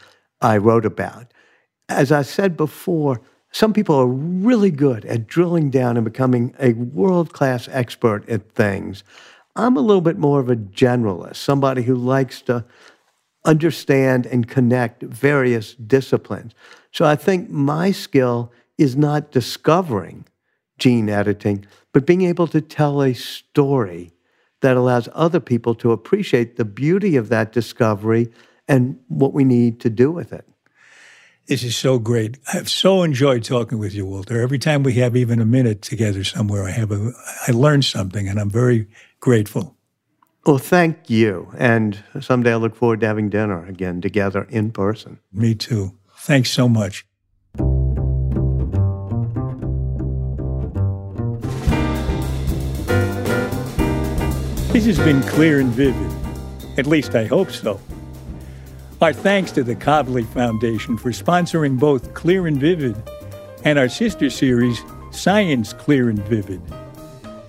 I 0.42 0.58
wrote 0.58 0.86
about. 0.86 1.34
As 1.90 2.12
I 2.12 2.22
said 2.22 2.58
before, 2.58 3.22
some 3.58 3.74
people 3.74 3.96
are 3.96 4.06
really 4.06 4.70
good 4.70 5.04
at 5.06 5.26
drilling 5.26 5.72
down 5.72 5.98
and 5.98 6.06
becoming 6.06 6.54
a 6.60 6.74
world 6.74 7.34
class 7.34 7.68
expert 7.72 8.30
at 8.30 8.52
things. 8.52 9.04
I'm 9.56 9.76
a 9.76 9.82
little 9.82 10.02
bit 10.02 10.20
more 10.20 10.40
of 10.40 10.48
a 10.48 10.56
generalist, 10.56 11.38
somebody 11.38 11.82
who 11.82 11.96
likes 11.96 12.44
to 12.44 12.64
understand 13.46 14.28
and 14.28 14.48
connect 14.48 15.02
various 15.02 15.74
disciplines. 15.74 16.54
So 16.92 17.04
I 17.04 17.16
think 17.16 17.50
my 17.50 17.90
skill 17.90 18.52
is 18.78 18.96
not 18.96 19.32
discovering 19.32 20.26
gene 20.78 21.10
editing, 21.10 21.66
but 21.94 22.06
being 22.06 22.22
able 22.22 22.46
to 22.50 22.62
tell 22.62 23.02
a 23.02 23.14
story 23.16 24.12
that 24.62 24.78
allows 24.78 25.10
other 25.16 25.40
people 25.40 25.74
to 25.74 25.94
appreciate 25.94 26.58
the 26.58 26.66
beauty 26.66 27.16
of 27.16 27.30
that 27.30 27.54
discovery 27.54 28.32
and 28.68 29.00
what 29.08 29.34
we 29.34 29.44
need 29.44 29.80
to 29.80 29.90
do 29.90 30.12
with 30.12 30.32
it. 30.32 30.46
This 31.48 31.64
is 31.64 31.78
so 31.78 31.98
great. 31.98 32.38
I've 32.54 32.68
so 32.68 33.04
enjoyed 33.04 33.46
talking 33.46 33.78
with 33.78 33.94
you, 33.94 34.06
Walter. 34.06 34.42
Every 34.42 34.60
time 34.60 34.84
we 34.84 34.96
have 34.96 35.16
even 35.16 35.40
a 35.40 35.46
minute 35.46 35.82
together 35.82 36.26
somewhere, 36.26 36.66
I 36.66 36.72
have 36.72 36.92
a 36.92 37.14
I 37.48 37.52
learn 37.52 37.84
something 37.84 38.28
and 38.28 38.38
I'm 38.38 38.50
very 38.50 38.88
grateful. 39.22 39.78
Well, 40.46 40.58
thank 40.58 41.10
you. 41.10 41.50
And 41.58 42.04
someday 42.20 42.52
I 42.52 42.56
look 42.58 42.76
forward 42.76 43.00
to 43.00 43.08
having 43.08 43.30
dinner 43.30 43.66
again 43.66 44.02
together 44.02 44.46
in 44.50 44.72
person. 44.72 45.20
Me 45.32 45.56
too. 45.56 45.94
Thanks 46.18 46.52
so 46.52 46.68
much. 46.68 47.06
This 54.74 54.86
has 54.86 55.00
been 55.00 55.22
clear 55.24 55.62
and 55.62 55.70
vivid. 55.70 56.12
At 56.78 56.88
least 56.88 57.16
I 57.16 57.24
hope 57.24 57.52
so. 57.52 57.80
Our 59.00 59.14
thanks 59.14 59.52
to 59.52 59.64
the 59.64 59.76
Kavli 59.76 60.26
Foundation 60.26 60.98
for 60.98 61.12
sponsoring 61.12 61.80
both 61.80 62.16
Clear 62.16 62.48
and 62.48 62.60
Vivid 62.60 62.96
and 63.64 63.78
our 63.78 63.90
sister 63.90 64.28
series, 64.32 64.82
Science 65.12 65.72
Clear 65.72 66.10
and 66.10 66.18
Vivid. 66.24 66.60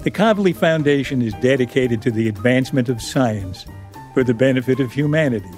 The 0.00 0.10
Kavli 0.10 0.54
Foundation 0.54 1.22
is 1.22 1.32
dedicated 1.34 2.02
to 2.02 2.10
the 2.10 2.28
advancement 2.28 2.90
of 2.90 3.00
science 3.00 3.64
for 4.12 4.22
the 4.22 4.34
benefit 4.34 4.78
of 4.78 4.92
humanity. 4.92 5.48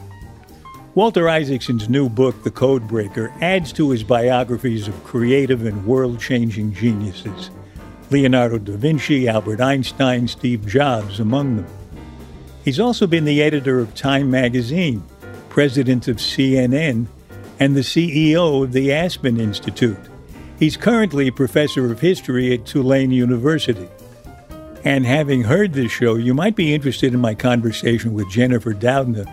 Walter 0.94 1.28
Isaacson's 1.28 1.88
new 1.88 2.08
book, 2.08 2.44
The 2.44 2.52
Codebreaker, 2.52 3.32
adds 3.42 3.72
to 3.72 3.90
his 3.90 4.04
biographies 4.04 4.86
of 4.86 5.02
creative 5.02 5.66
and 5.66 5.84
world 5.84 6.20
changing 6.20 6.72
geniuses. 6.72 7.50
Leonardo 8.12 8.58
da 8.58 8.76
Vinci, 8.76 9.26
Albert 9.26 9.60
Einstein, 9.60 10.28
Steve 10.28 10.64
Jobs 10.68 11.18
among 11.18 11.56
them. 11.56 11.66
He's 12.64 12.78
also 12.78 13.08
been 13.08 13.24
the 13.24 13.42
editor 13.42 13.80
of 13.80 13.96
Time 13.96 14.30
magazine, 14.30 15.02
president 15.50 16.08
of 16.08 16.16
CNN, 16.16 17.06
and 17.58 17.76
the 17.76 17.80
CEO 17.80 18.64
of 18.64 18.72
the 18.72 18.90
Aspen 18.90 19.38
Institute. 19.38 19.98
He's 20.58 20.78
currently 20.78 21.28
a 21.28 21.32
professor 21.32 21.92
of 21.92 22.00
history 22.00 22.54
at 22.54 22.64
Tulane 22.64 23.10
University. 23.10 23.88
And 24.84 25.04
having 25.04 25.42
heard 25.42 25.74
this 25.74 25.92
show, 25.92 26.14
you 26.14 26.32
might 26.32 26.56
be 26.56 26.74
interested 26.74 27.12
in 27.12 27.20
my 27.20 27.34
conversation 27.34 28.14
with 28.14 28.30
Jennifer 28.30 28.72
Doudna 28.72 29.26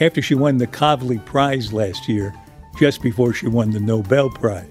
after 0.00 0.20
she 0.20 0.34
won 0.34 0.58
the 0.58 0.66
Kavli 0.66 1.24
Prize 1.24 1.72
last 1.72 2.08
year, 2.08 2.34
just 2.78 3.00
before 3.00 3.32
she 3.32 3.46
won 3.46 3.70
the 3.70 3.80
Nobel 3.80 4.28
Prize. 4.28 4.68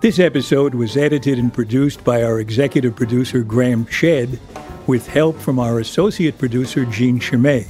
This 0.00 0.18
episode 0.18 0.74
was 0.74 0.96
edited 0.96 1.38
and 1.38 1.52
produced 1.52 2.04
by 2.04 2.22
our 2.22 2.38
executive 2.38 2.94
producer, 2.94 3.42
Graham 3.42 3.84
Chedd, 3.86 4.38
with 4.86 5.06
help 5.06 5.38
from 5.38 5.58
our 5.58 5.80
associate 5.80 6.38
producer, 6.38 6.84
Jean 6.84 7.18
Chimay. 7.18 7.66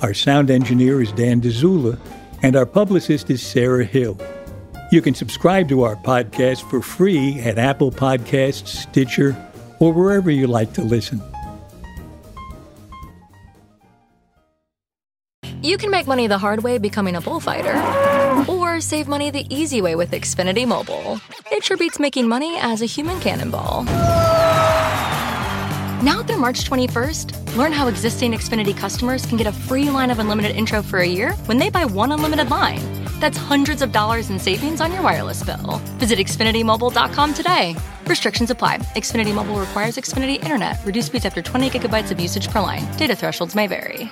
Our 0.00 0.14
sound 0.14 0.48
engineer 0.48 1.02
is 1.02 1.10
Dan 1.10 1.40
Dzula, 1.40 1.98
and 2.42 2.54
our 2.54 2.66
publicist 2.66 3.30
is 3.30 3.42
Sarah 3.42 3.84
Hill. 3.84 4.16
You 4.92 5.02
can 5.02 5.12
subscribe 5.12 5.68
to 5.70 5.82
our 5.82 5.96
podcast 5.96 6.62
for 6.70 6.80
free 6.80 7.40
at 7.40 7.58
Apple 7.58 7.90
Podcasts, 7.90 8.68
Stitcher, 8.68 9.36
or 9.80 9.92
wherever 9.92 10.30
you 10.30 10.46
like 10.46 10.72
to 10.74 10.82
listen. 10.82 11.20
You 15.62 15.76
can 15.76 15.90
make 15.90 16.06
money 16.06 16.28
the 16.28 16.38
hard 16.38 16.62
way 16.62 16.78
becoming 16.78 17.16
a 17.16 17.20
bullfighter, 17.20 17.74
or 18.48 18.80
save 18.80 19.08
money 19.08 19.32
the 19.32 19.52
easy 19.52 19.82
way 19.82 19.96
with 19.96 20.12
Xfinity 20.12 20.66
Mobile. 20.66 21.20
It 21.50 21.64
sure 21.64 21.76
beats 21.76 21.98
making 21.98 22.28
money 22.28 22.56
as 22.60 22.82
a 22.82 22.86
human 22.86 23.18
cannonball. 23.18 23.84
Now 26.02 26.22
through 26.22 26.36
March 26.36 26.62
21st, 26.62 27.56
learn 27.56 27.72
how 27.72 27.88
existing 27.88 28.30
Xfinity 28.30 28.76
customers 28.76 29.26
can 29.26 29.36
get 29.36 29.48
a 29.48 29.52
free 29.52 29.90
line 29.90 30.12
of 30.12 30.20
unlimited 30.20 30.54
intro 30.54 30.80
for 30.80 31.00
a 31.00 31.06
year 31.06 31.32
when 31.46 31.58
they 31.58 31.70
buy 31.70 31.84
one 31.86 32.12
unlimited 32.12 32.50
line. 32.50 32.78
That's 33.18 33.36
hundreds 33.36 33.82
of 33.82 33.90
dollars 33.90 34.30
in 34.30 34.38
savings 34.38 34.80
on 34.80 34.92
your 34.92 35.02
wireless 35.02 35.42
bill. 35.42 35.78
Visit 35.98 36.20
XfinityMobile.com 36.20 37.34
today. 37.34 37.74
Restrictions 38.06 38.48
apply. 38.50 38.78
Xfinity 38.94 39.34
Mobile 39.34 39.58
requires 39.58 39.96
Xfinity 39.96 40.40
Internet. 40.40 40.76
Reduced 40.86 41.08
speeds 41.08 41.24
after 41.24 41.42
20 41.42 41.68
gigabytes 41.70 42.12
of 42.12 42.20
usage 42.20 42.48
per 42.48 42.60
line. 42.60 42.86
Data 42.96 43.16
thresholds 43.16 43.56
may 43.56 43.66
vary. 43.66 44.08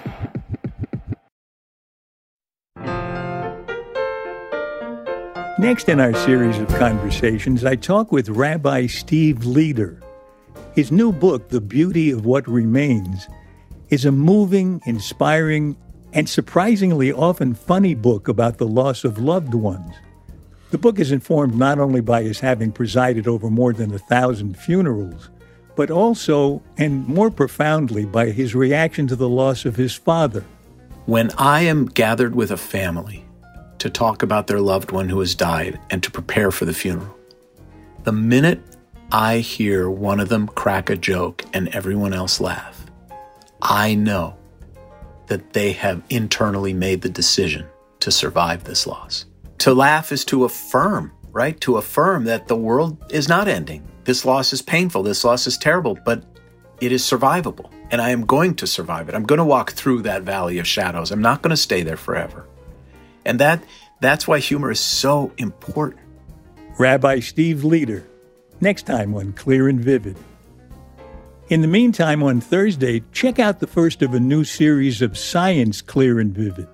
Next 5.61 5.89
in 5.89 6.01
our 6.01 6.15
series 6.15 6.59
of 6.59 6.67
conversations, 6.67 7.65
I 7.65 7.77
talk 7.77 8.11
with 8.11 8.29
Rabbi 8.29 8.89
Steve 8.89 9.39
Leder. 9.45 10.06
His 10.77 10.93
new 10.93 11.11
book, 11.11 11.49
The 11.49 11.63
Beauty 11.63 12.11
of 12.11 12.27
What 12.27 12.47
Remains, 12.47 13.29
is 13.89 14.05
a 14.05 14.13
moving, 14.13 14.83
inspiring, 14.85 15.75
and 16.13 16.29
surprisingly 16.29 17.11
often 17.11 17.55
funny 17.55 17.95
book 17.95 18.29
about 18.29 18.59
the 18.59 18.67
loss 18.67 19.03
of 19.03 19.19
loved 19.19 19.55
ones. 19.55 19.95
The 20.73 20.77
book 20.77 20.99
is 20.99 21.13
informed 21.13 21.57
not 21.57 21.79
only 21.79 22.03
by 22.03 22.25
his 22.25 22.41
having 22.41 22.73
presided 22.73 23.27
over 23.27 23.49
more 23.49 23.73
than 23.73 23.95
a 23.95 23.99
thousand 23.99 24.59
funerals, 24.59 25.31
but 25.77 25.91
also, 25.91 26.63
and 26.77 27.09
more 27.09 27.31
profoundly, 27.31 28.05
by 28.05 28.27
his 28.27 28.55
reaction 28.55 29.07
to 29.07 29.17
the 29.17 29.31
loss 29.31 29.65
of 29.65 29.77
his 29.77 29.95
father. 29.95 30.45
When 31.07 31.31
I 31.39 31.63
am 31.63 31.87
gathered 31.87 32.35
with 32.35 32.51
a 32.51 32.59
family, 32.59 33.25
to 33.79 33.89
talk 33.89 34.23
about 34.23 34.47
their 34.47 34.61
loved 34.61 34.91
one 34.91 35.09
who 35.09 35.21
has 35.21 35.35
died 35.35 35.81
and 35.89 36.03
to 36.03 36.11
prepare 36.11 36.51
for 36.51 36.67
the 36.67 36.75
funeral. 36.75 37.17
The 38.05 38.13
minute 38.13 38.76
I 39.13 39.39
hear 39.39 39.89
one 39.89 40.19
of 40.21 40.29
them 40.29 40.49
crack 40.49 40.91
a 40.91 40.97
joke 40.97 41.45
and 41.53 41.69
everyone 41.69 42.13
else 42.13 42.41
laugh, 42.41 42.85
I 43.63 43.95
know 43.95 44.37
that 45.29 45.53
they 45.53 45.73
have 45.73 46.03
internally 46.11 46.73
made 46.73 47.03
the 47.03 47.09
decision 47.09 47.67
to 48.01 48.11
survive 48.11 48.65
this 48.65 48.87
loss. 48.87 49.27
To 49.59 49.75
laugh 49.75 50.13
is 50.13 50.25
to 50.27 50.45
affirm, 50.45 51.13
right? 51.31 51.61
To 51.63 51.77
affirm 51.77 52.25
that 52.25 52.49
the 52.49 52.57
world 52.57 52.99
is 53.11 53.29
not 53.29 53.49
ending. 53.49 53.87
This 54.05 54.25
loss 54.25 54.53
is 54.53 54.63
painful. 54.63 55.03
This 55.03 55.25
loss 55.25 55.47
is 55.47 55.59
terrible, 55.59 55.99
but 56.05 56.25
it 56.81 56.93
is 56.93 57.03
survivable. 57.03 57.71
And 57.91 58.01
I 58.01 58.11
am 58.11 58.27
going 58.27 58.55
to 58.57 58.67
survive 58.67 59.09
it. 59.09 59.15
I'm 59.15 59.25
going 59.25 59.39
to 59.39 59.45
walk 59.45 59.73
through 59.73 60.03
that 60.03 60.23
valley 60.23 60.59
of 60.59 60.67
shadows. 60.67 61.11
I'm 61.11 61.23
not 61.23 61.43
going 61.43 61.51
to 61.51 61.57
stay 61.57 61.83
there 61.83 61.97
forever. 61.97 62.47
And 63.25 63.39
that 63.41 63.63
that's 64.01 64.29
why 64.29 64.39
humor 64.41 64.71
is 64.71 64.81
so 64.81 65.33
important. 65.39 66.03
Rabbi 66.79 67.21
Steve 67.21 67.59
Leder, 67.59 68.05
next 68.61 68.85
time 68.85 69.15
on 69.15 69.33
Clear 69.33 69.69
and 69.69 69.81
Vivid. 69.81 70.17
In 71.49 71.61
the 71.61 71.69
meantime, 71.69 72.23
on 72.23 72.41
Thursday, 72.41 73.03
check 73.13 73.39
out 73.39 73.61
the 73.61 73.67
first 73.67 74.03
of 74.03 74.15
a 74.15 74.21
new 74.21 74.43
series 74.43 75.01
of 75.01 75.17
Science 75.17 75.81
Clear 75.81 76.19
and 76.19 76.35
Vivid. 76.35 76.69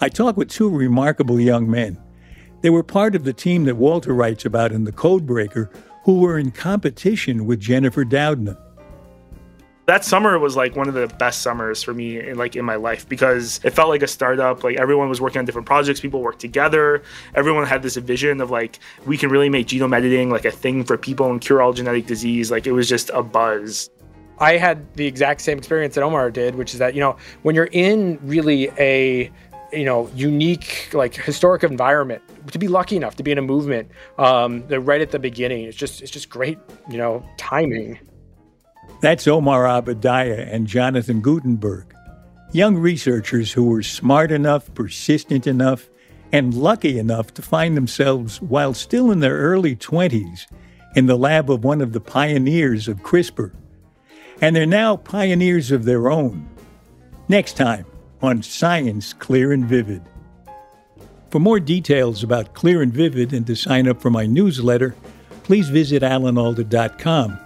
I 0.00 0.08
talk 0.08 0.36
with 0.36 0.48
two 0.48 0.68
remarkable 0.68 1.40
young 1.40 1.70
men. 1.70 1.96
They 2.62 2.70
were 2.70 2.82
part 2.82 3.14
of 3.14 3.24
the 3.24 3.32
team 3.32 3.64
that 3.64 3.76
Walter 3.76 4.12
writes 4.12 4.44
about 4.44 4.72
in 4.72 4.84
The 4.84 4.92
Codebreaker, 4.92 5.70
who 6.04 6.18
were 6.18 6.38
in 6.38 6.50
competition 6.50 7.46
with 7.46 7.60
Jennifer 7.60 8.04
Doudna 8.04 8.58
that 9.86 10.04
summer 10.04 10.38
was 10.38 10.56
like 10.56 10.74
one 10.74 10.88
of 10.88 10.94
the 10.94 11.06
best 11.06 11.42
summers 11.42 11.82
for 11.82 11.94
me 11.94 12.18
in 12.18 12.36
like 12.36 12.56
in 12.56 12.64
my 12.64 12.74
life 12.74 13.08
because 13.08 13.60
it 13.62 13.70
felt 13.70 13.88
like 13.88 14.02
a 14.02 14.08
startup. 14.08 14.64
Like 14.64 14.76
everyone 14.76 15.08
was 15.08 15.20
working 15.20 15.38
on 15.38 15.44
different 15.44 15.66
projects. 15.66 16.00
People 16.00 16.22
worked 16.22 16.40
together. 16.40 17.02
Everyone 17.34 17.64
had 17.64 17.82
this 17.82 17.96
vision 17.96 18.40
of 18.40 18.50
like 18.50 18.80
we 19.06 19.16
can 19.16 19.30
really 19.30 19.48
make 19.48 19.68
genome 19.68 19.96
editing 19.96 20.30
like 20.30 20.44
a 20.44 20.50
thing 20.50 20.84
for 20.84 20.98
people 20.98 21.30
and 21.30 21.40
cure 21.40 21.62
all 21.62 21.72
genetic 21.72 22.06
disease. 22.06 22.50
Like 22.50 22.66
it 22.66 22.72
was 22.72 22.88
just 22.88 23.10
a 23.14 23.22
buzz. 23.22 23.88
I 24.38 24.56
had 24.56 24.92
the 24.96 25.06
exact 25.06 25.40
same 25.40 25.56
experience 25.56 25.94
that 25.94 26.04
omar 26.04 26.30
did 26.30 26.56
which 26.56 26.74
is 26.74 26.78
that 26.78 26.92
you 26.92 27.00
know 27.00 27.16
when 27.40 27.54
you're 27.54 27.70
in 27.72 28.18
really 28.22 28.68
a 28.78 29.30
you 29.72 29.84
know 29.86 30.10
unique 30.14 30.90
like 30.92 31.14
historic 31.14 31.64
environment 31.64 32.20
to 32.50 32.58
be 32.58 32.68
lucky 32.68 32.96
enough 32.96 33.16
to 33.16 33.22
be 33.22 33.32
in 33.32 33.38
a 33.38 33.42
movement 33.42 33.90
um, 34.18 34.62
right 34.68 35.00
at 35.00 35.10
the 35.10 35.18
beginning 35.18 35.64
it's 35.64 35.76
just 35.76 36.02
it's 36.02 36.10
just 36.10 36.28
great 36.28 36.58
you 36.90 36.98
know 36.98 37.24
timing 37.38 37.98
that's 39.00 39.26
Omar 39.26 39.64
Abudayyeh 39.64 40.52
and 40.52 40.66
Jonathan 40.66 41.20
Gootenberg, 41.20 41.84
young 42.52 42.76
researchers 42.76 43.52
who 43.52 43.64
were 43.64 43.82
smart 43.82 44.32
enough, 44.32 44.72
persistent 44.74 45.46
enough, 45.46 45.88
and 46.32 46.54
lucky 46.54 46.98
enough 46.98 47.32
to 47.34 47.42
find 47.42 47.76
themselves, 47.76 48.40
while 48.40 48.74
still 48.74 49.10
in 49.10 49.20
their 49.20 49.36
early 49.36 49.76
20s, 49.76 50.46
in 50.94 51.06
the 51.06 51.16
lab 51.16 51.50
of 51.50 51.62
one 51.62 51.82
of 51.82 51.92
the 51.92 52.00
pioneers 52.00 52.88
of 52.88 53.02
CRISPR. 53.02 53.52
And 54.40 54.56
they're 54.56 54.66
now 54.66 54.96
pioneers 54.96 55.70
of 55.70 55.84
their 55.84 56.10
own. 56.10 56.48
Next 57.28 57.56
time 57.56 57.86
on 58.22 58.42
Science 58.42 59.12
Clear 59.12 59.52
and 59.52 59.66
Vivid. 59.66 60.02
For 61.30 61.38
more 61.38 61.60
details 61.60 62.22
about 62.22 62.54
Clear 62.54 62.82
and 62.82 62.92
Vivid 62.92 63.32
and 63.32 63.46
to 63.46 63.54
sign 63.54 63.88
up 63.88 64.00
for 64.00 64.10
my 64.10 64.26
newsletter, 64.26 64.94
please 65.42 65.68
visit 65.68 66.02
alanalda.com 66.02 67.45